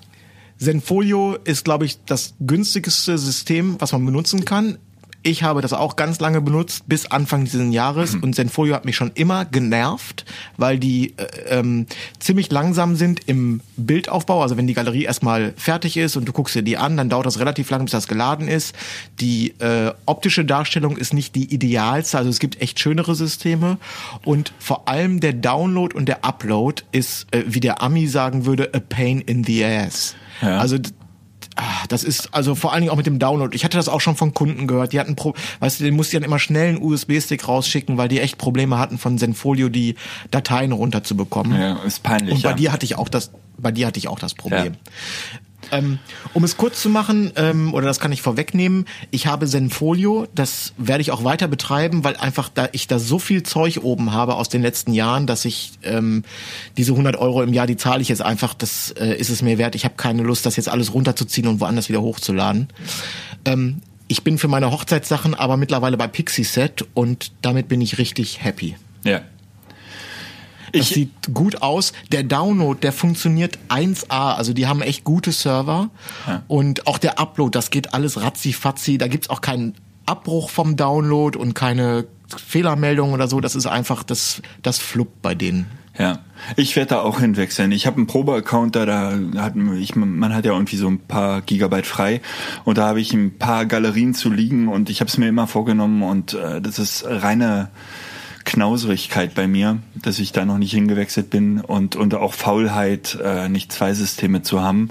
Zenfolio 0.57 1.37
ist, 1.43 1.65
glaube 1.65 1.85
ich, 1.85 2.03
das 2.05 2.35
günstigste 2.39 3.17
System, 3.17 3.75
was 3.79 3.91
man 3.91 4.05
benutzen 4.05 4.45
kann. 4.45 4.77
Ich 5.27 5.41
habe 5.41 5.61
das 5.61 5.73
auch 5.73 5.95
ganz 5.95 6.19
lange 6.19 6.39
benutzt, 6.39 6.83
bis 6.85 7.07
Anfang 7.07 7.45
dieses 7.45 7.73
Jahres. 7.73 8.13
Und 8.13 8.35
Zenfolio 8.35 8.75
hat 8.75 8.85
mich 8.85 8.95
schon 8.95 9.09
immer 9.15 9.43
genervt, 9.43 10.23
weil 10.55 10.77
die 10.77 11.15
äh, 11.17 11.25
ähm, 11.47 11.87
ziemlich 12.19 12.51
langsam 12.51 12.95
sind 12.95 13.21
im 13.25 13.61
Bildaufbau. 13.75 14.43
Also 14.43 14.55
wenn 14.55 14.67
die 14.67 14.75
Galerie 14.75 15.05
erstmal 15.05 15.55
fertig 15.57 15.97
ist 15.97 16.15
und 16.15 16.25
du 16.25 16.31
guckst 16.31 16.53
dir 16.53 16.61
die 16.61 16.77
an, 16.77 16.95
dann 16.95 17.09
dauert 17.09 17.25
das 17.25 17.39
relativ 17.39 17.71
lang, 17.71 17.85
bis 17.85 17.91
das 17.91 18.07
geladen 18.07 18.47
ist. 18.47 18.75
Die 19.19 19.55
äh, 19.57 19.93
optische 20.05 20.45
Darstellung 20.45 20.95
ist 20.95 21.11
nicht 21.11 21.33
die 21.33 21.51
idealste. 21.51 22.19
Also 22.19 22.29
es 22.29 22.37
gibt 22.37 22.61
echt 22.61 22.79
schönere 22.79 23.15
Systeme. 23.15 23.79
Und 24.25 24.53
vor 24.59 24.87
allem 24.87 25.21
der 25.21 25.33
Download 25.33 25.95
und 25.97 26.05
der 26.05 26.23
Upload 26.23 26.83
ist, 26.91 27.25
äh, 27.31 27.41
wie 27.47 27.61
der 27.61 27.81
Ami 27.81 28.05
sagen 28.05 28.45
würde, 28.45 28.69
a 28.75 28.79
pain 28.79 29.21
in 29.21 29.43
the 29.43 29.65
ass. 29.65 30.13
Ja. 30.43 30.59
Also 30.59 30.77
das 31.87 32.03
ist 32.03 32.33
also 32.33 32.55
vor 32.55 32.73
allen 32.73 32.81
Dingen 32.81 32.91
auch 32.91 32.97
mit 32.97 33.05
dem 33.05 33.19
Download. 33.19 33.55
Ich 33.55 33.63
hatte 33.63 33.77
das 33.77 33.87
auch 33.87 34.01
schon 34.01 34.15
von 34.15 34.33
Kunden 34.33 34.67
gehört. 34.67 34.93
Die 34.93 34.99
hatten, 34.99 35.15
Pro 35.15 35.33
weißt 35.59 35.79
du, 35.79 35.83
den 35.85 35.95
mussten 35.95 36.17
dann 36.17 36.23
immer 36.23 36.39
schnell 36.39 36.69
einen 36.69 36.81
USB-Stick 36.81 37.47
rausschicken, 37.47 37.97
weil 37.97 38.09
die 38.09 38.19
echt 38.19 38.37
Probleme 38.37 38.77
hatten 38.77 38.97
von 38.97 39.17
Zenfolio 39.17 39.69
die 39.69 39.95
Dateien 40.31 40.71
runterzubekommen. 40.71 41.59
Ja, 41.59 41.75
ist 41.83 42.03
peinlich. 42.03 42.35
Und 42.35 42.43
bei 42.43 42.49
ja. 42.49 42.55
dir 42.55 42.71
hatte 42.73 42.85
ich 42.85 42.97
auch 42.97 43.09
das, 43.09 43.31
bei 43.57 43.71
dir 43.71 43.87
hatte 43.87 43.99
ich 43.99 44.07
auch 44.07 44.19
das 44.19 44.33
Problem. 44.33 44.75
Ähm, 45.71 45.99
um 46.33 46.43
es 46.43 46.57
kurz 46.57 46.81
zu 46.81 46.89
machen, 46.89 47.31
ähm, 47.35 47.73
oder 47.73 47.87
das 47.87 47.99
kann 47.99 48.11
ich 48.11 48.21
vorwegnehmen, 48.21 48.85
ich 49.11 49.27
habe 49.27 49.47
Zenfolio, 49.47 50.27
das 50.33 50.73
werde 50.77 51.01
ich 51.01 51.11
auch 51.11 51.23
weiter 51.23 51.47
betreiben, 51.47 52.03
weil 52.03 52.15
einfach 52.15 52.49
da 52.49 52.69
ich 52.71 52.87
da 52.87 52.99
so 52.99 53.19
viel 53.19 53.43
Zeug 53.43 53.79
oben 53.83 54.13
habe 54.13 54.35
aus 54.35 54.49
den 54.49 54.61
letzten 54.61 54.93
Jahren, 54.93 55.27
dass 55.27 55.45
ich 55.45 55.73
ähm, 55.83 56.23
diese 56.77 56.91
100 56.91 57.15
Euro 57.17 57.41
im 57.43 57.53
Jahr, 57.53 57.67
die 57.67 57.77
zahle 57.77 58.01
ich 58.01 58.09
jetzt 58.09 58.21
einfach, 58.21 58.53
das 58.53 58.91
äh, 58.91 59.15
ist 59.15 59.29
es 59.29 59.41
mir 59.41 59.57
wert. 59.57 59.75
Ich 59.75 59.85
habe 59.85 59.95
keine 59.95 60.23
Lust, 60.23 60.45
das 60.45 60.55
jetzt 60.55 60.69
alles 60.69 60.93
runterzuziehen 60.93 61.47
und 61.47 61.59
woanders 61.59 61.89
wieder 61.89 62.01
hochzuladen. 62.01 62.67
Ähm, 63.45 63.81
ich 64.07 64.23
bin 64.23 64.37
für 64.37 64.47
meine 64.47 64.71
Hochzeitssachen 64.71 65.33
aber 65.33 65.57
mittlerweile 65.57 65.97
bei 65.97 66.07
Pixieset 66.07 66.85
und 66.93 67.31
damit 67.41 67.67
bin 67.67 67.81
ich 67.81 67.97
richtig 67.97 68.43
happy. 68.43 68.75
ja. 69.03 69.21
Das 70.75 70.89
Ich, 70.91 70.95
sieht 70.95 71.33
gut 71.33 71.61
aus. 71.61 71.93
Der 72.11 72.23
Download, 72.23 72.79
der 72.79 72.91
funktioniert 72.91 73.59
1A. 73.69 74.35
Also 74.35 74.53
die 74.53 74.67
haben 74.67 74.81
echt 74.81 75.03
gute 75.03 75.31
Server. 75.31 75.89
Ja. 76.27 76.43
Und 76.47 76.87
auch 76.87 76.97
der 76.97 77.19
Upload, 77.19 77.51
das 77.51 77.69
geht 77.69 77.93
alles 77.93 78.21
ratzi-fatzi. 78.21 78.97
Da 78.97 79.07
gibt's 79.07 79.29
auch 79.29 79.41
keinen 79.41 79.75
Abbruch 80.05 80.49
vom 80.49 80.75
Download 80.75 81.37
und 81.37 81.53
keine 81.53 82.05
Fehlermeldung 82.35 83.13
oder 83.13 83.27
so. 83.27 83.39
Das 83.41 83.55
ist 83.55 83.67
einfach, 83.67 84.03
das, 84.03 84.41
das 84.61 84.79
fluppt 84.79 85.21
bei 85.21 85.35
denen. 85.35 85.67
Ja, 85.97 86.19
ich 86.57 86.75
werde 86.75 86.89
da 86.89 87.01
auch 87.01 87.21
hinwechseln. 87.21 87.71
Ich 87.71 87.87
habe 87.87 87.97
einen 87.97 88.07
Probe-Account 88.07 88.75
da, 88.75 88.85
da 88.85 89.17
hat 89.37 89.53
ich, 89.79 89.95
man 89.95 90.35
hat 90.35 90.43
ja 90.43 90.51
irgendwie 90.51 90.75
so 90.75 90.89
ein 90.89 90.99
paar 90.99 91.41
Gigabyte 91.41 91.87
frei 91.87 92.21
und 92.65 92.77
da 92.77 92.87
habe 92.87 92.99
ich 92.99 93.13
ein 93.13 93.37
paar 93.37 93.65
Galerien 93.65 94.13
zu 94.13 94.29
liegen 94.29 94.67
und 94.67 94.89
ich 94.89 94.99
habe 94.99 95.07
es 95.07 95.17
mir 95.17 95.29
immer 95.29 95.47
vorgenommen 95.47 96.03
und 96.03 96.33
äh, 96.33 96.59
das 96.59 96.79
ist 96.79 97.05
reine 97.07 97.69
Knauserigkeit 98.45 99.35
bei 99.35 99.47
mir, 99.47 99.79
dass 99.95 100.19
ich 100.19 100.31
da 100.31 100.45
noch 100.45 100.57
nicht 100.57 100.71
hingewechselt 100.71 101.29
bin 101.29 101.59
und 101.59 101.95
und 101.95 102.13
auch 102.13 102.33
Faulheit, 102.33 103.17
äh, 103.21 103.49
nicht 103.49 103.71
zwei 103.71 103.93
Systeme 103.93 104.43
zu 104.43 104.61
haben. 104.61 104.89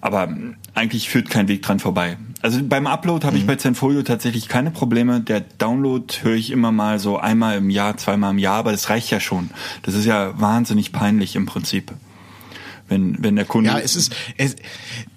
Aber 0.00 0.32
eigentlich 0.74 1.08
führt 1.08 1.28
kein 1.28 1.48
Weg 1.48 1.62
dran 1.62 1.80
vorbei. 1.80 2.18
Also 2.40 2.60
beim 2.62 2.86
Upload 2.86 3.26
habe 3.26 3.36
ich 3.36 3.46
bei 3.46 3.56
Zenfolio 3.56 4.02
tatsächlich 4.02 4.46
keine 4.46 4.70
Probleme. 4.70 5.20
Der 5.20 5.40
Download 5.40 6.06
höre 6.22 6.36
ich 6.36 6.52
immer 6.52 6.70
mal 6.70 7.00
so 7.00 7.18
einmal 7.18 7.56
im 7.56 7.68
Jahr, 7.68 7.96
zweimal 7.96 8.30
im 8.30 8.38
Jahr, 8.38 8.58
aber 8.58 8.70
das 8.70 8.88
reicht 8.90 9.10
ja 9.10 9.18
schon. 9.18 9.50
Das 9.82 9.94
ist 9.94 10.04
ja 10.04 10.40
wahnsinnig 10.40 10.92
peinlich 10.92 11.34
im 11.34 11.46
Prinzip. 11.46 11.92
Wenn, 12.86 13.22
wenn 13.22 13.36
der 13.36 13.44
Kunde. 13.44 13.70
Ja, 13.70 13.78
es 13.80 13.96
ist, 13.96 14.14
es, 14.38 14.56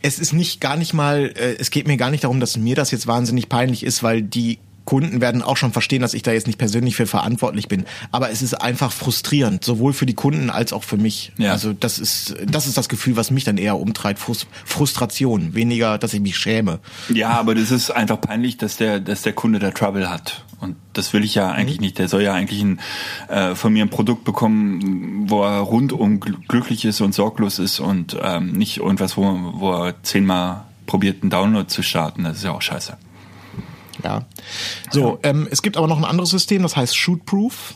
es 0.01 0.19
ist 0.19 0.33
nicht 0.33 0.59
gar 0.59 0.75
nicht 0.75 0.93
mal, 0.93 1.31
äh, 1.35 1.55
es 1.57 1.69
geht 1.69 1.87
mir 1.87 1.95
gar 1.95 2.09
nicht 2.09 2.23
darum, 2.23 2.39
dass 2.39 2.57
mir 2.57 2.75
das 2.75 2.91
jetzt 2.91 3.07
wahnsinnig 3.07 3.47
peinlich 3.47 3.83
ist, 3.83 4.03
weil 4.03 4.23
die 4.23 4.57
Kunden 4.85 5.21
werden 5.21 5.41
auch 5.41 5.57
schon 5.57 5.71
verstehen, 5.71 6.01
dass 6.01 6.13
ich 6.13 6.23
da 6.23 6.31
jetzt 6.31 6.47
nicht 6.47 6.57
persönlich 6.59 6.95
für 6.95 7.05
verantwortlich 7.07 7.67
bin. 7.67 7.85
Aber 8.11 8.31
es 8.31 8.41
ist 8.41 8.55
einfach 8.55 8.91
frustrierend, 8.91 9.63
sowohl 9.63 9.93
für 9.93 10.05
die 10.05 10.15
Kunden 10.15 10.49
als 10.49 10.73
auch 10.73 10.83
für 10.83 10.97
mich. 10.97 11.31
Ja. 11.37 11.51
Also 11.51 11.73
das 11.73 11.99
ist, 11.99 12.35
das 12.45 12.67
ist 12.67 12.77
das 12.77 12.89
Gefühl, 12.89 13.15
was 13.15 13.31
mich 13.31 13.43
dann 13.43 13.57
eher 13.57 13.77
umtreibt. 13.77 14.19
Frust, 14.19 14.47
Frustration, 14.65 15.53
weniger, 15.53 15.97
dass 15.97 16.13
ich 16.13 16.19
mich 16.19 16.37
schäme. 16.37 16.79
Ja, 17.09 17.29
aber 17.29 17.55
das 17.55 17.71
ist 17.71 17.91
einfach 17.91 18.19
peinlich, 18.19 18.57
dass 18.57 18.77
der, 18.77 18.99
dass 18.99 19.21
der 19.21 19.33
Kunde 19.33 19.59
da 19.59 19.71
Trouble 19.71 20.09
hat. 20.09 20.43
Und 20.59 20.75
das 20.93 21.13
will 21.13 21.23
ich 21.23 21.35
ja 21.35 21.49
eigentlich 21.49 21.79
nicht. 21.79 21.97
Der 21.97 22.07
soll 22.07 22.21
ja 22.21 22.33
eigentlich 22.33 22.61
ein, 22.61 22.79
äh, 23.29 23.55
von 23.55 23.73
mir 23.73 23.83
ein 23.83 23.89
Produkt 23.89 24.23
bekommen, 24.23 25.29
wo 25.29 25.43
er 25.43 25.59
rundum 25.59 26.19
gl- 26.19 26.37
glücklich 26.47 26.85
ist 26.85 27.01
und 27.01 27.13
sorglos 27.13 27.59
ist 27.59 27.79
und 27.79 28.17
ähm, 28.21 28.51
nicht 28.53 28.77
irgendwas, 28.77 29.17
wo, 29.17 29.39
wo 29.55 29.71
er 29.85 30.03
zehnmal 30.03 30.65
probiert, 30.85 31.23
einen 31.23 31.29
Download 31.29 31.67
zu 31.67 31.81
starten. 31.81 32.25
Das 32.25 32.37
ist 32.37 32.43
ja 32.43 32.51
auch 32.51 32.61
scheiße. 32.61 32.97
Ja. 34.03 34.25
So, 34.91 35.19
ähm, 35.23 35.47
es 35.51 35.61
gibt 35.61 35.77
aber 35.77 35.87
noch 35.87 35.97
ein 35.97 36.05
anderes 36.05 36.29
System, 36.29 36.61
das 36.63 36.75
heißt 36.75 36.95
Shootproof. 36.95 37.73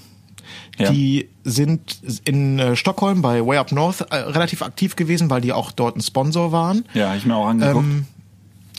Ja. 0.78 0.92
Die 0.92 1.30
sind 1.46 1.98
in 2.26 2.60
äh, 2.60 2.76
Stockholm 2.76 3.22
bei 3.22 3.46
Way 3.46 3.58
Up 3.60 3.72
North 3.72 4.02
äh, 4.12 4.16
relativ 4.16 4.62
aktiv 4.62 4.96
gewesen, 4.98 5.30
weil 5.30 5.40
die 5.42 5.54
auch 5.54 5.72
dort 5.72 5.96
ein 5.96 6.02
Sponsor 6.02 6.52
waren. 6.52 6.84
Ja, 6.94 7.16
ich 7.16 7.26
mir 7.26 7.36
auch 7.36 7.48
angeguckt. 7.48 7.86
Ähm, 7.86 8.06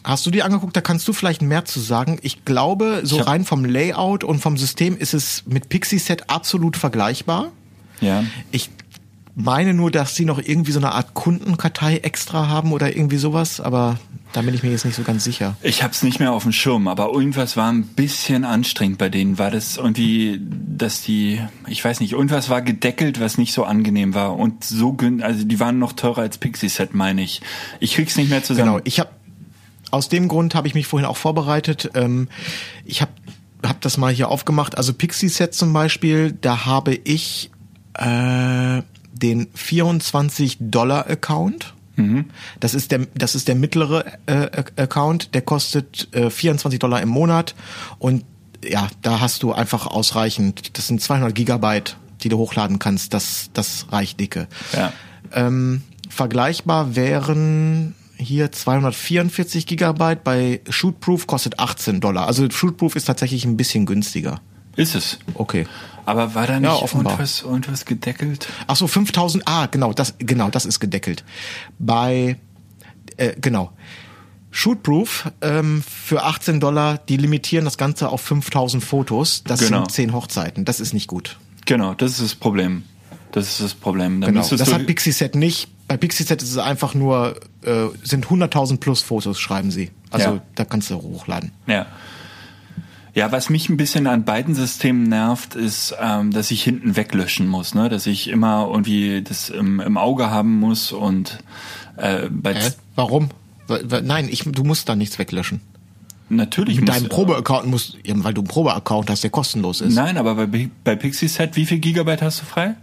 Hast 0.05 0.25
du 0.25 0.31
die 0.31 0.45
angeguckt? 0.45 0.77
Da 0.77 0.83
kannst 0.83 1.09
du 1.09 1.13
vielleicht 1.13 1.43
mehr 1.43 1.65
zu 1.65 1.81
sagen. 1.81 2.19
Ich 2.23 2.45
glaube, 2.45 3.01
so 3.03 3.19
Ich 3.19 3.27
rein 3.27 3.45
vom 3.45 3.65
Layout 3.65 4.23
und 4.23 4.39
vom 4.39 4.57
System 4.57 4.97
ist 4.97 5.15
es 5.15 5.43
mit 5.47 5.69
Pixie-Set 5.69 6.31
absolut 6.31 6.77
vergleichbar. 6.77 7.51
ja. 8.01 8.23
Ich 8.53 8.71
meine 9.37 9.75
nur, 9.75 9.91
dass 9.91 10.15
sie 10.15 10.25
noch 10.25 10.39
irgendwie 10.39 10.73
so 10.73 10.81
eine 10.81 10.93
Art 10.93 11.13
Kundenkartei 11.13 11.99
extra 11.99 12.49
haben 12.49 12.73
oder 12.73 12.97
irgendwie 12.97 13.19
sowas, 13.19 13.61
aber 13.61 13.99
da 14.33 14.41
bin 14.41 14.55
ich 14.55 14.63
mir 14.63 14.71
jetzt 14.71 14.87
nicht 14.87 14.97
so 14.97 15.03
ganz 15.03 15.25
sicher. 15.25 15.57
Ich 15.63 15.83
hab's 15.83 16.03
nicht 16.03 16.19
mehr 16.21 16.33
auf 16.33 16.43
dem 16.43 16.53
Schirm, 16.53 16.89
aber 16.89 17.13
irgendwas 17.13 17.55
war 17.55 17.71
ein 17.71 17.83
bisschen 17.85 18.45
anstrengend 18.45 18.97
bei 18.97 19.11
denen. 19.11 19.39
War 19.39 19.51
das 19.51 19.77
irgendwie, 19.77 20.41
dass 20.43 21.03
die, 21.03 21.41
ich 21.69 21.85
weiß 21.85 22.01
nicht, 22.01 22.13
irgendwas 22.13 22.49
war 22.49 22.63
gedeckelt, 22.63 23.21
was 23.21 23.37
nicht 23.37 23.53
so 23.53 23.65
angenehm 23.65 24.15
war 24.15 24.37
und 24.37 24.65
so 24.65 24.95
gün, 24.95 25.23
also 25.23 25.45
die 25.45 25.61
waren 25.61 25.79
noch 25.79 25.93
teurer 25.93 26.23
als 26.23 26.39
Pixie 26.39 26.71
Set, 26.71 26.95
meine 26.95 27.23
ich. 27.23 27.43
Ich 27.79 27.95
krieg's 27.95 28.17
nicht 28.17 28.31
mehr 28.31 28.43
zusammen. 28.43 28.73
Genau, 28.73 28.81
ich 28.85 29.01
habe 29.01 29.11
aus 29.91 30.09
dem 30.09 30.29
Grund 30.29 30.55
habe 30.55 30.67
ich 30.67 30.75
mich 30.75 30.87
vorhin 30.87 31.07
auch 31.07 31.17
vorbereitet. 31.17 31.91
Ähm, 31.95 32.29
ich 32.87 33.03
habe 33.03 33.13
hab 33.63 33.83
das 33.83 33.99
mal 33.99 34.13
hier 34.13 34.31
aufgemacht. 34.31 34.79
Also 34.79 34.95
Pixie 34.95 35.29
Set 35.29 35.55
zum 35.55 35.75
Beispiel, 35.75 36.33
da 36.33 36.65
habe 36.65 36.95
ich 36.95 37.51
äh, 37.95 38.83
den 39.19 39.49
24 39.55 40.59
Dollar 40.61 41.09
Account. 41.09 41.75
Das 42.61 42.75
ist 42.75 42.93
der 42.93 43.07
das 43.15 43.35
ist 43.35 43.49
der 43.49 43.55
mittlere 43.55 44.05
äh, 44.27 44.49
Account. 44.77 45.35
Der 45.35 45.43
kostet 45.43 46.15
äh, 46.15 46.31
24 46.31 46.79
Dollar 46.79 47.01
im 47.01 47.09
Monat 47.09 47.55
und 47.99 48.25
ja, 48.65 48.89
da 49.03 49.21
hast 49.21 49.43
du 49.43 49.53
einfach 49.53 49.87
ausreichend. 49.87 50.77
Das 50.77 50.89
sind 50.89 51.01
200 51.01 51.35
Gigabyte, 51.35 51.97
die 52.23 52.29
du 52.29 52.39
hochladen 52.39 52.79
kannst. 52.79 53.15
Das 53.15 53.51
das 53.55 53.87
reicht 53.91 54.21
dicke. 54.21 54.47
Ja. 54.73 54.93
Ähm, 55.33 55.83
vergleichbar 56.09 56.97
wären 56.97 57.95
hier 58.19 58.51
244 58.51 59.67
Gigabyte, 59.67 60.25
bei 60.25 60.61
Shootproof 60.69 61.27
kostet 61.27 61.59
18 61.59 62.01
Dollar. 62.01 62.27
Also 62.27 62.49
Shootproof 62.51 62.97
ist 62.97 63.05
tatsächlich 63.05 63.45
ein 63.45 63.57
bisschen 63.57 63.87
günstiger. 63.87 64.41
Ist 64.77 64.95
es. 64.95 65.19
Okay. 65.35 65.67
Aber 66.05 66.35
war 66.35 66.47
da 66.47 66.61
nicht 66.61 66.69
Ja, 66.69 66.75
offenbar. 66.77 67.15
irgendwas, 67.15 67.43
irgendwas 67.43 67.85
gedeckelt? 67.85 68.49
Ach 68.67 68.77
so, 68.77 68.87
5000, 68.87 69.43
ah, 69.49 69.67
genau, 69.67 69.93
das, 69.93 70.15
genau, 70.19 70.51
das 70.51 70.65
ist 70.67 70.79
gedeckelt. 70.81 71.25
Bei, 71.79 72.37
äh, 73.17 73.33
genau. 73.41 73.73
Shootproof 74.51 75.31
ähm, 75.43 75.83
für 75.83 76.23
18 76.23 76.61
Dollar, 76.61 76.99
die 76.99 77.17
limitieren 77.17 77.65
das 77.65 77.77
Ganze 77.77 78.09
auf 78.09 78.21
5000 78.23 78.83
Fotos. 78.83 79.43
Das 79.45 79.61
Genau. 79.61 79.79
sind 79.79 79.93
10 79.93 80.13
Hochzeiten. 80.15 80.65
Das 80.65 80.81
ist 80.81 80.95
nicht 80.95 81.09
gut. 81.09 81.37
Genau, 81.67 81.95
das 81.95 82.13
ist 82.13 82.23
das 82.23 82.35
Problem. 82.35 82.85
Das 83.33 83.49
ist 83.49 83.61
das 83.61 83.75
Problem. 83.75 84.21
Dann 84.21 84.33
Genau. 84.35 84.47
Das 84.49 84.73
hat 84.73 84.87
Pixieset 84.87 85.35
nicht. 85.35 85.69
Bei 85.89 85.97
Pixieset 85.97 86.41
ist 86.43 86.51
es 86.51 86.59
einfach 86.59 86.95
nur, 86.95 87.39
äh, 87.65 87.87
sind 88.03 88.31
100.000 88.31 88.79
plus 88.79 89.03
Fotos, 89.03 89.39
schreiben 89.39 89.71
sie. 89.71 89.91
Also 90.11 90.27
Ja. 90.37 90.43
da 90.55 90.65
kannst 90.65 90.91
du 90.91 90.95
hochladen. 90.97 91.53
Ja. 91.67 91.87
Ja, 93.17 93.33
was 93.33 93.49
mich 93.49 93.71
ein 93.71 93.79
bisschen 93.79 94.07
an 94.07 94.25
beiden 94.25 94.55
Systemen 94.55 95.05
nervt, 95.05 95.55
ist, 95.55 95.97
ähm, 95.99 96.33
dass 96.33 96.51
ich 96.51 96.63
hinten 96.63 96.97
weglöschen 96.97 97.47
muss, 97.49 97.75
ne? 97.75 97.89
Dass 97.89 98.07
ich 98.07 98.29
immer 98.29 98.69
irgendwie 98.71 99.23
das 99.23 99.49
im, 99.49 99.81
im 99.81 99.97
Auge 99.97 100.29
haben 100.29 100.61
muss 100.61 100.93
und 100.93 101.39
äh, 101.97 102.29
bei 102.29 102.53
Hä? 102.55 102.73
Warum? 102.95 103.31
Nein, 104.03 104.29
ich, 104.31 104.41
du 104.45 104.65
musst 104.65 104.91
da 104.91 104.95
nichts 104.95 105.19
weglöschen. 105.19 105.63
natürlich 106.29 106.77
Mit 106.77 106.89
muss 106.89 106.95
deinem 106.95 107.09
Probeaccount 107.09 107.67
musst, 107.67 107.97
ja, 108.05 108.15
weil 108.23 108.35
du 108.35 108.43
einen 108.43 108.49
Probeaccount 108.49 109.09
hast, 109.09 109.23
der 109.23 109.31
kostenlos 109.31 109.81
ist. 109.81 109.95
Nein, 109.95 110.19
aber 110.19 110.35
bei, 110.47 110.69
bei 110.85 110.95
Pixie 110.95 111.29
Set, 111.29 111.57
wie 111.57 111.65
viel 111.65 111.79
Gigabyte 111.79 112.21
hast 112.21 112.43
du 112.43 112.45
frei? 112.45 112.75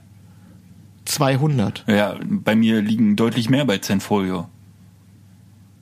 200. 1.05 1.83
Ja, 1.87 2.15
bei 2.23 2.55
mir 2.55 2.81
liegen 2.81 3.15
deutlich 3.15 3.51
mehr 3.51 3.65
bei 3.65 3.77
Zenfolio. 3.77 4.49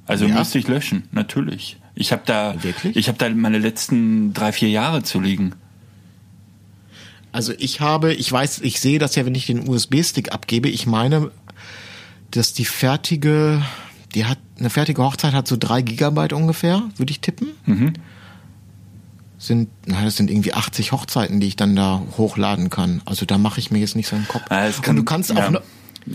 Also 0.08 0.26
Ja? 0.26 0.36
müsste 0.36 0.60
ich 0.60 0.68
löschen, 0.68 1.04
natürlich. 1.14 1.78
Ich 1.96 2.12
habe 2.12 2.24
da, 2.26 2.56
Wirklich? 2.64 2.96
ich 2.96 3.08
habe 3.08 3.18
da 3.18 3.30
meine 3.30 3.58
letzten 3.58 4.34
drei, 4.34 4.52
vier 4.52 4.70
Jahre 4.70 5.04
zu 5.04 5.20
liegen. 5.20 5.54
Also 7.32 7.54
ich 7.58 7.80
habe, 7.80 8.14
ich 8.14 8.32
weiß, 8.32 8.60
ich 8.60 8.82
sehe 8.82 9.00
das 9.00 9.16
ja, 9.16 9.26
wenn 9.26 9.36
ich 9.36 9.46
den 9.46 9.68
USB-Stick 9.68 10.34
abgebe. 10.34 10.70
Ich 10.70 10.86
meine, 10.86 11.32
dass 12.32 12.54
die 12.54 12.66
fertige, 12.66 13.62
die 14.16 14.26
hat, 14.26 14.38
eine 14.60 14.70
fertige 14.70 15.04
Hochzeit 15.04 15.34
hat 15.34 15.48
so 15.48 15.58
drei 15.58 15.82
Gigabyte 15.82 16.34
ungefähr, 16.34 16.84
würde 16.98 17.12
ich 17.12 17.22
tippen. 17.22 17.50
Mhm. 17.66 17.94
Sind, 19.38 19.70
na, 19.86 20.04
das 20.04 20.18
sind 20.18 20.30
irgendwie 20.30 20.54
80 20.54 20.92
Hochzeiten, 20.92 21.40
die 21.40 21.48
ich 21.48 21.56
dann 21.56 21.76
da 21.76 22.04
hochladen 22.18 22.70
kann. 22.70 23.02
Also 23.06 23.26
da 23.26 23.38
mache 23.38 23.60
ich 23.60 23.72
mir 23.72 23.80
jetzt 23.80 23.96
nicht 23.96 24.08
so 24.08 24.16
einen 24.16 24.28
Kopf. 24.28 24.44
Ja, 24.52 24.68
es 24.68 24.80
Und 24.80 24.96
du 24.96 25.04
kannst 25.04 25.32
auch 25.32 25.38
ja. 25.38 25.52
noch, 25.52 25.62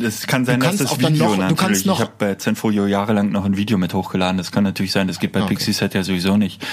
Es 0.01 0.27
kann 0.27 0.45
sein, 0.45 0.61
dass 0.61 0.77
das 0.77 0.99
Video 0.99 1.11
noch- 1.27 1.35
du 1.35 1.37
natürlich. 1.41 1.59
kannst 1.59 1.87
noch- 1.87 1.97
ich 1.97 2.01
habe 2.07 2.13
bei 2.19 2.35
Zenfolio 2.35 2.87
jahrelang 2.87 3.31
noch 3.31 3.45
ein 3.45 3.57
Video 3.57 3.79
mit 3.79 3.95
hochgeladen. 3.95 4.37
Das 4.39 4.51
kann 4.53 4.65
natürlich 4.65 4.93
sein. 4.93 5.07
Das 5.07 5.19
geht 5.21 5.33
bei 5.33 5.41
okay. 5.43 5.51
Pixieset 5.55 5.95
ja 5.95 6.03
sowieso 6.03 6.37
nicht. 6.37 6.65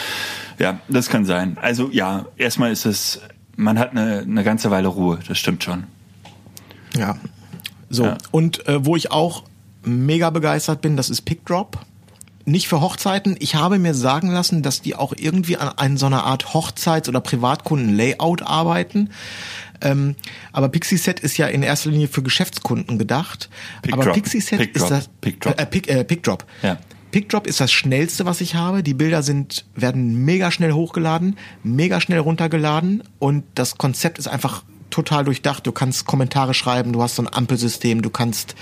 Ja, 0.60 0.80
das 0.90 1.10
kann 1.10 1.26
sein. 1.26 1.58
Also 1.62 1.90
ja, 1.92 2.26
erstmal 2.38 2.72
ist 2.72 2.86
es, 2.86 3.22
man 3.56 3.78
hat 3.80 3.92
eine, 3.92 4.20
eine 4.20 4.44
ganze 4.44 4.72
Weile 4.72 4.88
Ruhe. 4.88 5.20
Das 5.28 5.38
stimmt 5.38 5.64
schon. 5.64 5.84
Ja. 6.96 7.18
So. 7.90 8.06
Ja. 8.06 8.18
Und 8.32 8.68
äh, 8.68 8.84
wo 8.86 8.96
ich 8.96 9.12
auch 9.12 9.44
mega 9.84 10.30
begeistert 10.30 10.82
bin, 10.82 10.98
das 10.98 11.10
ist 11.10 11.22
PickDrop. 11.22 11.78
Nicht 12.46 12.68
für 12.68 12.82
Hochzeiten. 12.82 13.38
Ich 13.40 13.56
habe 13.56 13.80
mir 13.80 13.94
sagen 13.94 14.30
lassen, 14.30 14.64
dass 14.64 14.82
die 14.82 14.96
auch 14.96 15.14
irgendwie 15.16 15.56
an, 15.58 15.70
an 15.78 15.98
so 15.98 16.08
einer 16.08 16.26
Art 16.26 16.54
Hochzeits- 16.54 17.08
oder 17.08 17.22
Privatkunden-Layout 17.22 18.42
arbeiten. 18.42 19.12
Ähm, 19.84 20.16
aber 20.52 20.70
Pixieset 20.70 21.20
ist 21.20 21.38
ja 21.38 21.48
in 21.48 21.62
erster 21.62 21.92
Linie 21.92 22.08
für 22.08 22.24
Geschäftskunden 22.24 22.98
gedacht. 22.98 23.50
PickDrop. 23.82 24.04
Aber 24.04 24.14
Pixieset 24.14 24.60
PickDrop. 24.60 24.84
ist 24.84 24.90
das 24.90 25.10
PickDrop. 25.22 25.60
Äh, 25.60 25.66
Pick, 25.66 25.90
äh, 25.90 26.04
PickDrop. 26.04 26.46
Ja. 26.62 26.78
PickDrop 27.12 27.46
ist 27.46 27.60
das 27.60 27.72
schnellste, 27.72 28.26
was 28.26 28.42
ich 28.42 28.56
habe. 28.56 28.82
Die 28.82 28.96
Bilder 28.96 29.22
sind, 29.22 29.66
werden 29.76 30.26
mega 30.26 30.50
schnell 30.50 30.72
hochgeladen, 30.72 31.38
mega 31.62 32.02
schnell 32.02 32.20
runtergeladen 32.20 33.04
und 33.20 33.44
das 33.54 33.78
Konzept 33.78 34.18
ist 34.18 34.28
einfach 34.28 34.64
total 34.94 35.26
durchdacht. 35.26 35.66
Du 35.66 35.72
kannst 35.72 36.06
Kommentare 36.06 36.54
schreiben, 36.54 36.94
du 36.94 37.02
hast 37.02 37.16
so 37.16 37.24
ein 37.24 37.34
Ampelsystem, 37.34 38.02
du 38.02 38.10
kannst, 38.10 38.56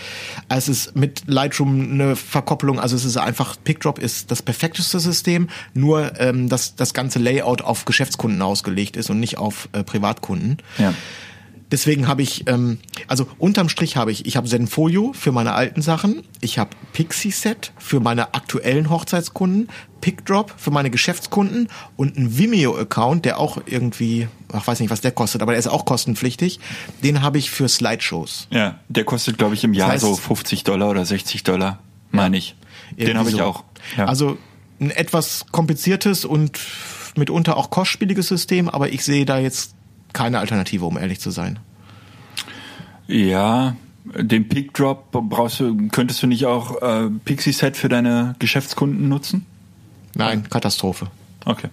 es 0.49 0.69
ist 0.69 0.95
mit 0.95 1.23
Lightroom 1.27 1.91
eine 1.91 2.15
Verkopplung, 2.15 2.79
also 2.79 2.95
es 2.95 3.05
ist 3.05 3.17
einfach, 3.17 3.57
PickDrop 3.63 3.99
ist 3.99 4.31
das 4.31 4.41
perfekteste 4.41 4.99
System, 4.99 5.49
nur 5.73 6.19
ähm, 6.19 6.49
dass 6.49 6.75
das 6.75 6.93
ganze 6.93 7.19
Layout 7.19 7.61
auf 7.61 7.85
Geschäftskunden 7.85 8.41
ausgelegt 8.41 8.95
ist 8.95 9.09
und 9.09 9.19
nicht 9.19 9.37
auf 9.37 9.67
äh, 9.73 9.83
Privatkunden. 9.83 10.57
Ja. 10.77 10.93
Deswegen 11.71 12.07
habe 12.07 12.21
ich, 12.21 12.47
ähm, 12.47 12.79
also 13.07 13.27
unterm 13.37 13.69
Strich 13.69 13.95
habe 13.95 14.11
ich, 14.11 14.25
ich 14.25 14.35
habe 14.35 14.47
Zenfolio 14.47 15.13
für 15.13 15.31
meine 15.31 15.53
alten 15.53 15.81
Sachen, 15.81 16.23
ich 16.41 16.59
habe 16.59 16.71
Pixieset 16.93 17.71
für 17.77 17.99
meine 17.99 18.33
aktuellen 18.33 18.89
Hochzeitskunden, 18.89 19.69
PickDrop 20.01 20.53
für 20.57 20.71
meine 20.71 20.89
Geschäftskunden 20.89 21.69
und 21.95 22.17
einen 22.17 22.37
Vimeo-Account, 22.37 23.23
der 23.25 23.39
auch 23.39 23.61
irgendwie, 23.65 24.27
ach 24.51 24.67
weiß 24.67 24.79
nicht, 24.81 24.89
was 24.89 25.01
der 25.01 25.11
kostet, 25.11 25.41
aber 25.41 25.53
der 25.53 25.59
ist 25.59 25.67
auch 25.67 25.85
kostenpflichtig. 25.85 26.59
Den 27.03 27.21
habe 27.21 27.37
ich 27.37 27.51
für 27.51 27.69
Slideshows. 27.69 28.47
Ja, 28.49 28.79
der 28.89 29.05
kostet, 29.05 29.37
glaube 29.37 29.53
ich, 29.55 29.63
im 29.63 29.73
Jahr 29.73 29.91
Das 29.93 30.03
heißt- 30.03 30.07
so 30.07 30.15
50 30.15 30.63
Dollar 30.63 30.89
oder 30.89 31.05
60 31.05 31.43
Dollar, 31.43 31.79
meine 32.11 32.37
ich. 32.37 32.55
Den 32.97 33.17
habe 33.17 33.29
ich 33.29 33.35
so. 33.37 33.43
auch. 33.43 33.63
Ja. 33.97 34.05
Also 34.05 34.37
ein 34.81 34.91
etwas 34.91 35.45
kompliziertes 35.51 36.25
und 36.25 36.59
mitunter 37.15 37.55
auch 37.55 37.69
kostspieliges 37.69 38.27
System, 38.27 38.67
aber 38.67 38.89
ich 38.89 39.03
sehe 39.05 39.25
da 39.25 39.37
jetzt 39.39 39.75
keine 40.13 40.39
Alternative, 40.39 40.85
um 40.85 40.97
ehrlich 40.97 41.19
zu 41.19 41.31
sein. 41.31 41.59
ja, 43.07 43.75
den 44.03 44.49
Pickdrop 44.49 45.11
brauchst 45.11 45.59
du, 45.59 45.87
könntest 45.89 46.23
du 46.23 46.27
nicht 46.27 46.45
auch 46.45 46.81
äh, 46.81 47.09
Pixie-Set 47.23 47.77
für 47.77 47.89
deine 47.89 48.35
Geschäftskunden 48.39 49.07
nutzen? 49.07 49.45
Nein, 50.15 50.49
Katastrophe. 50.49 51.07
Okay. 51.45 51.69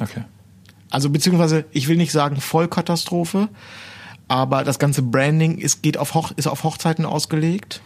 Okay. 0.00 0.22
Also 0.90 1.10
beziehungsweise, 1.10 1.64
ich 1.72 1.88
will 1.88 1.96
nicht 1.96 2.12
sagen 2.12 2.40
Vollkatastrophe, 2.40 3.48
aber 4.26 4.64
das 4.64 4.78
ganze 4.78 5.02
Branding 5.02 5.58
ist, 5.58 5.82
geht 5.82 5.98
auf 5.98 6.14
Hoch, 6.14 6.32
ist 6.36 6.46
auf 6.46 6.64
Hochzeiten 6.64 7.04
ausgelegt. 7.04 7.80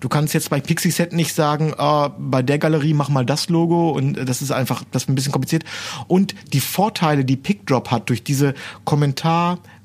Du 0.00 0.08
kannst 0.08 0.32
jetzt 0.34 0.50
bei 0.50 0.60
Pixieset 0.60 1.12
nicht 1.12 1.34
sagen, 1.34 1.74
ah, 1.76 2.12
bei 2.18 2.42
der 2.42 2.58
Galerie 2.58 2.94
mach 2.94 3.08
mal 3.08 3.24
das 3.26 3.48
Logo 3.48 3.90
und 3.90 4.14
das 4.14 4.42
ist 4.42 4.50
einfach, 4.52 4.84
das 4.92 5.02
ist 5.04 5.08
ein 5.08 5.14
bisschen 5.14 5.32
kompliziert. 5.32 5.64
Und 6.06 6.34
die 6.52 6.60
Vorteile, 6.60 7.24
die 7.24 7.36
PickDrop 7.36 7.90
hat 7.90 8.08
durch 8.08 8.22
diese 8.22 8.54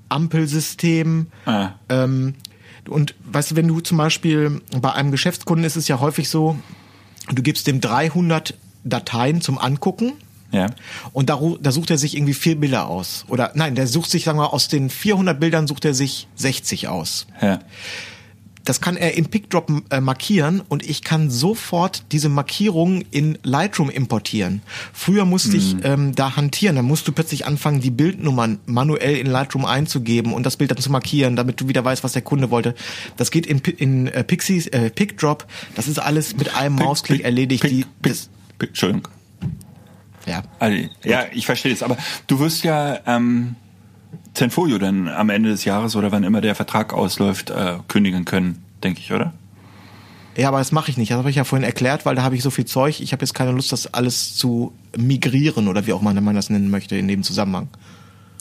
Kommentar-Ampelsystem, 0.10 1.28
Ah. 1.46 1.70
ähm, 1.90 2.36
und 2.90 3.16
weißt 3.32 3.52
du, 3.52 3.56
wenn 3.56 3.68
du 3.68 3.80
zum 3.80 3.98
Beispiel 3.98 4.62
bei 4.80 4.92
einem 4.92 5.12
Geschäftskunden 5.12 5.64
ist 5.66 5.78
es 5.78 5.88
ja 5.88 6.00
häufig 6.00 6.28
so, 6.30 6.58
du 7.34 7.42
gibst 7.42 7.66
dem 7.68 7.80
300 7.82 8.56
Dateien 8.84 9.40
zum 9.42 9.58
Angucken 9.58 10.14
Ja. 10.52 10.68
und 11.14 11.30
da, 11.30 11.40
da 11.62 11.72
sucht 11.72 11.90
er 11.92 11.98
sich 11.98 12.16
irgendwie 12.18 12.34
vier 12.34 12.60
Bilder 12.60 12.88
aus. 12.88 13.24
Oder 13.30 13.52
nein, 13.56 13.76
der 13.76 13.88
sucht 13.88 14.12
sich, 14.12 14.26
sagen 14.26 14.38
wir, 14.38 14.52
aus 14.54 14.68
den 14.68 14.90
400 14.90 15.40
Bildern 15.40 15.66
sucht 15.68 15.86
er 15.86 15.94
sich 15.94 16.28
60 16.36 16.90
aus. 16.90 17.26
Ja. 17.42 17.60
Das 18.66 18.80
kann 18.80 18.96
er 18.96 19.16
in 19.18 19.26
PickDrop 19.26 19.70
äh, 19.90 20.00
markieren 20.00 20.62
und 20.70 20.88
ich 20.90 21.04
kann 21.04 21.30
sofort 21.30 22.04
diese 22.14 22.30
Markierungen 22.30 23.04
in 23.12 23.38
Lightroom 23.44 23.90
importieren. 23.90 24.62
Früher 24.94 25.26
musste 25.26 25.58
ich 25.58 25.76
ähm, 25.84 26.16
da 26.16 26.38
hantieren, 26.38 26.78
dann 26.78 26.86
musst 26.86 27.06
du 27.06 27.12
plötzlich 27.12 27.46
anfangen, 27.46 27.82
die 27.82 27.92
Bildnummern 27.92 28.60
manuell 28.66 29.18
in 29.18 29.28
Lightroom 29.28 29.66
einzugeben 29.66 30.34
und 30.34 30.46
das 30.46 30.56
Bild 30.56 30.72
dann 30.72 30.78
zu 30.78 30.92
markieren, 30.94 31.36
damit 31.36 31.60
du 31.60 31.68
wieder 31.68 31.84
weißt, 31.84 32.06
was 32.06 32.14
der 32.14 32.22
Kunde 32.22 32.52
wollte. 32.52 32.74
Das 33.18 33.32
geht 33.32 33.46
in, 33.48 33.60
in 33.60 34.08
äh, 34.08 34.24
Pixies, 34.24 34.68
äh, 34.68 34.90
PickDrop, 34.90 35.46
das 35.76 35.90
ist 35.90 36.00
alles 36.00 36.38
mit 36.38 36.56
einem 36.56 36.76
Mausklick 36.76 37.20
Pick- 37.20 37.26
erledigt. 37.26 37.64
Pick- 37.64 37.70
die, 37.70 37.84
Pick- 38.02 38.14
das, 38.14 38.30
Pick- 38.60 38.70
Entschuldigung. 38.70 39.10
ja. 40.26 40.42
Also, 40.60 40.88
ja, 41.04 41.26
ich 41.34 41.46
verstehe 41.46 41.74
es. 41.74 41.84
Aber 41.84 41.98
du 42.28 42.40
wirst 42.40 42.64
ja 42.64 42.98
ähm, 43.08 43.56
Zenfolio 44.34 44.78
dann 44.78 45.08
am 45.08 45.30
Ende 45.30 45.50
des 45.50 45.66
Jahres 45.66 45.96
oder 45.96 46.12
wann 46.12 46.24
immer 46.24 46.42
der 46.42 46.56
Vertrag 46.56 46.94
ausläuft, 46.94 47.50
äh, 47.50 47.78
kündigen 47.88 48.26
können, 48.26 48.64
denke 48.84 49.00
ich, 49.00 49.12
oder? 49.14 49.34
Ja, 50.36 50.48
aber 50.48 50.58
das 50.58 50.72
mache 50.72 50.90
ich 50.90 50.98
nicht. 50.98 51.12
Das 51.12 51.18
habe 51.18 51.30
ich 51.30 51.36
ja 51.36 51.44
vorhin 51.44 51.64
erklärt, 51.64 52.06
weil 52.06 52.16
da 52.16 52.24
habe 52.24 52.36
ich 52.36 52.42
so 52.42 52.50
viel 52.50 52.66
Zeug. 52.66 53.00
Ich 53.02 53.12
habe 53.12 53.24
jetzt 53.24 53.34
keine 53.34 53.52
Lust, 53.52 53.72
das 53.72 53.94
alles 53.94 54.36
zu 54.36 54.74
migrieren 54.98 55.68
oder 55.68 55.86
wie 55.86 55.94
auch 55.94 56.02
man, 56.02 56.22
man 56.24 56.36
das 56.36 56.50
nennen 56.50 56.72
möchte 56.72 56.96
in 56.96 57.08
dem 57.08 57.24
Zusammenhang. 57.24 57.68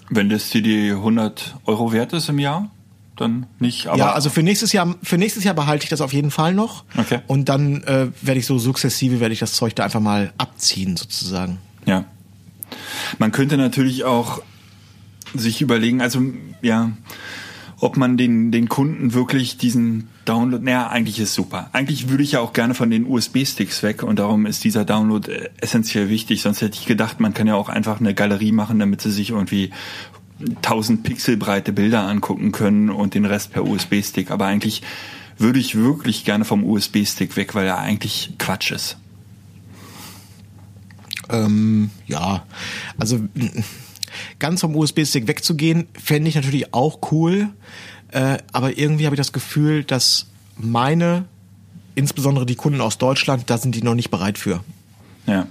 Wenn 0.08 0.28
das 0.28 0.50
dir 0.50 0.62
die 0.62 0.90
100 0.90 1.56
Euro 1.66 1.92
wert 1.92 2.12
ist 2.14 2.28
im 2.28 2.38
Jahr, 2.38 2.70
dann 3.16 3.46
nicht. 3.58 3.88
Aber 3.88 3.98
ja, 3.98 4.12
also 4.12 4.30
für 4.30 4.42
nächstes 4.42 4.72
Jahr, 4.72 4.94
für 5.02 5.18
nächstes 5.18 5.44
Jahr 5.44 5.54
behalte 5.54 5.84
ich 5.84 5.90
das 5.90 6.00
auf 6.00 6.12
jeden 6.14 6.30
Fall 6.30 6.54
noch. 6.54 6.84
Okay. 6.96 7.20
Und 7.26 7.48
dann 7.48 7.82
äh, 7.84 8.08
werde 8.22 8.40
ich 8.40 8.46
so 8.46 8.58
sukzessive 8.58 9.20
werde 9.20 9.34
ich 9.34 9.40
das 9.40 9.52
Zeug 9.52 9.74
da 9.74 9.84
einfach 9.84 10.00
mal 10.00 10.32
abziehen 10.38 10.96
sozusagen. 10.96 11.58
Ja. 11.84 12.04
Man 13.18 13.32
könnte 13.32 13.58
natürlich 13.58 14.04
auch 14.04 14.40
sich 15.34 15.62
überlegen, 15.62 16.00
also 16.00 16.22
ja, 16.60 16.92
ob 17.82 17.96
man 17.96 18.16
den, 18.16 18.52
den 18.52 18.68
Kunden 18.68 19.12
wirklich 19.12 19.56
diesen 19.56 20.08
Download, 20.24 20.64
naja, 20.64 20.86
eigentlich 20.86 21.18
ist 21.18 21.34
super. 21.34 21.68
Eigentlich 21.72 22.08
würde 22.08 22.22
ich 22.22 22.32
ja 22.32 22.40
auch 22.40 22.52
gerne 22.52 22.74
von 22.74 22.90
den 22.90 23.06
USB-Sticks 23.06 23.82
weg 23.82 24.04
und 24.04 24.20
darum 24.20 24.46
ist 24.46 24.62
dieser 24.62 24.84
Download 24.84 25.30
äh, 25.30 25.50
essentiell 25.56 26.08
wichtig. 26.08 26.42
Sonst 26.42 26.62
hätte 26.62 26.78
ich 26.78 26.86
gedacht, 26.86 27.18
man 27.18 27.34
kann 27.34 27.48
ja 27.48 27.56
auch 27.56 27.68
einfach 27.68 27.98
eine 27.98 28.14
Galerie 28.14 28.52
machen, 28.52 28.78
damit 28.78 29.00
sie 29.00 29.10
sich 29.10 29.30
irgendwie 29.30 29.72
1000 30.56 31.02
Pixel 31.02 31.36
breite 31.36 31.72
Bilder 31.72 32.06
angucken 32.06 32.52
können 32.52 32.88
und 32.88 33.14
den 33.14 33.24
Rest 33.24 33.52
per 33.52 33.66
USB-Stick. 33.66 34.30
Aber 34.30 34.46
eigentlich 34.46 34.82
würde 35.38 35.58
ich 35.58 35.74
wirklich 35.74 36.24
gerne 36.24 36.44
vom 36.44 36.64
USB-Stick 36.64 37.36
weg, 37.36 37.56
weil 37.56 37.66
er 37.66 37.78
eigentlich 37.78 38.34
Quatsch 38.38 38.70
ist. 38.70 38.96
Ähm, 41.30 41.90
ja, 42.06 42.44
also 42.96 43.20
ganz 44.38 44.60
vom 44.60 44.74
USB-Stick 44.76 45.26
wegzugehen, 45.26 45.86
fände 46.02 46.28
ich 46.28 46.34
natürlich 46.34 46.74
auch 46.74 46.98
cool. 47.12 47.48
Äh, 48.08 48.38
aber 48.52 48.76
irgendwie 48.78 49.06
habe 49.06 49.14
ich 49.16 49.20
das 49.20 49.32
Gefühl, 49.32 49.84
dass 49.84 50.26
meine, 50.56 51.24
insbesondere 51.94 52.46
die 52.46 52.56
Kunden 52.56 52.80
aus 52.80 52.98
Deutschland, 52.98 53.44
da 53.48 53.58
sind 53.58 53.74
die 53.74 53.82
noch 53.82 53.94
nicht 53.94 54.10
bereit 54.10 54.38
für. 54.38 54.62
Ja. 55.26 55.46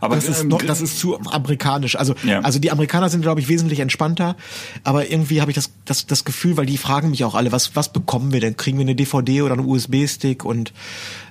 Aber 0.00 0.16
Das 0.16 0.28
ist, 0.28 0.42
ähm, 0.42 0.48
noch, 0.48 0.62
das 0.62 0.82
ist 0.82 0.98
zu 0.98 1.18
amerikanisch. 1.18 1.96
Also, 1.96 2.14
Ja. 2.24 2.40
also 2.40 2.58
die 2.58 2.70
Amerikaner 2.70 3.08
sind, 3.08 3.22
glaube 3.22 3.40
ich, 3.40 3.48
wesentlich 3.48 3.80
entspannter. 3.80 4.36
Aber 4.82 5.10
irgendwie 5.10 5.40
habe 5.40 5.50
ich 5.50 5.54
das, 5.54 5.70
das, 5.86 6.06
das 6.06 6.24
Gefühl, 6.24 6.56
weil 6.58 6.66
die 6.66 6.76
fragen 6.76 7.10
mich 7.10 7.24
auch 7.24 7.34
alle, 7.34 7.52
was, 7.52 7.74
was 7.74 7.90
bekommen 7.92 8.32
wir 8.32 8.40
denn? 8.40 8.56
Kriegen 8.56 8.76
wir 8.76 8.82
eine 8.82 8.94
DVD 8.94 9.42
oder 9.42 9.54
einen 9.54 9.66
USB-Stick? 9.66 10.44
Und 10.44 10.74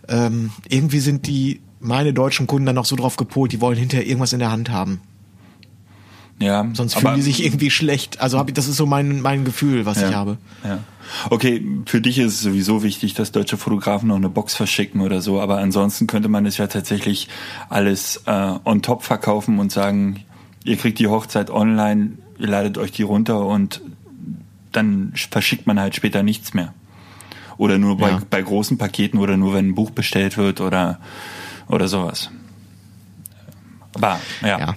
ähm, 0.07 0.51
irgendwie 0.70 1.01
sind 1.01 1.28
die 1.28 1.61
meine 1.80 2.14
deutschen 2.14 2.47
Kunden 2.47 2.66
dann 2.66 2.76
noch 2.76 2.86
so 2.86 2.95
drauf 2.95 3.16
gepolt, 3.16 3.51
die 3.51 3.61
wollen 3.61 3.78
hinterher 3.78 4.07
irgendwas 4.07 4.34
in 4.34 4.39
der 4.39 4.51
Hand 4.51 4.72
haben. 4.72 5.01
Ja, 6.40 6.68
Sonst 6.74 6.96
fühlen 6.96 7.16
die 7.16 7.22
sich 7.22 7.46
irgendwie 7.46 7.70
schlecht. 7.70 8.20
Also 8.20 8.38
hab 8.38 8.48
ich, 8.50 8.54
das 8.54 8.68
ist 8.68 8.76
so 8.76 8.86
mein, 8.86 9.22
mein 9.22 9.46
Gefühl, 9.46 9.86
was 9.86 10.02
ja, 10.02 10.10
ich 10.10 10.16
habe. 10.16 10.38
Ja. 10.64 10.80
Okay, 11.30 11.66
für 11.86 12.02
dich 12.02 12.18
ist 12.18 12.34
es 12.34 12.42
sowieso 12.42 12.84
wichtig, 12.84 13.14
dass 13.14 13.32
deutsche 13.32 13.56
Fotografen 13.56 14.10
noch 14.10 14.16
eine 14.16 14.30
Box 14.30 14.56
verschicken 14.56 15.02
oder 15.02 15.22
so, 15.22 15.40
aber 15.40 15.60
ansonsten 15.60 16.08
könnte 16.08 16.30
man 16.30 16.46
es 16.46 16.58
ja 16.58 16.68
tatsächlich 16.68 17.30
alles 17.70 18.24
äh, 18.26 18.54
on 18.66 18.82
top 18.82 19.04
verkaufen 19.04 19.60
und 19.60 19.72
sagen, 19.72 20.26
ihr 20.66 20.76
kriegt 20.76 21.00
die 21.00 21.08
Hochzeit 21.08 21.50
online, 21.50 22.14
ihr 22.40 22.48
ladet 22.48 22.78
euch 22.78 22.92
die 22.92 23.04
runter 23.04 23.46
und 23.46 23.82
dann 24.72 25.14
verschickt 25.30 25.68
man 25.68 25.80
halt 25.80 25.96
später 25.96 26.24
nichts 26.24 26.54
mehr. 26.54 26.74
Oder 27.58 27.78
nur 27.78 27.98
bei, 27.98 28.10
Ja. 28.10 28.22
bei 28.30 28.42
großen 28.42 28.78
Paketen 28.78 29.20
oder 29.20 29.38
nur 29.38 29.54
wenn 29.54 29.70
ein 29.70 29.76
Buch 29.76 29.92
bestellt 29.92 30.38
wird 30.38 30.60
oder, 30.60 31.00
oder 31.68 31.88
sowas. 31.88 32.32
Aber, 33.94 34.20
ja. 34.42 34.60
Ja. 34.60 34.76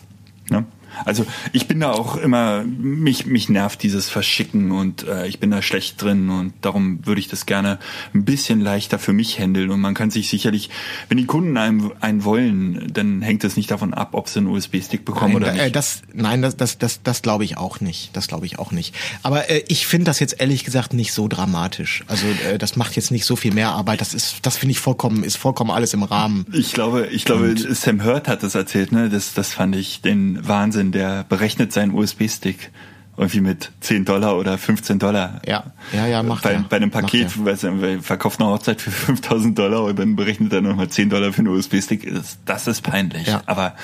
Ne? 0.51 0.65
Also 1.05 1.26
ich 1.53 1.68
bin 1.68 1.80
da 1.80 1.92
auch 1.92 2.16
immer, 2.16 2.64
mich, 2.64 3.26
mich 3.26 3.49
nervt 3.49 3.82
dieses 3.82 4.09
Verschicken 4.09 4.72
und 4.72 5.07
äh, 5.07 5.26
ich 5.26 5.40
bin 5.40 5.51
da 5.51 5.62
schlecht 5.62 6.01
drin 6.03 6.30
und 6.30 6.53
darum 6.62 7.05
würde 7.05 7.20
ich 7.20 7.28
das 7.28 7.47
gerne 7.47 7.78
ein 8.14 8.24
bisschen 8.24 8.61
leichter 8.61 8.99
für 8.99 9.12
mich 9.12 9.38
handeln 9.38 9.70
und 9.70 9.80
man 9.80 9.94
kann 9.94 10.11
sich 10.11 10.28
sicherlich, 10.28 10.70
wenn 11.09 11.18
die 11.18 11.26
Kunden 11.26 11.57
einen, 11.57 11.90
einen 12.01 12.24
wollen, 12.24 12.90
dann 12.92 13.22
hängt 13.22 13.44
es 13.44 13.57
nicht 13.57 13.70
davon 13.70 13.94
ab, 13.94 14.11
ob 14.12 14.28
sie 14.28 14.38
einen 14.38 14.49
USB-Stick 14.49 15.05
bekommen 15.05 15.34
Nein, 15.34 15.42
oder 15.42 15.53
äh, 15.53 15.64
nicht. 15.64 15.76
das, 15.76 16.03
nein, 16.12 16.42
das, 16.42 16.57
das, 16.57 16.78
das, 16.78 17.03
das 17.03 17.22
glaube 17.22 17.44
ich 17.44 17.57
auch 17.57 17.80
nicht. 17.80 18.16
Das 18.16 18.28
glaube 18.28 18.47
ich 18.47 18.59
auch 18.59 18.72
nicht. 18.72 18.94
Aber 19.22 19.51
äh, 19.51 19.62
ich 19.68 19.86
finde 19.86 20.07
das 20.07 20.20
jetzt 20.20 20.40
ehrlich 20.40 20.64
gesagt 20.64 20.92
nicht 20.92 21.12
so 21.12 21.28
dramatisch. 21.28 22.05
Also 22.07 22.26
äh, 22.26 22.59
das 22.59 22.76
macht 22.76 22.97
jetzt 22.97 23.11
nicht 23.11 23.24
so 23.24 23.36
viel 23.36 23.53
mehr 23.53 23.70
Arbeit. 23.70 24.01
Das 24.01 24.14
ist, 24.14 24.38
das 24.42 24.57
finde 24.57 24.72
ich 24.72 24.80
vollkommen, 24.80 25.24
ist 25.24 25.36
vollkommen 25.36 25.70
alles 25.70 25.94
im 25.94 26.03
Rahmen. 26.03 26.47
Ich 26.53 26.72
glaube, 26.72 27.07
ich 27.07 27.24
glaube, 27.24 27.55
Sam 27.74 28.05
Hurt 28.05 28.28
hat 28.28 28.42
das 28.42 28.55
erzählt, 28.55 28.92
ne? 28.92 29.09
Das, 29.09 29.34
das 29.34 29.53
fand 29.53 29.76
ich 29.76 30.01
den 30.01 30.47
Wahnsinn. 30.47 30.86
Der 30.93 31.24
berechnet 31.28 31.72
seinen 31.72 31.93
USB-Stick 31.95 32.70
irgendwie 33.18 33.41
mit 33.41 33.70
10 33.80 34.05
Dollar 34.05 34.37
oder 34.37 34.59
15 34.59 34.99
Dollar. 34.99 35.41
Ja, 35.47 35.72
ja, 35.95 36.07
ja, 36.07 36.22
macht 36.22 36.43
bei, 36.43 36.59
bei 36.68 36.76
einem 36.76 36.91
Paket, 36.91 37.43
weißt 37.45 37.62
du, 37.62 37.68
er 37.68 38.03
verkauft 38.03 38.41
eine 38.41 38.51
Hochzeit 38.51 38.80
für 38.80 38.91
5000 38.93 39.59
Dollar 39.59 39.84
und 39.84 39.99
dann 39.99 40.16
berechnet 40.16 40.53
er 40.53 40.61
nochmal 40.61 40.89
10 40.89 41.09
Dollar 41.09 41.32
für 41.32 41.39
einen 41.39 41.49
USB-Stick. 41.49 42.12
Das, 42.14 42.39
das 42.45 42.66
ist 42.66 42.82
peinlich. 42.82 43.26
Ja. 43.26 43.43
Aber, 43.47 43.74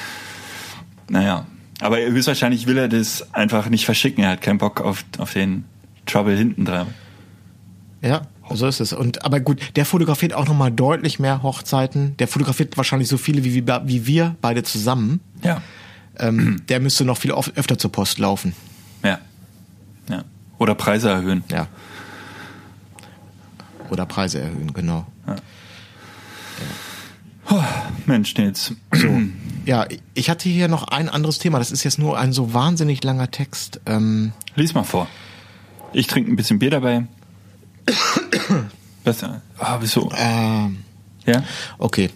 naja. 1.08 1.46
Aber 1.80 1.96
höchstwahrscheinlich 1.98 2.66
will 2.66 2.78
er 2.78 2.88
das 2.88 3.32
einfach 3.34 3.68
nicht 3.68 3.84
verschicken. 3.86 4.22
Er 4.22 4.30
hat 4.30 4.42
keinen 4.42 4.58
Bock 4.58 4.80
auf, 4.80 5.04
auf 5.18 5.32
den 5.32 5.64
Trouble 6.06 6.36
hinten 6.36 6.64
dran. 6.64 6.88
Ja, 8.02 8.22
so 8.52 8.66
ist 8.66 8.80
es. 8.80 8.92
Und 8.92 9.24
aber 9.24 9.40
gut, 9.40 9.76
der 9.76 9.84
fotografiert 9.86 10.34
auch 10.34 10.46
noch 10.46 10.54
mal 10.54 10.70
deutlich 10.70 11.18
mehr 11.18 11.42
Hochzeiten. 11.42 12.16
Der 12.18 12.28
fotografiert 12.28 12.76
wahrscheinlich 12.76 13.08
so 13.08 13.16
viele 13.16 13.42
wie, 13.44 13.54
wir- 13.66 13.82
wie 13.86 14.06
wir 14.06 14.36
beide 14.40 14.62
zusammen. 14.62 15.20
Ja. 15.42 15.62
Ähm, 16.22 16.62
der 16.68 16.80
müsste 16.80 17.04
noch 17.04 17.18
viel 17.18 17.32
öfter 17.32 17.76
zur 17.78 17.92
Post 17.92 18.18
laufen. 18.18 18.54
Ja. 19.02 19.18
Ja. 20.08 20.24
Oder 20.58 20.74
Preise 20.74 21.10
erhöhen. 21.10 21.44
Ja. 21.50 21.66
Oder 23.90 24.06
Preise 24.06 24.40
erhöhen, 24.40 24.72
genau. 24.72 25.06
Mensch, 28.06 28.34
Nils. 28.36 28.72
Ja, 29.66 29.86
ich 30.14 30.30
hatte 30.30 30.48
hier 30.48 30.68
noch 30.68 30.84
ein 30.88 31.08
anderes 31.10 31.38
Thema. 31.38 31.58
Das 31.58 31.70
ist 31.70 31.84
jetzt 31.84 31.98
nur 31.98 32.18
ein 32.18 32.32
so 32.32 32.54
wahnsinnig 32.54 33.04
langer 33.04 33.30
Text. 33.30 33.80
Ähm, 33.84 34.32
Lies 34.54 34.72
mal 34.74 34.84
vor. 34.84 35.06
Ich 35.92 36.06
trinke 36.06 36.30
ein 36.32 36.36
bisschen 36.36 36.58
Bier 36.58 36.70
dabei. 36.70 37.06
Besser. 39.04 39.42
Ah, 39.58 39.76
wieso? 39.80 40.10
ähm, 40.16 40.78
Ja? 41.26 41.42
okay. 41.78 42.10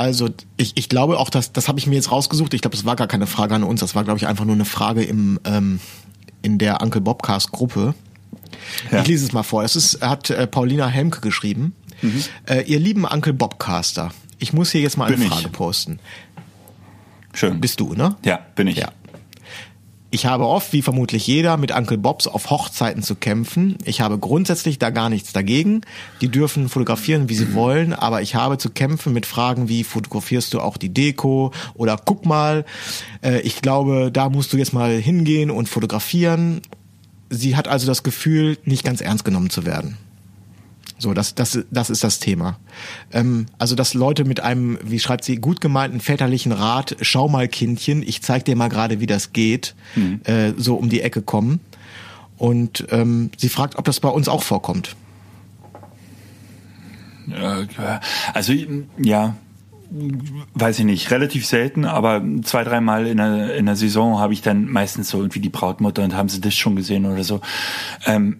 Also 0.00 0.30
ich, 0.56 0.78
ich 0.78 0.88
glaube 0.88 1.18
auch, 1.18 1.28
dass 1.28 1.52
das 1.52 1.68
habe 1.68 1.78
ich 1.78 1.86
mir 1.86 1.94
jetzt 1.94 2.10
rausgesucht. 2.10 2.54
Ich 2.54 2.62
glaube, 2.62 2.74
das 2.74 2.86
war 2.86 2.96
gar 2.96 3.06
keine 3.06 3.26
Frage 3.26 3.54
an 3.54 3.62
uns. 3.62 3.80
Das 3.80 3.94
war, 3.94 4.02
glaube 4.02 4.16
ich, 4.16 4.26
einfach 4.26 4.46
nur 4.46 4.54
eine 4.54 4.64
Frage 4.64 5.04
im 5.04 5.38
ähm, 5.44 5.78
in 6.40 6.56
der 6.56 6.80
Uncle 6.80 7.02
Bobcast 7.02 7.52
Gruppe. 7.52 7.94
Ja. 8.90 9.02
Ich 9.02 9.08
lese 9.08 9.26
es 9.26 9.32
mal 9.32 9.42
vor. 9.42 9.62
Es 9.62 9.76
ist, 9.76 10.00
hat 10.00 10.30
äh, 10.30 10.46
Paulina 10.46 10.86
Helmke 10.86 11.20
geschrieben. 11.20 11.74
Äh, 12.48 12.62
ihr 12.62 12.80
lieben 12.80 13.04
Uncle 13.04 13.34
Bobcaster, 13.34 14.10
ich 14.38 14.54
muss 14.54 14.70
hier 14.72 14.80
jetzt 14.80 14.96
mal 14.96 15.04
eine 15.04 15.16
Bin 15.16 15.26
ich. 15.26 15.32
Frage 15.32 15.50
posten. 15.50 16.00
Schön. 17.34 17.60
Bist 17.60 17.78
du, 17.78 17.92
ne? 17.92 18.16
ja, 18.24 18.40
bin 18.54 18.68
ich. 18.68 18.78
Ja. 18.78 18.92
Ich 20.12 20.26
habe 20.26 20.46
oft, 20.46 20.72
wie 20.72 20.82
vermutlich 20.82 21.28
jeder, 21.28 21.56
mit 21.56 21.70
Uncle 21.70 21.96
Bobs 21.96 22.26
auf 22.26 22.50
Hochzeiten 22.50 23.02
zu 23.04 23.14
kämpfen. 23.14 23.78
Ich 23.84 24.00
habe 24.00 24.18
grundsätzlich 24.18 24.80
da 24.80 24.90
gar 24.90 25.08
nichts 25.08 25.32
dagegen. 25.32 25.82
Die 26.20 26.28
dürfen 26.28 26.68
fotografieren, 26.68 27.28
wie 27.28 27.36
sie 27.36 27.54
wollen, 27.54 27.92
aber 27.92 28.20
ich 28.20 28.34
habe 28.34 28.58
zu 28.58 28.70
kämpfen 28.70 29.12
mit 29.12 29.24
Fragen 29.24 29.68
wie, 29.68 29.84
fotografierst 29.84 30.52
du 30.52 30.60
auch 30.60 30.78
die 30.78 30.92
Deko 30.92 31.52
oder 31.74 31.96
guck 32.04 32.26
mal, 32.26 32.64
äh, 33.22 33.40
ich 33.42 33.62
glaube, 33.62 34.10
da 34.12 34.28
musst 34.28 34.52
du 34.52 34.56
jetzt 34.56 34.72
mal 34.72 34.90
hingehen 34.90 35.48
und 35.48 35.68
fotografieren. 35.68 36.60
Sie 37.28 37.54
hat 37.54 37.68
also 37.68 37.86
das 37.86 38.02
Gefühl, 38.02 38.58
nicht 38.64 38.82
ganz 38.82 39.00
ernst 39.00 39.24
genommen 39.24 39.50
zu 39.50 39.64
werden. 39.64 39.96
So, 41.00 41.14
das, 41.14 41.34
das, 41.34 41.58
das 41.70 41.88
ist 41.88 42.04
das 42.04 42.18
Thema. 42.18 42.58
Ähm, 43.10 43.46
also, 43.58 43.74
dass 43.74 43.94
Leute 43.94 44.24
mit 44.26 44.40
einem, 44.40 44.78
wie 44.84 44.98
schreibt 45.00 45.24
sie, 45.24 45.36
gut 45.36 45.62
gemeinten 45.62 45.98
väterlichen 46.00 46.52
Rat, 46.52 46.94
schau 47.00 47.26
mal 47.26 47.48
Kindchen, 47.48 48.02
ich 48.02 48.22
zeig 48.22 48.44
dir 48.44 48.54
mal 48.54 48.68
gerade, 48.68 49.00
wie 49.00 49.06
das 49.06 49.32
geht, 49.32 49.74
äh, 50.24 50.52
so 50.58 50.74
um 50.76 50.90
die 50.90 51.00
Ecke 51.00 51.22
kommen. 51.22 51.60
Und 52.36 52.86
ähm, 52.90 53.30
sie 53.38 53.48
fragt, 53.48 53.76
ob 53.78 53.86
das 53.86 54.00
bei 54.00 54.10
uns 54.10 54.28
auch 54.28 54.42
vorkommt. 54.42 54.94
Äh, 57.30 57.66
Also, 58.34 58.52
ja, 58.98 59.36
weiß 60.54 60.80
ich 60.80 60.84
nicht, 60.84 61.10
relativ 61.10 61.46
selten, 61.46 61.86
aber 61.86 62.22
zwei, 62.42 62.62
dreimal 62.62 63.06
in 63.06 63.16
der, 63.16 63.56
in 63.56 63.66
der 63.66 63.76
Saison 63.76 64.18
habe 64.18 64.34
ich 64.34 64.42
dann 64.42 64.66
meistens 64.66 65.08
so 65.08 65.18
irgendwie 65.18 65.40
die 65.40 65.48
Brautmutter 65.48 66.04
und 66.04 66.14
haben 66.14 66.28
sie 66.28 66.42
das 66.42 66.54
schon 66.54 66.76
gesehen 66.76 67.06
oder 67.06 67.24
so. 67.24 67.40
Ähm, 68.06 68.36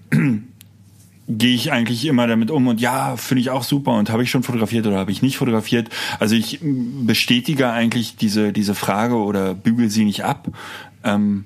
gehe 1.39 1.55
ich 1.55 1.71
eigentlich 1.71 2.05
immer 2.07 2.27
damit 2.27 2.51
um 2.51 2.67
und 2.67 2.81
ja, 2.81 3.17
finde 3.17 3.41
ich 3.43 3.51
auch 3.51 3.63
super 3.63 3.93
und 3.93 4.11
habe 4.11 4.23
ich 4.23 4.31
schon 4.31 4.43
fotografiert 4.43 4.87
oder 4.87 4.99
habe 4.99 5.13
ich 5.13 5.23
nicht 5.23 5.37
fotografiert. 5.37 5.89
Also 6.19 6.35
ich 6.35 6.59
bestätige 6.63 7.71
eigentlich 7.71 8.17
diese, 8.17 8.53
diese 8.53 8.75
Frage 8.75 9.15
oder 9.15 9.55
bügel 9.55 9.91
sie 9.91 10.05
nicht 10.05 10.25
ab. 10.25 10.49
Ähm, 11.05 11.45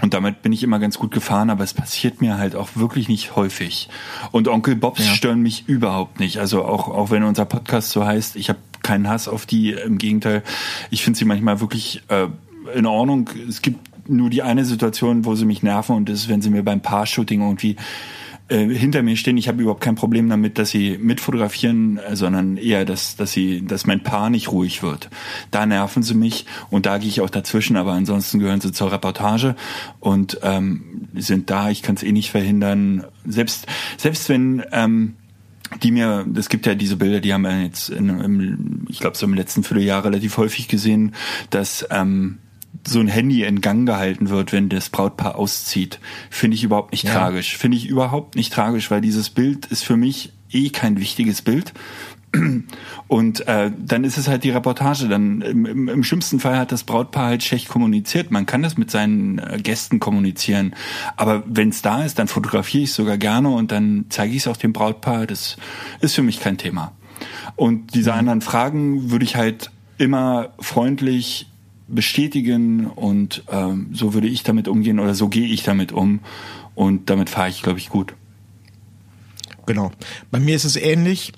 und 0.00 0.14
damit 0.14 0.42
bin 0.42 0.52
ich 0.52 0.62
immer 0.62 0.78
ganz 0.78 0.98
gut 0.98 1.12
gefahren, 1.12 1.50
aber 1.50 1.62
es 1.62 1.74
passiert 1.74 2.20
mir 2.20 2.38
halt 2.38 2.56
auch 2.56 2.70
wirklich 2.74 3.08
nicht 3.08 3.36
häufig. 3.36 3.88
Und 4.32 4.48
Onkel 4.48 4.74
Bobs 4.74 5.04
Ja. 5.04 5.12
stören 5.14 5.40
mich 5.40 5.68
überhaupt 5.68 6.18
nicht. 6.18 6.38
Also 6.38 6.64
auch, 6.64 6.88
auch 6.88 7.10
wenn 7.10 7.22
unser 7.22 7.44
Podcast 7.44 7.90
so 7.90 8.04
heißt, 8.04 8.36
ich 8.36 8.48
habe 8.48 8.58
keinen 8.82 9.08
Hass 9.08 9.28
auf 9.28 9.46
die. 9.46 9.72
Im 9.72 9.98
Gegenteil, 9.98 10.42
ich 10.90 11.04
finde 11.04 11.18
sie 11.18 11.24
manchmal 11.24 11.60
wirklich 11.60 12.02
äh, 12.08 12.26
in 12.74 12.86
Ordnung. 12.86 13.30
Es 13.48 13.62
gibt 13.62 14.08
nur 14.08 14.30
die 14.30 14.42
eine 14.42 14.64
Situation, 14.64 15.24
wo 15.24 15.36
sie 15.36 15.44
mich 15.44 15.62
nerven 15.62 15.94
und 15.94 16.08
das 16.08 16.20
ist, 16.20 16.28
wenn 16.28 16.42
sie 16.42 16.50
mir 16.50 16.64
beim 16.64 16.80
Paar-Shooting 16.80 17.40
irgendwie 17.40 17.76
äh, 18.48 18.66
hinter 18.66 19.02
mir 19.02 19.16
stehen. 19.16 19.36
Ich 19.36 19.48
habe 19.48 19.62
überhaupt 19.62 19.82
kein 19.82 19.94
Problem 19.94 20.28
damit, 20.28 20.58
dass 20.58 20.70
sie 20.70 20.98
mitfotografieren, 20.98 21.98
äh, 21.98 22.16
sondern 22.16 22.56
eher, 22.56 22.84
dass, 22.84 23.16
dass 23.16 23.32
sie, 23.32 23.64
dass 23.64 23.86
mein 23.86 24.02
Paar 24.02 24.30
nicht 24.30 24.50
ruhig 24.50 24.82
wird. 24.82 25.10
Da 25.50 25.66
nerven 25.66 26.02
sie 26.02 26.14
mich 26.14 26.46
und 26.70 26.86
da 26.86 26.98
gehe 26.98 27.08
ich 27.08 27.20
auch 27.20 27.30
dazwischen, 27.30 27.76
aber 27.76 27.92
ansonsten 27.92 28.38
gehören 28.38 28.60
sie 28.60 28.72
zur 28.72 28.92
Reportage 28.92 29.54
und 30.00 30.38
ähm, 30.42 31.08
sind 31.14 31.50
da. 31.50 31.70
Ich 31.70 31.82
kann 31.82 31.94
es 31.94 32.02
eh 32.02 32.12
nicht 32.12 32.30
verhindern. 32.30 33.04
Selbst 33.26 33.66
selbst 33.96 34.28
wenn 34.28 34.62
ähm, 34.72 35.14
die 35.82 35.90
mir, 35.90 36.26
es 36.36 36.48
gibt 36.48 36.66
ja 36.66 36.74
diese 36.74 36.96
Bilder, 36.96 37.20
die 37.20 37.32
haben 37.32 37.42
wir 37.42 37.62
jetzt, 37.62 37.88
in, 37.88 38.08
im, 38.08 38.86
ich 38.88 38.98
glaube 38.98 39.16
so 39.16 39.26
im 39.26 39.34
letzten 39.34 39.62
Vierteljahr 39.62 40.04
relativ 40.04 40.36
häufig 40.36 40.68
gesehen, 40.68 41.14
dass 41.50 41.86
ähm, 41.90 42.38
so 42.86 43.00
ein 43.00 43.08
Handy 43.08 43.44
in 43.44 43.60
Gang 43.60 43.86
gehalten 43.86 44.28
wird, 44.28 44.52
wenn 44.52 44.68
das 44.68 44.88
Brautpaar 44.88 45.36
auszieht. 45.36 46.00
Finde 46.30 46.56
ich 46.56 46.64
überhaupt 46.64 46.92
nicht 46.92 47.04
Ja. 47.04 47.12
tragisch. 47.14 47.56
Finde 47.56 47.76
ich 47.76 47.86
überhaupt 47.86 48.34
nicht 48.34 48.52
tragisch, 48.52 48.90
weil 48.90 49.00
dieses 49.00 49.30
Bild 49.30 49.66
ist 49.66 49.84
für 49.84 49.96
mich 49.96 50.32
eh 50.50 50.70
kein 50.70 50.98
wichtiges 50.98 51.42
Bild. 51.42 51.72
Und 53.08 53.46
äh, 53.46 53.70
dann 53.78 54.04
ist 54.04 54.16
es 54.16 54.26
halt 54.26 54.42
die 54.42 54.50
Reportage. 54.50 55.06
Dann 55.08 55.42
im, 55.42 55.66
im, 55.66 55.88
im 55.88 56.02
schlimmsten 56.02 56.40
Fall 56.40 56.56
hat 56.56 56.72
das 56.72 56.84
Brautpaar 56.84 57.26
halt 57.26 57.42
schlecht 57.42 57.68
kommuniziert. 57.68 58.30
Man 58.30 58.46
kann 58.46 58.62
das 58.62 58.78
mit 58.78 58.90
seinen 58.90 59.38
äh, 59.38 59.58
Gästen 59.62 60.00
kommunizieren. 60.00 60.74
Aber 61.16 61.42
wenn 61.46 61.68
es 61.68 61.82
da 61.82 62.02
ist, 62.04 62.18
dann 62.18 62.28
fotografiere 62.28 62.84
ich 62.84 62.90
es 62.90 62.96
sogar 62.96 63.18
gerne 63.18 63.50
und 63.50 63.70
dann 63.70 64.06
zeige 64.08 64.32
ich 64.32 64.38
es 64.38 64.48
auch 64.48 64.56
dem 64.56 64.72
Brautpaar. 64.72 65.26
Das 65.26 65.58
ist 66.00 66.14
für 66.14 66.22
mich 66.22 66.40
kein 66.40 66.56
Thema. 66.56 66.92
Und 67.54 67.94
diese 67.94 68.14
anderen 68.14 68.40
Fragen 68.40 69.10
würde 69.10 69.24
ich 69.26 69.36
halt 69.36 69.70
immer 69.98 70.48
freundlich 70.58 71.48
bestätigen 71.94 72.86
und 72.86 73.44
ähm, 73.50 73.90
so 73.92 74.14
würde 74.14 74.28
ich 74.28 74.42
damit 74.42 74.68
umgehen 74.68 74.98
oder 74.98 75.14
so 75.14 75.28
gehe 75.28 75.46
ich 75.46 75.62
damit 75.62 75.92
um 75.92 76.20
und 76.74 77.10
damit 77.10 77.30
fahre 77.30 77.48
ich, 77.48 77.62
glaube 77.62 77.78
ich, 77.78 77.88
gut. 77.88 78.14
Genau. 79.66 79.92
Bei 80.30 80.40
mir 80.40 80.56
ist 80.56 80.64
es 80.64 80.76
ähnlich. 80.76 81.32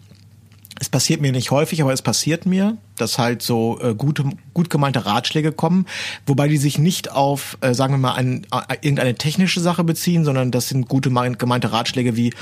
Es 0.81 0.89
passiert 0.89 1.21
mir 1.21 1.33
nicht 1.33 1.51
häufig, 1.51 1.83
aber 1.83 1.93
es 1.93 2.03
passiert 2.03 2.47
mir, 2.47 2.79
dass 2.97 3.19
halt 3.19 3.43
so 3.43 3.81
äh, 3.81 3.95
gute, 3.95 4.25
gut 4.53 4.71
gemeinte 4.71 5.05
Ratschläge 5.07 5.53
kommen, 5.53 5.87
wobei 6.27 6.49
die 6.49 6.57
sich 6.57 6.79
nicht 6.79 7.11
auf, 7.11 7.59
äh, 7.61 7.75
sagen 7.75 7.95
wir 7.95 7.99
mal, 7.99 8.15
ein, 8.15 8.47
äh, 8.53 8.75
irgendeine 8.83 9.15
technische 9.15 9.61
Sache 9.61 9.85
beziehen, 9.85 10.25
sondern 10.25 10.51
das 10.51 10.69
sind 10.69 10.89
gute 10.89 11.11
mein- 11.11 11.39
gemeinte 11.39 11.73
Ratschläge 11.73 12.17
wie, 12.17 12.33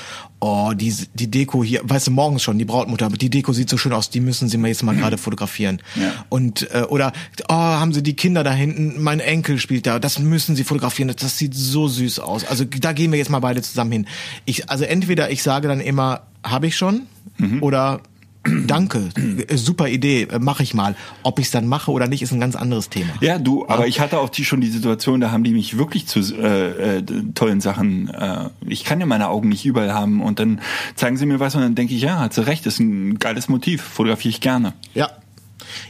oh, 0.40 0.72
die, 0.74 0.94
die 1.14 1.30
Deko 1.30 1.64
hier, 1.64 1.80
weißt 1.84 2.08
du, 2.08 2.10
morgens 2.10 2.42
schon, 2.42 2.58
die 2.58 2.64
Brautmutter, 2.64 3.08
die 3.08 3.30
Deko 3.30 3.52
sieht 3.52 3.70
so 3.70 3.78
schön 3.78 3.92
aus, 3.92 4.10
die 4.10 4.20
müssen 4.20 4.48
sie 4.48 4.58
mir 4.58 4.68
jetzt 4.68 4.82
mal 4.82 4.94
gerade 4.94 5.18
fotografieren. 5.18 5.80
Ja. 5.96 6.12
Und, 6.28 6.70
äh, 6.72 6.82
oder, 6.82 7.12
oh, 7.48 7.54
haben 7.54 7.92
sie 7.92 8.02
die 8.02 8.16
Kinder 8.16 8.44
da 8.44 8.52
hinten, 8.52 9.02
mein 9.02 9.20
Enkel 9.20 9.58
spielt 9.58 9.86
da, 9.86 9.98
das 9.98 10.18
müssen 10.18 10.56
sie 10.56 10.64
fotografieren, 10.64 11.08
das, 11.08 11.16
das 11.16 11.38
sieht 11.38 11.54
so 11.54 11.88
süß 11.88 12.18
aus. 12.18 12.44
Also 12.44 12.64
da 12.64 12.92
gehen 12.92 13.10
wir 13.12 13.18
jetzt 13.18 13.30
mal 13.30 13.40
beide 13.40 13.62
zusammen 13.62 13.92
hin. 13.92 14.06
Ich, 14.44 14.68
also 14.68 14.84
entweder 14.84 15.30
ich 15.30 15.42
sage 15.42 15.68
dann 15.68 15.80
immer, 15.80 16.22
habe 16.44 16.66
ich 16.66 16.76
schon, 16.76 17.02
oder 17.60 18.00
danke, 18.44 19.10
super 19.54 19.88
Idee, 19.88 20.22
äh, 20.24 20.38
mache 20.38 20.62
ich 20.62 20.74
mal. 20.74 20.96
Ob 21.22 21.38
ich 21.38 21.46
es 21.46 21.50
dann 21.50 21.66
mache 21.66 21.90
oder 21.90 22.08
nicht, 22.08 22.22
ist 22.22 22.32
ein 22.32 22.40
ganz 22.40 22.56
anderes 22.56 22.88
Thema. 22.88 23.12
Ja, 23.20 23.38
du, 23.38 23.66
aber 23.68 23.86
ich 23.86 24.00
hatte 24.00 24.18
auch 24.18 24.28
die 24.28 24.44
schon 24.44 24.60
die 24.60 24.70
Situation, 24.70 25.20
da 25.20 25.30
haben 25.30 25.44
die 25.44 25.52
mich 25.52 25.78
wirklich 25.78 26.06
zu 26.06 26.20
äh, 26.20 26.98
äh, 26.98 27.02
tollen 27.34 27.60
Sachen. 27.60 28.08
Äh, 28.08 28.50
ich 28.66 28.84
kann 28.84 29.00
ja 29.00 29.06
meine 29.06 29.28
Augen 29.28 29.48
nicht 29.48 29.64
überall 29.64 29.92
haben 29.92 30.20
und 30.22 30.38
dann 30.38 30.60
zeigen 30.94 31.16
sie 31.16 31.26
mir 31.26 31.40
was 31.40 31.54
und 31.54 31.62
dann 31.62 31.74
denke 31.74 31.94
ich, 31.94 32.02
ja, 32.02 32.18
hat 32.18 32.34
sie 32.34 32.46
recht, 32.46 32.66
ist 32.66 32.80
ein 32.80 33.18
geiles 33.18 33.48
Motiv, 33.48 33.82
fotografiere 33.82 34.30
ich 34.30 34.40
gerne. 34.40 34.74
Ja. 34.94 35.10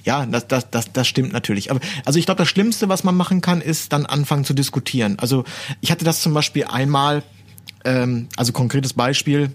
Ja, 0.05 0.27
das, 0.27 0.47
das, 0.47 0.71
das, 0.71 0.93
das 0.93 1.09
stimmt 1.09 1.33
natürlich. 1.33 1.71
Aber 1.71 1.81
also 2.05 2.19
ich 2.19 2.27
glaube, 2.27 2.39
das 2.39 2.49
Schlimmste, 2.49 2.89
was 2.89 3.05
man 3.05 3.17
machen 3.17 3.41
kann, 3.41 3.61
ist 3.61 3.93
dann 3.93 4.07
anfangen 4.07 4.45
zu 4.45 4.55
diskutieren. 4.55 5.19
Also 5.19 5.45
ich 5.81 5.91
hatte 5.91 6.05
das 6.05 6.21
zum 6.21 6.35
Beispiel 6.35 6.65
einmal, 6.65 7.23
ähm, 7.85 8.29
also 8.37 8.53
konkretes 8.53 8.93
Beispiel, 8.93 9.51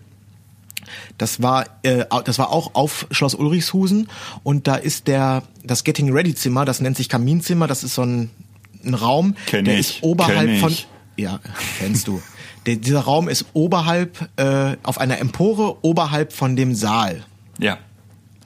das 1.17 1.41
war, 1.41 1.65
äh, 1.83 2.05
das 2.25 2.39
war 2.39 2.51
auch 2.51 2.75
auf 2.75 3.07
Schloss 3.11 3.35
Ulrichshusen 3.35 4.09
und 4.43 4.67
da 4.67 4.75
ist 4.75 5.07
der 5.07 5.43
das 5.63 5.83
Getting 5.83 6.11
Ready 6.11 6.33
Zimmer, 6.35 6.65
das 6.65 6.81
nennt 6.81 6.97
sich 6.97 7.09
Kaminzimmer, 7.09 7.67
das 7.67 7.83
ist 7.83 7.95
so 7.95 8.03
ein, 8.03 8.29
ein 8.83 8.93
Raum, 8.93 9.35
Kenn 9.45 9.65
der 9.65 9.75
ich, 9.75 9.97
ist 9.97 10.03
oberhalb 10.03 10.47
kenn 10.47 10.59
von 10.59 10.71
ich. 10.71 10.87
ja 11.17 11.39
kennst 11.79 12.07
du. 12.07 12.21
Der, 12.65 12.75
dieser 12.75 13.01
Raum 13.01 13.29
ist 13.29 13.45
oberhalb 13.53 14.29
äh, 14.37 14.75
auf 14.83 14.99
einer 14.99 15.19
Empore 15.19 15.77
oberhalb 15.83 16.33
von 16.33 16.55
dem 16.55 16.75
Saal. 16.75 17.23
Ja. 17.59 17.77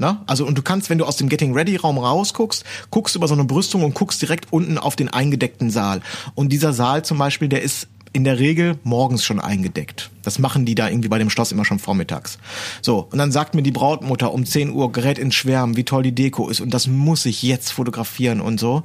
Ne? 0.01 0.19
Also 0.25 0.45
und 0.45 0.57
du 0.57 0.63
kannst, 0.63 0.89
wenn 0.89 0.97
du 0.97 1.05
aus 1.05 1.17
dem 1.17 1.29
Getting 1.29 1.53
Ready 1.53 1.75
Raum 1.75 1.97
rausguckst, 1.99 2.63
guckst 2.89 3.15
über 3.15 3.27
so 3.27 3.35
eine 3.35 3.43
Brüstung 3.43 3.83
und 3.83 3.93
guckst 3.93 4.21
direkt 4.21 4.51
unten 4.51 4.77
auf 4.77 4.95
den 4.95 5.09
eingedeckten 5.09 5.69
Saal. 5.69 6.01
Und 6.33 6.49
dieser 6.49 6.73
Saal 6.73 7.05
zum 7.05 7.17
Beispiel, 7.17 7.49
der 7.49 7.61
ist 7.61 7.87
in 8.14 8.24
der 8.24 8.39
Regel 8.39 8.78
morgens 8.84 9.24
schon 9.24 9.39
eingedeckt. 9.39 10.09
Das 10.24 10.39
machen 10.39 10.66
die 10.66 10.76
da 10.76 10.89
irgendwie 10.89 11.09
bei 11.09 11.18
dem 11.18 11.30
Schloss 11.30 11.51
immer 11.51 11.66
schon 11.66 11.80
vormittags. 11.80 12.38
So, 12.82 13.07
und 13.12 13.18
dann 13.18 13.32
sagt 13.32 13.55
mir 13.55 13.64
die 13.64 13.72
Brautmutter 13.72 14.34
um 14.34 14.45
10 14.45 14.72
Uhr, 14.72 14.91
gerät 14.91 15.18
ins 15.18 15.36
Schwärmen, 15.36 15.78
wie 15.78 15.84
toll 15.84 16.03
die 16.03 16.16
Deko 16.16 16.49
ist 16.49 16.62
und 16.62 16.74
das 16.74 16.88
muss 16.88 17.26
ich 17.26 17.41
jetzt 17.43 17.72
fotografieren 17.72 18.41
und 18.41 18.59
so. 18.59 18.84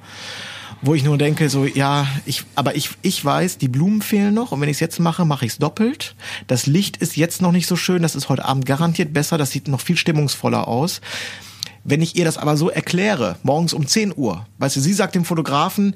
Wo 0.83 0.95
ich 0.95 1.05
nur 1.05 1.17
denke, 1.17 1.49
so, 1.49 1.65
ja, 1.65 2.07
ich, 2.27 2.45
aber 2.55 2.77
ich, 2.77 2.91
ich 3.01 3.25
weiß, 3.25 3.57
die 3.59 3.69
Blumen 3.69 4.03
fehlen 4.03 4.35
noch 4.35 4.53
und 4.53 4.61
wenn 4.61 4.69
ich 4.69 4.77
es 4.77 4.81
jetzt 4.81 5.01
mache, 5.01 5.25
mache 5.25 5.47
ich 5.47 5.53
es 5.53 5.59
doppelt. 5.59 6.15
Das 6.47 6.67
Licht 6.67 6.99
ist 6.99 7.17
jetzt 7.17 7.41
noch 7.41 7.53
nicht 7.53 7.67
so 7.67 7.77
schön, 7.77 8.03
das 8.03 8.15
ist 8.15 8.29
heute 8.29 8.45
Abend 8.45 8.67
garantiert 8.67 9.13
besser, 9.13 9.39
das 9.39 9.51
sieht 9.51 9.69
noch 9.69 9.81
viel 9.81 9.97
stimmungsvoller 9.97 10.69
aus. 10.69 11.01
Wenn 11.83 12.03
ich 12.03 12.17
ihr 12.17 12.25
das 12.25 12.37
aber 12.37 12.57
so 12.57 12.69
erkläre, 12.69 13.37
morgens 13.43 13.73
um 13.73 13.87
10 13.87 14.13
Uhr, 14.17 14.45
weißt 14.59 14.77
du, 14.77 14.81
sie 14.81 14.93
sagt 14.93 15.15
dem 15.15 15.25
Fotografen, 15.25 15.95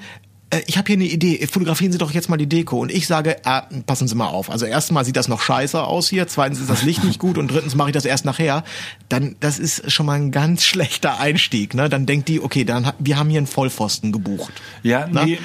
äh, 0.50 0.60
ich 0.66 0.76
habe 0.76 0.86
hier 0.88 0.96
eine 0.96 1.04
Idee, 1.04 1.46
fotografieren 1.46 1.92
Sie 1.92 1.98
doch 1.98 2.12
jetzt 2.12 2.28
mal 2.28 2.36
die 2.36 2.48
Deko. 2.48 2.78
Und 2.80 2.90
ich 2.90 3.06
sage, 3.06 3.36
ah, 3.44 3.62
passen 3.86 4.08
Sie 4.08 4.14
mal 4.14 4.28
auf. 4.28 4.50
Also 4.50 4.66
erstmal 4.66 5.04
sieht 5.04 5.16
das 5.16 5.28
noch 5.28 5.40
scheiße 5.40 5.82
aus 5.82 6.08
hier, 6.08 6.26
zweitens 6.28 6.60
ist 6.60 6.70
das 6.70 6.82
Licht 6.82 7.04
nicht 7.04 7.18
gut 7.18 7.38
und 7.38 7.48
drittens 7.48 7.74
mache 7.74 7.90
ich 7.90 7.94
das 7.94 8.04
erst 8.04 8.24
nachher. 8.24 8.64
Dann, 9.08 9.36
das 9.40 9.58
ist 9.58 9.90
schon 9.90 10.06
mal 10.06 10.14
ein 10.14 10.30
ganz 10.30 10.64
schlechter 10.70 11.20
Einstieg. 11.20 11.74
Ne? 11.74 11.88
Dann 11.88 12.06
denkt 12.06 12.28
die, 12.28 12.40
okay, 12.40 12.64
dann 12.64 12.92
wir 12.98 13.18
haben 13.18 13.30
hier 13.30 13.38
einen 13.38 13.46
Vollpfosten 13.46 14.12
gebucht. 14.12 14.52
Ja, 14.82 15.08
Na? 15.10 15.24
nee, 15.24 15.38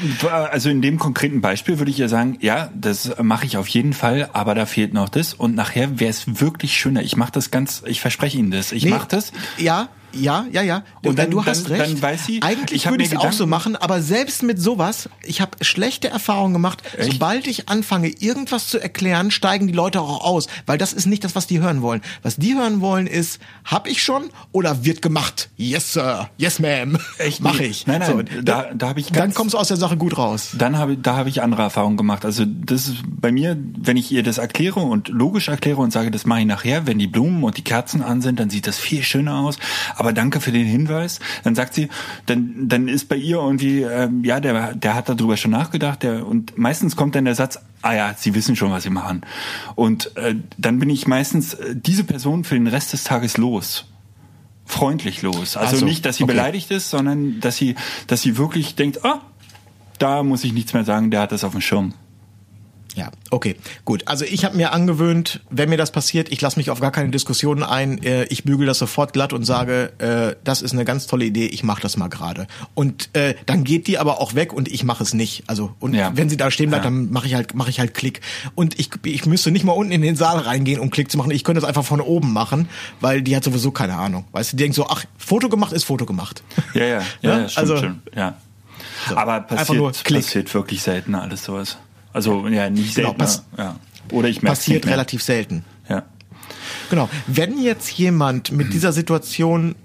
also 0.51 0.69
in 0.69 0.81
dem 0.81 0.99
konkreten 0.99 1.41
Beispiel 1.41 1.77
würde 1.79 1.91
ich 1.91 1.97
ja 1.97 2.07
sagen, 2.07 2.37
ja, 2.41 2.69
das 2.75 3.13
mache 3.21 3.45
ich 3.45 3.57
auf 3.57 3.67
jeden 3.67 3.93
Fall, 3.93 4.29
aber 4.33 4.55
da 4.55 4.65
fehlt 4.65 4.93
noch 4.93 5.09
das 5.09 5.33
und 5.33 5.55
nachher 5.55 5.99
wäre 5.99 6.09
es 6.09 6.41
wirklich 6.41 6.77
schöner. 6.77 7.03
Ich 7.03 7.15
mache 7.15 7.31
das 7.31 7.51
ganz, 7.51 7.83
ich 7.85 8.01
verspreche 8.01 8.37
Ihnen 8.37 8.51
das. 8.51 8.71
Ich 8.71 8.83
Nee, 8.83 8.91
mache 8.91 9.07
das. 9.07 9.31
Ja, 9.57 9.89
ja, 10.15 10.45
ja, 10.51 10.61
ja. 10.61 10.83
Und 11.03 11.19
dann- 11.19 11.29
du 11.31 11.45
hast 11.45 11.69
dann- 11.69 11.79
recht. 11.79 11.93
dann 11.93 12.01
weiß 12.01 12.25
sie, 12.25 12.41
Eigentlich 12.41 12.75
ich 12.81 12.85
hab 12.87 12.93
würde 12.93 13.03
ich 13.03 13.11
es 13.11 13.17
auch 13.17 13.31
so 13.31 13.45
machen, 13.47 13.75
aber 13.75 14.01
selbst 14.01 14.43
mit 14.43 14.59
sowas, 14.61 15.09
ich 15.23 15.41
habe 15.41 15.51
schlechte 15.61 16.07
Erfahrungen 16.09 16.53
gemacht. 16.53 16.81
Echt? 16.97 17.13
Sobald 17.13 17.47
ich 17.47 17.69
anfange, 17.69 18.09
irgendwas 18.09 18.67
zu 18.67 18.79
erklären, 18.81 19.31
steigen 19.31 19.67
die 19.67 19.73
Leute 19.73 20.01
auch 20.01 20.23
aus, 20.23 20.47
weil 20.65 20.77
das 20.77 20.93
ist 20.93 21.05
nicht 21.05 21.23
das, 21.23 21.35
was 21.35 21.47
die 21.47 21.59
hören 21.59 21.81
wollen. 21.81 22.01
Was 22.23 22.37
die 22.37 22.55
hören 22.55 22.81
wollen 22.81 23.07
ist, 23.07 23.39
hab 23.63 23.87
ich 23.87 24.01
schon 24.03 24.29
oder 24.51 24.85
wird 24.85 25.01
gemacht? 25.01 25.49
Yes, 25.57 25.93
Sir. 25.93 26.29
Yes, 26.37 26.59
Ma'am. 26.59 26.99
Echt 27.17 27.41
Mach 27.41 27.59
ich. 27.59 27.85
Nein, 27.87 27.99
nein, 27.99 28.11
So, 28.35 28.41
da- 28.41 28.69
da 28.73 28.89
hab 28.89 28.97
ich 28.97 29.07
Dann 29.07 29.15
ganz- 29.15 29.35
kommst 29.35 29.53
du 29.53 29.57
aus 29.57 29.67
der 29.67 29.77
Sache 29.77 29.97
gut 29.97 30.17
raus. 30.17 30.49
Dann 30.57 30.77
habe 30.77 30.97
da 30.97 31.15
habe 31.15 31.29
ich 31.29 31.41
andere 31.41 31.61
Erfahrungen 31.63 31.97
gemacht. 31.97 32.25
Also 32.25 32.45
das 32.45 32.87
ist 32.87 32.97
bei 33.05 33.31
mir, 33.31 33.57
wenn 33.77 33.97
ich 33.97 34.11
ihr 34.11 34.23
das 34.23 34.37
erkläre 34.37 34.79
und 34.79 35.09
logisch 35.09 35.47
erkläre 35.47 35.77
und 35.81 35.91
sage, 35.91 36.11
das 36.11 36.25
mache 36.25 36.39
ich 36.41 36.45
nachher, 36.45 36.87
wenn 36.87 36.99
die 36.99 37.07
Blumen 37.07 37.43
und 37.43 37.57
die 37.57 37.63
Kerzen 37.63 38.01
an 38.01 38.21
sind, 38.21 38.39
dann 38.39 38.49
sieht 38.49 38.67
das 38.67 38.77
viel 38.77 39.03
schöner 39.03 39.39
aus. 39.39 39.57
Aber 39.95 40.04
danke 40.13 40.41
für 40.41 40.51
den 40.51 40.65
Hinweis. 40.65 41.19
Dann 41.43 41.55
sagt 41.55 41.73
sie, 41.73 41.89
dann 42.25 42.67
dann 42.67 42.87
ist 42.87 43.07
bei 43.09 43.15
ihr 43.15 43.37
irgendwie, 43.37 43.81
ähm, 43.81 44.23
ja, 44.23 44.39
der 44.39 44.75
der 44.75 44.95
hat 44.95 45.09
darüber 45.09 45.37
schon 45.37 45.51
nachgedacht. 45.51 46.03
Der 46.03 46.25
und 46.25 46.57
meistens 46.57 46.95
kommt 46.95 47.15
dann 47.15 47.25
der 47.25 47.35
Satz, 47.35 47.59
ah 47.81 47.93
ja, 47.93 48.13
sie 48.17 48.35
wissen 48.35 48.55
schon, 48.55 48.71
was 48.71 48.83
sie 48.83 48.89
machen. 48.89 49.21
Und 49.75 50.15
äh, 50.17 50.35
dann 50.57 50.79
bin 50.79 50.89
ich 50.89 51.07
meistens 51.07 51.53
äh, 51.53 51.75
diese 51.75 52.03
Person 52.03 52.43
für 52.43 52.55
den 52.55 52.67
Rest 52.67 52.93
des 52.93 53.03
Tages 53.03 53.37
los 53.37 53.85
freundlich 54.65 55.21
los. 55.21 55.57
Also 55.57 55.77
so, 55.77 55.85
nicht, 55.85 56.05
dass 56.05 56.17
sie 56.17 56.23
okay. 56.23 56.33
beleidigt 56.33 56.71
ist, 56.71 56.89
sondern 56.89 57.39
dass 57.39 57.55
sie, 57.55 57.75
dass 58.07 58.23
sie 58.23 58.37
wirklich 58.37 58.75
denkt, 58.75 59.05
ah, 59.05 59.21
da 59.99 60.23
muss 60.23 60.43
ich 60.43 60.53
nichts 60.53 60.73
mehr 60.73 60.83
sagen, 60.83 61.11
der 61.11 61.21
hat 61.21 61.31
das 61.31 61.43
auf 61.43 61.51
dem 61.51 61.61
Schirm. 61.61 61.93
Okay, 63.31 63.55
gut. 63.85 64.07
Also 64.07 64.23
ich 64.23 64.45
habe 64.45 64.55
mir 64.55 64.71
angewöhnt, 64.71 65.41
wenn 65.49 65.69
mir 65.69 65.77
das 65.77 65.91
passiert, 65.91 66.31
ich 66.31 66.39
lasse 66.41 66.57
mich 66.59 66.69
auf 66.69 66.79
gar 66.79 66.91
keine 66.91 67.09
Diskussionen 67.09 67.63
ein. 67.63 68.01
Äh, 68.03 68.25
Ich 68.25 68.43
bügel 68.43 68.67
das 68.67 68.77
sofort 68.77 69.13
glatt 69.13 69.33
und 69.33 69.43
sage, 69.45 69.91
äh, 69.97 70.35
das 70.43 70.61
ist 70.61 70.73
eine 70.73 70.85
ganz 70.85 71.07
tolle 71.07 71.25
Idee, 71.25 71.47
ich 71.47 71.63
mache 71.63 71.81
das 71.81 71.97
mal 71.97 72.07
gerade. 72.07 72.45
Und 72.75 73.09
äh, 73.13 73.33
dann 73.47 73.63
geht 73.63 73.87
die 73.87 73.97
aber 73.97 74.21
auch 74.21 74.35
weg 74.35 74.53
und 74.53 74.67
ich 74.67 74.83
mache 74.83 75.01
es 75.01 75.13
nicht. 75.15 75.43
Also 75.47 75.73
und 75.79 75.95
Ja. 75.95 76.11
wenn 76.15 76.29
sie 76.29 76.37
da 76.37 76.51
stehen 76.51 76.69
bleibt, 76.69 76.85
Ja. 76.85 76.91
dann 76.91 77.11
mache 77.11 77.25
ich 77.27 77.33
halt 77.33 77.55
mache 77.55 77.69
ich 77.71 77.79
halt 77.79 77.95
Klick. 77.95 78.21
Und 78.53 78.79
ich 78.79 78.89
ich 79.03 79.25
müsste 79.25 79.49
nicht 79.51 79.65
mal 79.65 79.73
unten 79.73 79.91
in 79.91 80.01
den 80.03 80.15
Saal 80.15 80.37
reingehen, 80.37 80.79
um 80.79 80.91
Klick 80.91 81.09
zu 81.11 81.17
machen. 81.17 81.31
Ich 81.31 81.43
könnte 81.43 81.59
das 81.61 81.67
einfach 81.67 81.83
von 81.85 82.01
oben 82.01 82.31
machen, 82.31 82.69
weil 83.01 83.23
die 83.23 83.35
hat 83.35 83.43
sowieso 83.43 83.71
keine 83.71 83.95
Ahnung. 83.95 84.25
Weißt 84.33 84.53
du, 84.53 84.57
die 84.57 84.63
denkt 84.63 84.75
so, 84.75 84.87
ach, 84.87 85.03
Foto 85.17 85.49
gemacht 85.49 85.73
ist 85.73 85.83
Foto 85.85 86.05
gemacht. 86.05 86.43
Ja, 86.75 86.85
ja, 86.85 86.87
ja, 86.87 87.01
Ja, 87.21 87.39
ja 87.39 87.49
stimmt 87.49 87.57
also- 87.71 87.77
schon. 87.83 88.01
Ja. 88.15 88.35
So, 89.09 89.15
Aber 89.17 89.41
passiert, 89.41 90.03
passiert 90.03 90.53
wirklich 90.53 90.81
selten 90.81 91.15
alles 91.15 91.43
sowas. 91.43 91.77
Also 92.15 92.47
ja, 92.47 92.69
nicht 92.69 92.95
Genau, 92.95 93.13
selten. 93.19 93.41
ja. 93.57 93.75
Oder 94.11 94.29
ich 94.29 94.41
merke 94.41 94.57
Passiert 94.57 94.87
relativ 94.87 95.21
selten. 95.21 95.65
Ja. 95.89 96.03
Genau. 96.89 97.09
Wenn 97.27 97.61
jetzt 97.61 97.91
jemand 97.97 98.51
mit 98.51 98.71
dieser 98.73 98.93
Situation, 98.93 99.75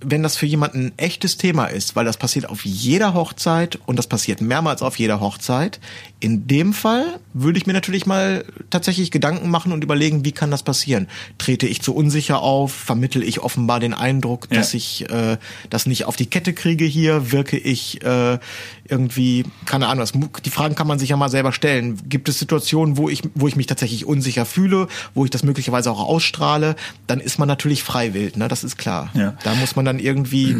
wenn 0.00 0.22
das 0.22 0.36
für 0.36 0.46
jemanden 0.46 0.86
ein 0.86 0.92
echtes 0.96 1.38
Thema 1.38 1.66
ist, 1.66 1.96
weil 1.96 2.04
das 2.04 2.16
passiert 2.18 2.48
auf 2.48 2.64
jeder 2.64 3.14
Hochzeit 3.14 3.80
und 3.86 3.98
das 3.98 4.06
passiert 4.06 4.40
mehrmals 4.40 4.80
auf 4.82 4.96
jeder 4.96 5.18
Hochzeit, 5.20 5.80
in 6.20 6.46
dem 6.46 6.72
Fall 6.72 7.18
würde 7.34 7.58
ich 7.58 7.66
mir 7.66 7.72
natürlich 7.72 8.06
mal 8.06 8.44
tatsächlich 8.70 9.10
Gedanken 9.10 9.50
machen 9.50 9.72
und 9.72 9.82
überlegen, 9.82 10.24
wie 10.24 10.30
kann 10.32 10.52
das 10.52 10.62
passieren? 10.62 11.08
Trete 11.38 11.66
ich 11.66 11.82
zu 11.82 11.94
unsicher 11.96 12.42
auf? 12.42 12.72
Vermittel 12.72 13.24
ich 13.24 13.40
offenbar 13.40 13.80
den 13.80 13.92
Eindruck, 13.94 14.48
dass 14.50 14.72
Ja. 14.72 14.76
ich 14.76 15.10
äh, 15.10 15.36
das 15.70 15.86
nicht 15.86 16.04
auf 16.04 16.14
die 16.14 16.26
Kette 16.26 16.52
kriege 16.52 16.84
hier? 16.84 17.32
Wirke 17.32 17.56
ich 17.58 18.00
äh, 18.04 18.38
irgendwie, 18.88 19.44
keine 19.66 19.88
Ahnung, 19.88 20.00
das, 20.00 20.12
die 20.44 20.50
Fragen 20.50 20.74
kann 20.74 20.86
man 20.86 20.98
sich 20.98 21.10
ja 21.10 21.16
mal 21.16 21.28
selber 21.28 21.52
stellen. 21.52 21.98
Gibt 22.08 22.28
es 22.28 22.38
Situationen, 22.38 22.96
wo 22.96 23.08
ich, 23.08 23.22
wo 23.34 23.48
ich 23.48 23.56
mich 23.56 23.66
tatsächlich 23.66 24.06
unsicher 24.06 24.44
fühle, 24.44 24.88
wo 25.14 25.24
ich 25.24 25.30
das 25.30 25.42
möglicherweise 25.42 25.90
auch 25.90 26.00
ausstrahle? 26.00 26.76
Dann 27.06 27.20
ist 27.20 27.38
man 27.38 27.48
natürlich 27.48 27.82
freiwillig, 27.82 28.36
ne? 28.36 28.48
Das 28.48 28.64
ist 28.64 28.76
klar. 28.78 29.10
Ja. 29.14 29.34
Da 29.44 29.54
muss 29.54 29.76
man 29.76 29.84
dann 29.84 29.98
irgendwie 29.98 30.56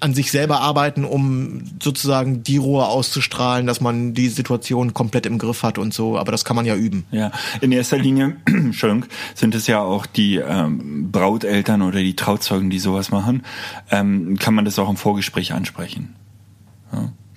an 0.00 0.14
sich 0.14 0.30
selber 0.30 0.60
arbeiten, 0.60 1.04
um 1.04 1.62
sozusagen 1.82 2.42
die 2.42 2.56
Ruhe 2.56 2.86
auszustrahlen, 2.86 3.66
dass 3.66 3.80
man 3.80 4.14
die 4.14 4.28
Situation 4.28 4.94
komplett 4.94 5.26
im 5.26 5.38
Griff 5.38 5.62
hat 5.62 5.78
und 5.78 5.94
so. 5.94 6.18
Aber 6.18 6.32
das 6.32 6.44
kann 6.44 6.56
man 6.56 6.66
ja 6.66 6.76
üben. 6.76 7.04
Ja, 7.10 7.32
in 7.60 7.72
erster 7.72 7.98
Linie, 7.98 8.36
Entschuldigung, 8.46 9.08
sind 9.34 9.54
es 9.54 9.66
ja 9.66 9.80
auch 9.80 10.06
die 10.06 10.36
ähm, 10.36 11.10
Brauteltern 11.10 11.82
oder 11.82 12.00
die 12.00 12.16
Trauzeugen, 12.16 12.70
die 12.70 12.78
sowas 12.78 13.10
machen. 13.10 13.42
Ähm, 13.90 14.36
kann 14.38 14.54
man 14.54 14.64
das 14.64 14.78
auch 14.78 14.90
im 14.90 14.96
Vorgespräch 14.96 15.52
ansprechen. 15.52 16.14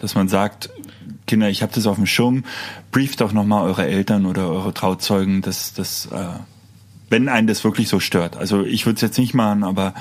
Dass 0.01 0.15
man 0.15 0.27
sagt, 0.27 0.69
Kinder, 1.27 1.49
ich 1.49 1.61
habe 1.61 1.71
das 1.73 1.85
auf 1.85 1.95
dem 1.95 2.07
Schirm, 2.07 2.43
brieft 2.91 3.21
doch 3.21 3.31
nochmal 3.31 3.63
eure 3.63 3.85
Eltern 3.85 4.25
oder 4.25 4.49
eure 4.49 4.73
Trauzeugen, 4.73 5.41
dass 5.41 5.73
das, 5.73 6.07
äh, 6.07 6.25
wenn 7.09 7.29
einen 7.29 7.47
das 7.47 7.63
wirklich 7.63 7.87
so 7.87 7.99
stört. 7.99 8.35
Also 8.35 8.63
ich 8.63 8.85
würde 8.85 8.95
es 8.95 9.01
jetzt 9.01 9.19
nicht 9.19 9.33
machen, 9.33 9.63
aber 9.63 9.93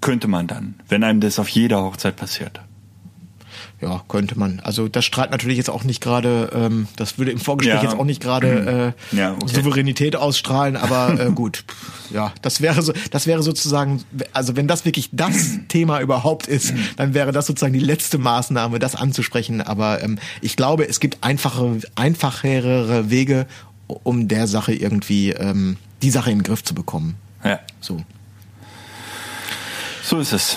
könnte 0.00 0.28
man 0.28 0.46
dann, 0.46 0.74
wenn 0.88 1.02
einem 1.02 1.20
das 1.20 1.38
auf 1.38 1.48
jeder 1.48 1.82
Hochzeit 1.82 2.16
passiert. 2.16 2.60
Ja, 3.80 4.02
könnte 4.08 4.38
man. 4.38 4.60
Also 4.60 4.88
das 4.88 5.04
strahlt 5.04 5.30
natürlich 5.30 5.58
jetzt 5.58 5.68
auch 5.68 5.84
nicht 5.84 6.02
gerade, 6.02 6.50
ähm, 6.54 6.88
das 6.96 7.18
würde 7.18 7.30
im 7.30 7.38
Vorgespräch 7.38 7.82
Ja. 7.82 7.82
jetzt 7.90 7.98
auch 7.98 8.06
nicht 8.06 8.22
gerade 8.22 8.94
äh, 9.12 9.16
Ja, 9.16 9.32
okay. 9.34 9.54
Souveränität 9.54 10.16
ausstrahlen, 10.16 10.76
aber 10.76 11.20
äh, 11.20 11.30
gut. 11.34 11.64
Ja, 12.10 12.32
das 12.40 12.62
wäre 12.62 12.80
so, 12.80 12.94
das 13.10 13.26
wäre 13.26 13.42
sozusagen, 13.42 14.02
also 14.32 14.56
wenn 14.56 14.66
das 14.66 14.86
wirklich 14.86 15.10
das 15.12 15.58
Thema 15.68 16.00
überhaupt 16.00 16.46
ist, 16.46 16.72
dann 16.96 17.12
wäre 17.12 17.32
das 17.32 17.46
sozusagen 17.46 17.74
die 17.74 17.78
letzte 17.80 18.16
Maßnahme, 18.16 18.78
das 18.78 18.94
anzusprechen. 18.94 19.60
Aber 19.60 20.02
ähm, 20.02 20.18
ich 20.40 20.56
glaube, 20.56 20.88
es 20.88 20.98
gibt 20.98 21.18
einfache, 21.22 21.80
einfachere 21.96 23.10
Wege, 23.10 23.46
um 23.88 24.26
der 24.26 24.46
Sache 24.46 24.72
irgendwie 24.72 25.32
ähm, 25.32 25.76
die 26.00 26.10
Sache 26.10 26.30
in 26.30 26.38
den 26.38 26.44
Griff 26.44 26.64
zu 26.64 26.74
bekommen. 26.74 27.16
Ja. 27.44 27.60
So. 27.82 28.00
So 30.02 30.18
ist 30.18 30.32
es. 30.32 30.56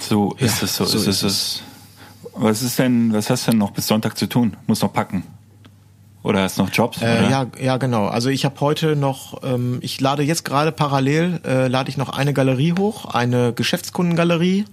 So 0.00 0.34
ist 0.38 0.58
Ja, 0.60 0.64
es, 0.64 0.76
so, 0.76 0.84
so 0.84 0.98
ist, 0.98 1.06
ist 1.06 1.22
es. 1.22 1.62
Was 2.34 2.62
ist 2.62 2.78
denn, 2.78 3.12
was 3.12 3.30
hast 3.30 3.46
du 3.46 3.50
denn 3.50 3.58
noch 3.58 3.72
bis 3.72 3.86
Sonntag 3.86 4.16
zu 4.16 4.26
tun? 4.26 4.56
Muss 4.66 4.82
noch 4.82 4.92
packen. 4.92 5.24
Oder 6.22 6.42
hast 6.42 6.56
du 6.56 6.62
noch 6.62 6.70
Jobs? 6.72 7.02
Äh, 7.02 7.28
ja, 7.28 7.46
ja, 7.60 7.76
genau. 7.78 8.06
Also 8.06 8.28
ich 8.28 8.44
habe 8.44 8.60
heute 8.60 8.94
noch, 8.94 9.42
ähm, 9.42 9.78
ich 9.80 10.00
lade 10.00 10.22
jetzt 10.22 10.44
gerade 10.44 10.70
parallel, 10.70 11.40
äh, 11.44 11.66
lade 11.66 11.90
ich 11.90 11.96
noch 11.96 12.10
eine 12.10 12.32
Galerie 12.32 12.74
hoch, 12.78 13.06
eine 13.06 13.52
Geschäftskundengalerie. 13.52 14.64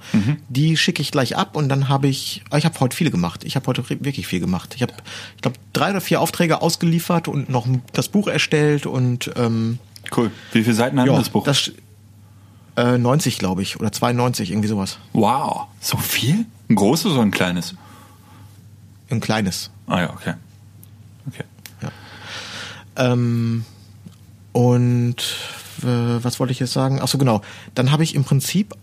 Die 0.48 0.78
schicke 0.78 1.02
ich 1.02 1.12
gleich 1.12 1.38
ab 1.38 1.56
und 1.56 1.68
dann 1.70 1.90
habe 1.90 2.08
ich, 2.08 2.44
ah, 2.52 2.58
ich 2.58 2.66
habe 2.66 2.80
heute 2.80 2.96
viele 2.96 3.10
gemacht. 3.10 3.44
Ich 3.44 3.56
habe 3.56 3.66
heute 3.66 3.84
wirklich 3.90 4.28
viel 4.28 4.40
gemacht. 4.40 4.76
Ich 4.76 4.84
habe, 4.84 4.94
ich 5.38 5.42
glaube, 5.42 5.58
drei 5.74 5.90
oder 5.90 6.02
vier 6.02 6.22
Aufträge 6.22 6.62
ausgeliefert 6.62 7.28
und 7.28 7.50
noch 7.50 7.66
das 7.94 8.10
Buch 8.10 8.28
erstellt 8.28 8.86
und 8.86 9.32
ähm, 9.36 9.80
Cool. 10.16 10.32
Wie 10.54 10.64
viele 10.64 10.76
Seiten 10.76 11.00
hat 11.00 11.08
ja, 11.08 11.18
das 11.18 11.30
Buch? 11.30 11.46
Das, 11.46 11.72
äh, 12.76 12.98
90, 12.98 13.40
glaube 13.40 13.62
ich, 13.62 13.80
oder 13.80 13.92
92, 13.92 14.52
irgendwie 14.52 14.68
sowas. 14.68 15.00
wow. 15.14 15.68
So 15.82 15.98
viel? 15.98 16.46
Ein 16.70 16.76
großes 16.76 17.14
oder 17.14 17.22
ein 17.22 17.32
kleines? 17.32 17.76
Ein 19.10 19.20
kleines. 19.20 19.72
Ah 19.88 20.02
ja, 20.02 20.14
okay. 20.14 20.34
Okay. 21.28 21.44
Ähm, 22.96 23.66
und 24.52 25.16
äh, 25.82 26.24
was 26.24 26.40
wollte 26.40 26.52
ich 26.52 26.60
jetzt 26.60 26.74
sagen? 26.74 27.00
Ach 27.02 27.08
so, 27.08 27.18
genau. 27.18 27.42
Dann 27.74 27.92
habe 27.92 28.04
ich 28.04 28.14
im 28.14 28.24
Prinzip 28.24 28.76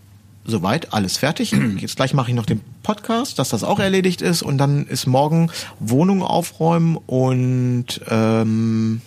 soweit 0.43 0.93
alles 0.93 1.17
fertig. 1.17 1.51
Jetzt 1.77 1.97
gleich 1.97 2.13
mache 2.13 2.31
ich 2.31 2.35
noch 2.35 2.45
den 2.45 2.61
Podcast, 2.81 3.37
dass 3.37 3.49
das 3.49 3.63
auch 3.63 3.79
erledigt 3.79 4.21
ist. 4.21 4.41
Und 4.41 4.57
dann 4.57 4.87
ist 4.87 5.05
morgen 5.05 5.51
Wohnung 5.79 6.23
aufräumen 6.23 6.97
und 7.05 8.01
ähm, 8.09 9.01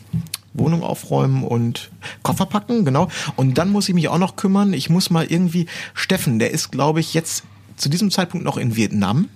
Wohnung 0.53 0.83
aufräumen 0.83 1.45
und 1.45 1.91
Koffer 2.23 2.47
packen, 2.47 2.85
genau. 2.85 3.09
Und 3.37 3.59
dann 3.59 3.71
muss 3.71 3.89
ich 3.89 3.95
mich 3.95 4.09
auch 4.09 4.19
noch 4.19 4.37
kümmern. 4.37 4.73
Ich 4.73 4.91
muss 4.91 5.11
mal 5.11 5.25
irgendwie 5.25 5.67
Steffen, 5.95 6.39
der 6.39 6.51
ist, 6.51 6.71
glaube 6.71 7.01
ich, 7.01 7.15
jetzt 7.15 7.45
zu 7.81 7.89
diesem 7.89 8.11
Zeitpunkt 8.11 8.45
noch 8.45 8.57
in 8.57 8.77
Vietnam. 8.77 9.29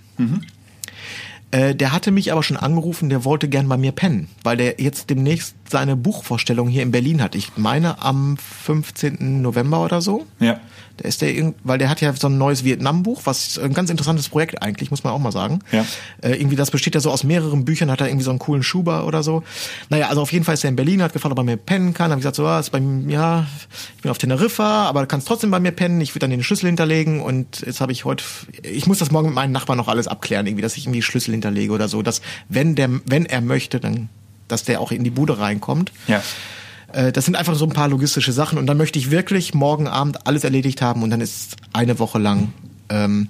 Äh, 1.51 1.75
der 1.75 1.93
hatte 1.93 2.11
mich 2.11 2.33
aber 2.33 2.43
schon 2.43 2.57
angerufen, 2.57 3.09
der 3.09 3.25
wollte 3.25 3.49
gern 3.49 3.69
bei 3.69 3.77
mir 3.77 3.93
pennen, 3.93 4.29
weil 4.43 4.57
der 4.57 4.81
jetzt 4.81 5.09
demnächst 5.11 5.55
seine 5.69 5.95
Buchvorstellung 5.97 6.69
hier 6.69 6.83
in 6.83 6.91
Berlin 6.91 7.23
hat. 7.23 7.35
Ich 7.35 7.57
meine 7.57 8.03
am 8.03 8.37
15. 8.37 9.41
November 9.41 9.85
oder 9.85 10.01
so. 10.01 10.27
Ja. 10.41 10.61
Da 10.97 11.09
ist 11.09 11.23
der, 11.23 11.53
weil 11.65 11.79
der 11.79 11.89
hat 11.89 12.01
ja 12.01 12.13
so 12.15 12.29
ein 12.29 12.39
neues 12.39 12.63
Vietnam-Buch, 12.63 13.23
was 13.25 13.59
ein 13.59 13.75
ganz 13.75 13.91
interessantes 13.91 14.29
Projekt 14.29 14.63
eigentlich, 14.63 14.91
muss 14.91 15.03
man 15.03 15.13
auch 15.13 15.19
mal 15.19 15.33
sagen. 15.33 15.59
Ja. 15.73 15.85
Äh, 16.23 16.37
irgendwie, 16.37 16.55
das 16.55 16.71
besteht 16.71 16.95
ja 16.95 17.01
so 17.01 17.11
aus 17.11 17.25
mehreren 17.25 17.65
Büchern, 17.65 17.91
hat 17.91 18.01
er 18.01 18.07
irgendwie 18.07 18.25
so 18.25 18.31
einen 18.31 18.39
coolen 18.39 18.63
Schuber 18.63 19.07
oder 19.07 19.23
so. 19.25 19.43
Naja, 19.89 20.09
also 20.09 20.23
auf 20.23 20.33
jeden 20.33 20.45
Fall 20.45 20.55
ist 20.55 20.63
er 20.63 20.71
in 20.71 20.77
Berlin, 20.77 21.03
hat 21.03 21.13
gefragt, 21.13 21.33
ob 21.33 21.39
er 21.39 21.45
mir 21.45 21.57
pennen 21.57 21.95
kann. 21.95 22.11
Hab 22.13 22.19
ich 22.19 22.23
gesagt, 22.23 22.37
so, 22.37 22.47
ah, 22.47 22.61
ist 22.61 22.71
bei 22.71 22.81
mir, 22.81 23.13
ja, 23.13 23.47
ich 23.97 24.03
bin 24.03 24.11
auf 24.11 24.19
Teneriffa, 24.19 24.85
aber 24.85 25.01
du 25.01 25.07
kannst 25.09 25.27
trotzdem 25.27 25.51
bei 25.51 25.59
mir 25.59 25.73
pennen. 25.73 26.01
Ich 26.01 26.11
würde 26.15 26.21
dann 26.21 26.31
den 26.31 26.45
Schlüssel 26.45 26.67
hinterlegen 26.67 27.21
und 27.21 27.63
jetzt 27.67 27.81
habe 27.81 27.91
ich 27.91 28.05
heute, 28.05 28.25
ich 28.63 28.87
muss 28.87 28.99
das 28.99 29.11
morgen 29.11 29.29
mit 29.29 29.35
meinen 29.35 29.53
Nachbarn 29.53 29.79
noch 29.79 29.89
alles 29.89 30.07
abklären, 30.07 30.47
irgendwie, 30.47 30.63
dass 30.63 30.77
ich 30.77 30.85
irgendwie 30.85 31.03
Schlüssel 31.03 31.33
hinterlege 31.33 31.73
oder 31.73 31.89
so, 31.89 32.03
dass 32.03 32.23
wenn 32.49 32.77
der, 32.77 32.91
wenn 33.07 33.27
er 33.27 33.41
möchte, 33.41 33.81
dann, 33.81 34.09
dass 34.47 34.63
der 34.63 34.81
auch 34.81 34.93
in 34.93 35.03
die 35.03 35.11
Bude 35.11 35.39
reinkommt. 35.39 35.91
Ja. 36.07 36.23
Äh, 36.95 37.13
Das 37.13 37.25
sind 37.25 37.37
einfach 37.37 37.55
so 37.55 37.65
ein 37.67 37.73
paar 37.73 37.89
logistische 37.89 38.33
Sachen 38.33 38.59
und 38.59 38.67
dann 38.67 38.77
möchte 38.77 38.99
ich 38.99 39.11
wirklich 39.11 39.55
morgen 39.55 39.87
Abend 39.89 40.27
alles 40.27 40.45
erledigt 40.45 40.81
haben 40.83 41.03
und 41.03 41.11
dann 41.11 41.21
ist 41.21 41.57
eine 41.73 41.99
Woche 41.99 42.19
lang 42.19 42.53
ähm, 42.89 43.29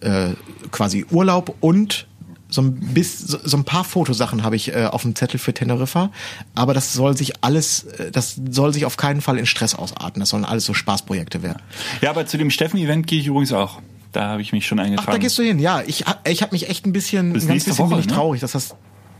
äh, 0.00 0.30
quasi 0.70 1.06
Urlaub 1.10 1.56
und 1.60 2.06
so 2.48 2.62
ein, 2.62 2.74
bis, 2.74 3.18
so, 3.18 3.56
ein 3.56 3.64
paar 3.64 3.82
Fotosachen 3.82 4.44
habe 4.44 4.54
ich 4.54 4.72
äh, 4.74 4.84
auf 4.84 5.02
dem 5.02 5.16
Zettel 5.16 5.38
für 5.40 5.52
Teneriffa, 5.52 6.10
aber 6.54 6.72
das 6.72 6.92
soll 6.92 7.16
sich 7.16 7.42
alles, 7.42 7.82
äh, 7.84 8.12
das 8.12 8.38
soll 8.50 8.72
sich 8.72 8.84
auf 8.84 8.96
keinen 8.96 9.20
Fall 9.22 9.38
in 9.38 9.46
Stress 9.46 9.74
ausarten. 9.74 10.20
Das 10.20 10.28
sollen 10.28 10.44
alles 10.44 10.64
so 10.64 10.72
Spaßprojekte 10.72 11.42
werden. 11.42 11.60
Ja, 12.00 12.10
aber 12.10 12.26
zu 12.26 12.38
dem 12.38 12.50
Steffen-Event 12.50 13.08
gehe 13.08 13.18
ich 13.18 13.26
übrigens 13.26 13.52
auch. 13.52 13.80
Da 14.12 14.28
habe 14.28 14.42
ich 14.42 14.52
mich 14.52 14.66
schon 14.68 14.78
Ach, 14.78 14.84
eingetragen. 14.84 15.10
da 15.10 15.18
gehst 15.18 15.36
du 15.36 15.42
hin. 15.42 15.58
Ja, 15.58 15.82
ich, 15.84 16.04
ich 16.28 16.42
habe 16.42 16.52
mich 16.52 16.68
echt 16.68 16.86
ein 16.86 16.92
bisschen, 16.92 17.32
Bis 17.32 17.44
ein 17.44 17.48
ganz 17.48 17.64
bisschen 17.64 17.88
bin 17.88 17.90
Woche, 17.90 18.00
ich 18.00 18.06
ne? 18.06 18.12
traurig, 18.12 18.40
dass 18.40 18.52
das. 18.52 18.76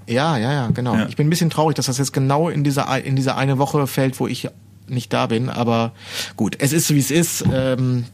Ja, 0.07 0.37
ja, 0.37 0.53
ja, 0.53 0.67
genau. 0.69 0.95
Ja. 0.97 1.07
Ich 1.09 1.17
bin 1.17 1.27
ein 1.27 1.31
bisschen 1.31 1.51
traurig, 1.51 1.77
dass 1.77 1.87
das 1.87 1.99
jetzt 1.99 2.13
genau 2.13 2.49
in 2.49 2.65
dieser 2.65 3.05
in 3.05 3.17
diese 3.17 3.37
eine 3.37 3.59
Woche 3.59 3.87
fällt, 3.87 4.21
wo 4.21 4.27
ich 4.27 4.49
nicht 4.87 5.13
da 5.13 5.27
bin. 5.27 5.49
Aber 5.49 5.93
gut, 6.37 6.57
es 6.61 6.73
ist 6.73 6.89
so 6.89 6.95
wie 6.95 6.99
es 6.99 7.11
ist. 7.11 7.45
Ähm, 7.53 8.05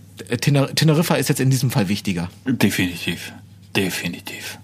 Tener 0.41 0.75
Teneriffa 0.75 1.15
ist 1.15 1.29
jetzt 1.29 1.41
in 1.41 1.51
diesem 1.51 1.71
Fall 1.71 1.89
wichtiger. 1.89 2.29
Definitiv. 2.47 3.33
Definitiv. 3.75 4.59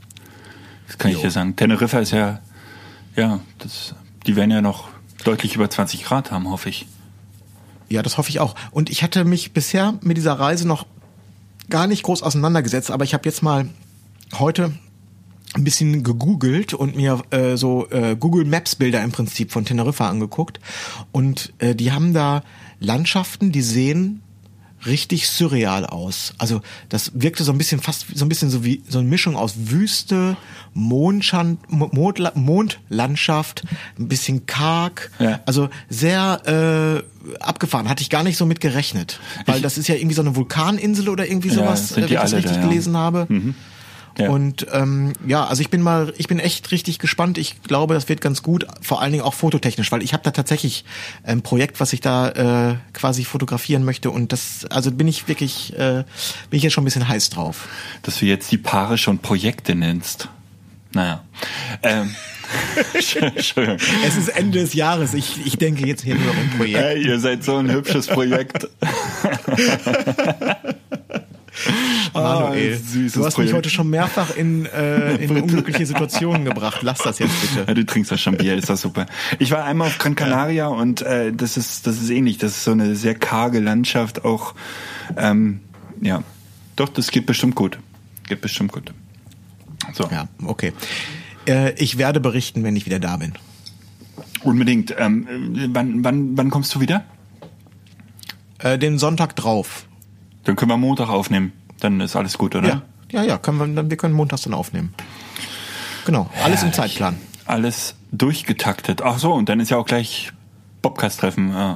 Das 0.86 0.98
kann 0.98 1.10
Jo. 1.10 1.16
ich 1.16 1.22
dir 1.22 1.30
sagen. 1.30 1.56
Teneriffa 1.56 1.98
ist 1.98 2.12
ja, 2.12 2.40
ja, 3.16 3.40
das, 3.58 3.94
die 4.26 4.36
werden 4.36 4.50
ja 4.50 4.60
noch 4.60 4.88
deutlich 5.24 5.54
über 5.54 5.68
20 5.68 6.04
Grad 6.04 6.30
haben, 6.30 6.48
hoffe 6.50 6.68
ich. 6.68 6.86
Ja, 7.88 8.02
das 8.02 8.18
hoffe 8.18 8.30
ich 8.30 8.40
auch. 8.40 8.54
Und 8.70 8.90
ich 8.90 9.02
hatte 9.02 9.24
mich 9.24 9.52
bisher 9.52 9.94
mit 10.02 10.16
dieser 10.16 10.34
Reise 10.34 10.66
noch 10.66 10.86
gar 11.70 11.86
nicht 11.86 12.02
groß 12.02 12.22
auseinandergesetzt, 12.22 12.90
aber 12.90 13.04
ich 13.04 13.14
habe 13.14 13.28
jetzt 13.28 13.42
mal 13.42 13.68
heute 14.38 14.72
ein 15.56 15.64
bisschen 15.64 16.02
gegoogelt 16.02 16.74
und 16.74 16.96
mir 16.96 17.22
äh, 17.30 17.56
so 17.56 17.88
äh, 17.90 18.14
Google 18.14 18.44
Maps 18.44 18.76
Bilder 18.76 19.02
im 19.02 19.10
Prinzip 19.12 19.50
von 19.52 19.64
Teneriffa 19.64 20.08
angeguckt 20.08 20.60
und 21.12 21.52
äh, 21.58 21.74
die 21.74 21.92
haben 21.92 22.12
da 22.14 22.42
Landschaften, 22.78 23.52
die 23.52 23.62
sehen 23.62 24.20
richtig 24.84 25.26
surreal 25.28 25.86
aus. 25.86 26.34
Also 26.38 26.60
das 26.90 27.10
wirkte 27.14 27.42
so 27.42 27.50
ein 27.50 27.58
bisschen 27.58 27.80
fast 27.80 28.06
so 28.14 28.24
ein 28.24 28.28
bisschen 28.28 28.50
so 28.50 28.62
wie 28.64 28.82
so 28.88 28.98
eine 29.00 29.08
Mischung 29.08 29.34
aus 29.34 29.54
Wüste, 29.70 30.36
Mondschan 30.74 31.58
Mond, 31.68 32.20
Mondlandschaft, 32.36 33.62
ein 33.98 34.08
bisschen 34.08 34.46
karg. 34.46 35.10
Ja. 35.18 35.40
Also 35.46 35.70
sehr 35.88 37.02
äh, 37.34 37.36
abgefahren. 37.42 37.88
Hatte 37.88 38.02
ich 38.02 38.10
gar 38.10 38.22
nicht 38.22 38.36
so 38.36 38.46
mit 38.46 38.60
gerechnet, 38.60 39.18
weil 39.46 39.56
Ich- 39.56 39.62
das 39.62 39.78
ist 39.78 39.88
ja 39.88 39.94
irgendwie 39.96 40.14
so 40.14 40.22
eine 40.22 40.36
Vulkaninsel 40.36 41.08
oder 41.08 41.26
irgendwie 41.26 41.48
Ja, 41.48 41.54
sowas, 41.54 41.88
sind 41.88 41.98
äh, 41.98 42.02
wenn 42.02 42.08
ich 42.08 42.20
das 42.20 42.32
alle 42.34 42.42
da, 42.42 42.48
richtig 42.48 42.62
ja. 42.62 42.68
gelesen 42.68 42.96
habe. 42.96 43.26
Ja. 44.18 44.30
Und 44.30 44.66
ähm, 44.72 45.12
ja, 45.26 45.44
also 45.44 45.60
ich 45.60 45.68
bin 45.68 45.82
mal, 45.82 46.12
ich 46.16 46.26
bin 46.26 46.38
echt 46.38 46.70
richtig 46.70 46.98
gespannt. 46.98 47.38
Ich 47.38 47.62
glaube, 47.62 47.94
das 47.94 48.08
wird 48.08 48.20
ganz 48.20 48.42
gut, 48.42 48.66
vor 48.80 49.02
allen 49.02 49.12
Dingen 49.12 49.24
auch 49.24 49.34
fototechnisch, 49.34 49.92
weil 49.92 50.02
ich 50.02 50.12
habe 50.12 50.22
da 50.22 50.30
tatsächlich 50.30 50.84
ein 51.22 51.42
Projekt, 51.42 51.80
was 51.80 51.92
ich 51.92 52.00
da 52.00 52.70
äh, 52.70 52.76
quasi 52.92 53.24
fotografieren 53.24 53.84
möchte. 53.84 54.10
Und 54.10 54.32
das, 54.32 54.64
also 54.70 54.90
bin 54.90 55.08
ich 55.08 55.28
wirklich, 55.28 55.74
äh, 55.74 56.04
bin 56.50 56.56
ich 56.56 56.62
jetzt 56.62 56.72
schon 56.72 56.82
ein 56.82 56.86
bisschen 56.86 57.08
heiß 57.08 57.30
drauf. 57.30 57.68
Dass 58.02 58.18
du 58.18 58.26
jetzt 58.26 58.50
die 58.52 58.58
Paare 58.58 58.96
schon 58.96 59.18
Projekte 59.18 59.74
nennst. 59.74 60.28
Naja. 60.92 61.22
Ähm. 61.82 62.14
Entschuldigung. 62.94 63.78
Es 64.06 64.16
ist 64.16 64.28
Ende 64.28 64.60
des 64.60 64.72
Jahres. 64.72 65.14
Ich, 65.14 65.44
ich 65.44 65.58
denke 65.58 65.86
jetzt 65.86 66.04
hier 66.04 66.14
nur 66.14 66.30
um 66.30 66.50
Projekt. 66.56 66.78
Hey, 66.78 67.04
ihr 67.04 67.18
seid 67.18 67.44
so 67.44 67.56
ein 67.56 67.70
hübsches 67.70 68.06
Projekt. 68.06 68.68
Manuel, 72.14 72.74
Ah, 72.76 72.78
du 72.92 73.04
hast 73.04 73.14
mich 73.14 73.34
Projekt. 73.34 73.54
heute 73.54 73.70
schon 73.70 73.88
mehrfach 73.90 74.34
in, 74.36 74.66
äh, 74.66 75.16
in 75.16 75.30
unglückliche 75.42 75.86
Situationen 75.86 76.44
gebracht. 76.44 76.78
Lass 76.82 76.98
das 76.98 77.18
jetzt 77.18 77.40
bitte. 77.40 77.64
Ja, 77.66 77.74
du 77.74 77.84
trinkst 77.86 78.10
das 78.12 78.20
schon 78.20 78.36
Bier, 78.36 78.54
ist 78.56 78.68
das 78.68 78.80
super. 78.80 79.06
Ich 79.38 79.50
war 79.50 79.64
einmal 79.64 79.88
auf 79.88 79.98
Gran 79.98 80.14
Canaria 80.14 80.66
und 80.68 81.02
äh, 81.02 81.32
das 81.32 81.56
ist 81.56 81.86
das 81.86 82.00
ist 82.00 82.10
ähnlich. 82.10 82.38
Das 82.38 82.52
ist 82.52 82.64
so 82.64 82.72
eine 82.72 82.94
sehr 82.96 83.14
karge 83.14 83.60
Landschaft 83.60 84.24
auch. 84.24 84.54
Ähm, 85.16 85.60
ja, 86.00 86.22
doch, 86.76 86.88
das 86.88 87.10
geht 87.10 87.26
bestimmt 87.26 87.54
gut. 87.54 87.78
Geht 88.28 88.40
bestimmt 88.40 88.72
gut. 88.72 88.92
So, 89.92 90.08
Ja, 90.10 90.28
okay. 90.44 90.72
Äh, 91.48 91.72
ich 91.82 91.96
werde 91.96 92.20
berichten, 92.20 92.64
wenn 92.64 92.74
ich 92.76 92.86
wieder 92.86 92.98
da 92.98 93.16
bin. 93.16 93.32
unbedingt. 94.42 94.94
Ähm, 94.98 95.26
äh, 95.56 95.68
wann, 95.72 96.02
wann, 96.04 96.36
wann 96.36 96.50
kommst 96.50 96.74
du 96.74 96.80
wieder? 96.80 97.04
Äh, 98.58 98.78
den 98.78 98.98
Sonntag 98.98 99.36
drauf. 99.36 99.86
Dann 100.46 100.54
können 100.54 100.70
wir 100.70 100.76
Montag 100.76 101.08
aufnehmen. 101.08 101.52
Dann 101.80 102.00
ist 102.00 102.16
alles 102.16 102.38
gut, 102.38 102.54
oder? 102.54 102.68
Ja, 102.68 102.82
ja, 103.10 103.22
ja. 103.24 103.38
Können 103.38 103.58
wir, 103.58 103.66
dann, 103.66 103.90
wir 103.90 103.96
können 103.96 104.14
montags 104.14 104.42
dann 104.42 104.54
aufnehmen. 104.54 104.94
Genau, 106.04 106.30
alles 106.42 106.62
im 106.62 106.70
Herrlich. 106.70 106.74
Zeitplan. 106.94 107.16
Alles 107.46 107.96
durchgetaktet. 108.12 109.02
Ach 109.02 109.18
so, 109.18 109.32
und 109.32 109.48
dann 109.48 109.58
ist 109.60 109.70
ja 109.70 109.76
auch 109.76 109.86
gleich 109.86 110.32
Bobcast-Treffen. 110.82 111.54
Äh, 111.54 111.74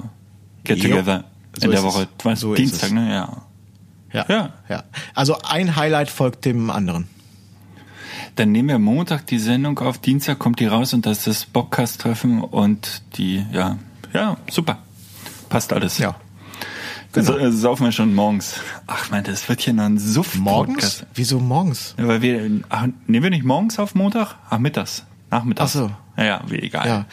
get 0.64 0.80
together 0.82 1.24
So 1.58 1.64
in 1.64 1.70
der 1.72 1.80
es. 1.80 1.84
Woche. 1.84 2.08
So 2.36 2.54
Dienstag, 2.54 2.92
ne? 2.92 3.12
Ja. 3.12 3.42
Ja. 4.12 4.26
Ja. 4.28 4.52
ja. 4.68 4.84
Also 5.14 5.36
ein 5.42 5.74
Highlight 5.74 6.08
folgt 6.08 6.44
dem 6.44 6.70
anderen. 6.70 7.08
Dann 8.36 8.52
nehmen 8.52 8.68
wir 8.68 8.78
Montag 8.78 9.26
die 9.26 9.40
Sendung 9.40 9.80
auf, 9.80 9.98
Dienstag 9.98 10.38
kommt 10.38 10.60
die 10.60 10.66
raus 10.66 10.94
und 10.94 11.06
das 11.06 11.18
ist 11.18 11.26
das 11.26 11.44
Bobcast-Treffen 11.46 12.40
und 12.40 13.02
die, 13.16 13.44
ja, 13.52 13.78
ja, 14.12 14.36
super. 14.48 14.78
Passt 15.48 15.72
alles. 15.72 15.98
Ja. 15.98 16.14
Genau. 17.12 17.38
So, 17.38 17.50
saufen 17.50 17.84
wir 17.84 17.92
schon 17.92 18.14
morgens. 18.14 18.60
Ach 18.86 19.10
man, 19.10 19.24
das 19.24 19.48
wird 19.48 19.60
hier 19.60 19.72
noch 19.72 19.84
ein 19.84 19.98
suff 19.98 20.36
Morgens? 20.36 21.04
Wieso 21.14 21.40
morgens? 21.40 21.94
Ja, 21.98 22.06
weil 22.06 22.22
wir, 22.22 22.48
ach, 22.68 22.86
nehmen 23.06 23.24
wir 23.24 23.30
nicht 23.30 23.44
morgens 23.44 23.78
auf 23.80 23.94
Montag? 23.96 24.36
Ach, 24.48 24.58
mittags. 24.58 25.04
Nachmittags. 25.30 25.76
Ach 25.76 25.80
so. 25.80 25.90
Ja, 26.16 26.24
ja, 26.24 26.42
wie 26.48 26.60
egal. 26.60 26.86
Ja. 26.86 27.06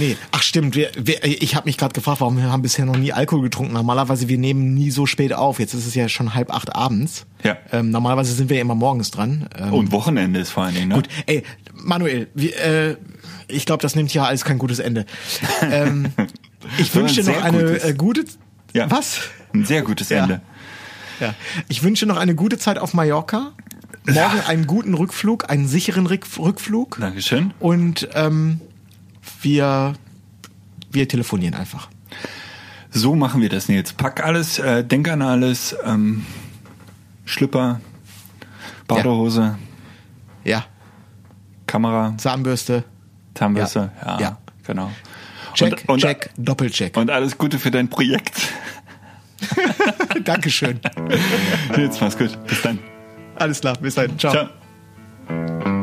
Nee, 0.00 0.16
ach 0.30 0.42
stimmt, 0.42 0.76
wir, 0.76 0.90
wir, 0.96 1.24
ich 1.24 1.56
habe 1.56 1.66
mich 1.66 1.76
gerade 1.76 1.92
gefragt, 1.92 2.20
warum 2.20 2.36
wir 2.36 2.44
haben 2.44 2.62
bisher 2.62 2.84
noch 2.84 2.96
nie 2.96 3.12
Alkohol 3.12 3.42
getrunken. 3.42 3.72
Normalerweise, 3.72 4.28
wir 4.28 4.38
nehmen 4.38 4.72
nie 4.74 4.90
so 4.92 5.06
spät 5.06 5.32
auf. 5.32 5.58
Jetzt 5.58 5.74
ist 5.74 5.86
es 5.86 5.94
ja 5.96 6.08
schon 6.08 6.34
halb 6.34 6.54
acht 6.54 6.76
abends. 6.76 7.26
Ja. 7.42 7.56
Ähm, 7.72 7.90
normalerweise 7.90 8.32
sind 8.32 8.48
wir 8.48 8.56
ja 8.56 8.62
immer 8.62 8.76
morgens 8.76 9.10
dran. 9.10 9.48
Ähm, 9.58 9.72
Und 9.72 9.90
Wochenende 9.90 10.38
ist 10.38 10.50
vor 10.50 10.64
allen 10.64 10.74
Dingen, 10.76 10.88
ne? 10.88 10.94
Gut, 10.94 11.08
ey, 11.26 11.42
Manuel, 11.74 12.28
wir, 12.34 12.56
äh, 12.60 12.96
ich 13.48 13.66
glaube, 13.66 13.82
das 13.82 13.96
nimmt 13.96 14.14
ja 14.14 14.24
alles 14.24 14.44
kein 14.44 14.58
gutes 14.58 14.78
Ende. 14.78 15.04
ähm, 15.62 16.12
ich 16.78 16.94
wünsche 16.94 17.22
dir 17.22 17.32
noch 17.32 17.42
eine 17.42 17.62
gutes. 17.64 17.84
äh, 17.84 17.94
gute. 17.94 18.24
Ja. 18.72 18.90
Was? 18.90 19.20
Ein 19.54 19.64
sehr 19.64 19.82
gutes 19.82 20.08
Ja. 20.10 20.22
Ende. 20.22 20.40
Ja. 21.20 21.34
Ich 21.68 21.82
wünsche 21.82 22.06
noch 22.06 22.16
eine 22.16 22.34
gute 22.34 22.58
Zeit 22.58 22.78
auf 22.78 22.94
Mallorca. 22.94 23.52
morgen 24.06 24.40
einen 24.46 24.66
guten 24.66 24.94
Rückflug, 24.94 25.50
einen 25.50 25.66
sicheren 25.68 26.06
Rück- 26.06 26.38
Rückflug. 26.38 26.98
Dankeschön. 27.00 27.52
Und 27.58 28.08
ähm, 28.14 28.60
wir, 29.42 29.94
wir 30.92 31.08
telefonieren 31.08 31.54
einfach. 31.54 31.88
So 32.90 33.14
machen 33.14 33.40
wir 33.42 33.48
das, 33.50 33.68
Nils. 33.68 33.92
Pack 33.92 34.24
alles, 34.24 34.58
äh, 34.58 34.82
denk 34.84 35.08
an 35.08 35.20
alles, 35.22 35.76
ähm, 35.84 36.24
Schlipper, 37.26 37.80
Badehose, 38.86 39.58
Ja, 40.44 40.64
Kamera, 41.66 42.14
Zahnbürste. 42.16 42.84
Zahnbürste, 43.34 43.90
ja, 44.00 44.06
Ja. 44.14 44.20
Ja. 44.20 44.38
genau. 44.66 44.90
Check, 45.58 45.84
und, 45.86 45.88
und, 45.88 46.00
check, 46.00 46.30
Doppelcheck. 46.36 46.96
Und 46.96 47.10
alles 47.10 47.36
Gute 47.36 47.58
für 47.58 47.70
dein 47.70 47.88
Projekt. 47.88 48.52
Dankeschön. 50.24 50.80
Nils, 51.76 52.00
mach's 52.00 52.16
gut. 52.16 52.38
Bis 52.46 52.62
dann. 52.62 52.78
Alles 53.36 53.60
klar, 53.60 53.76
bis 53.78 53.94
dann. 53.94 54.18
Ciao. 54.18 54.32
Ciao. 55.28 55.77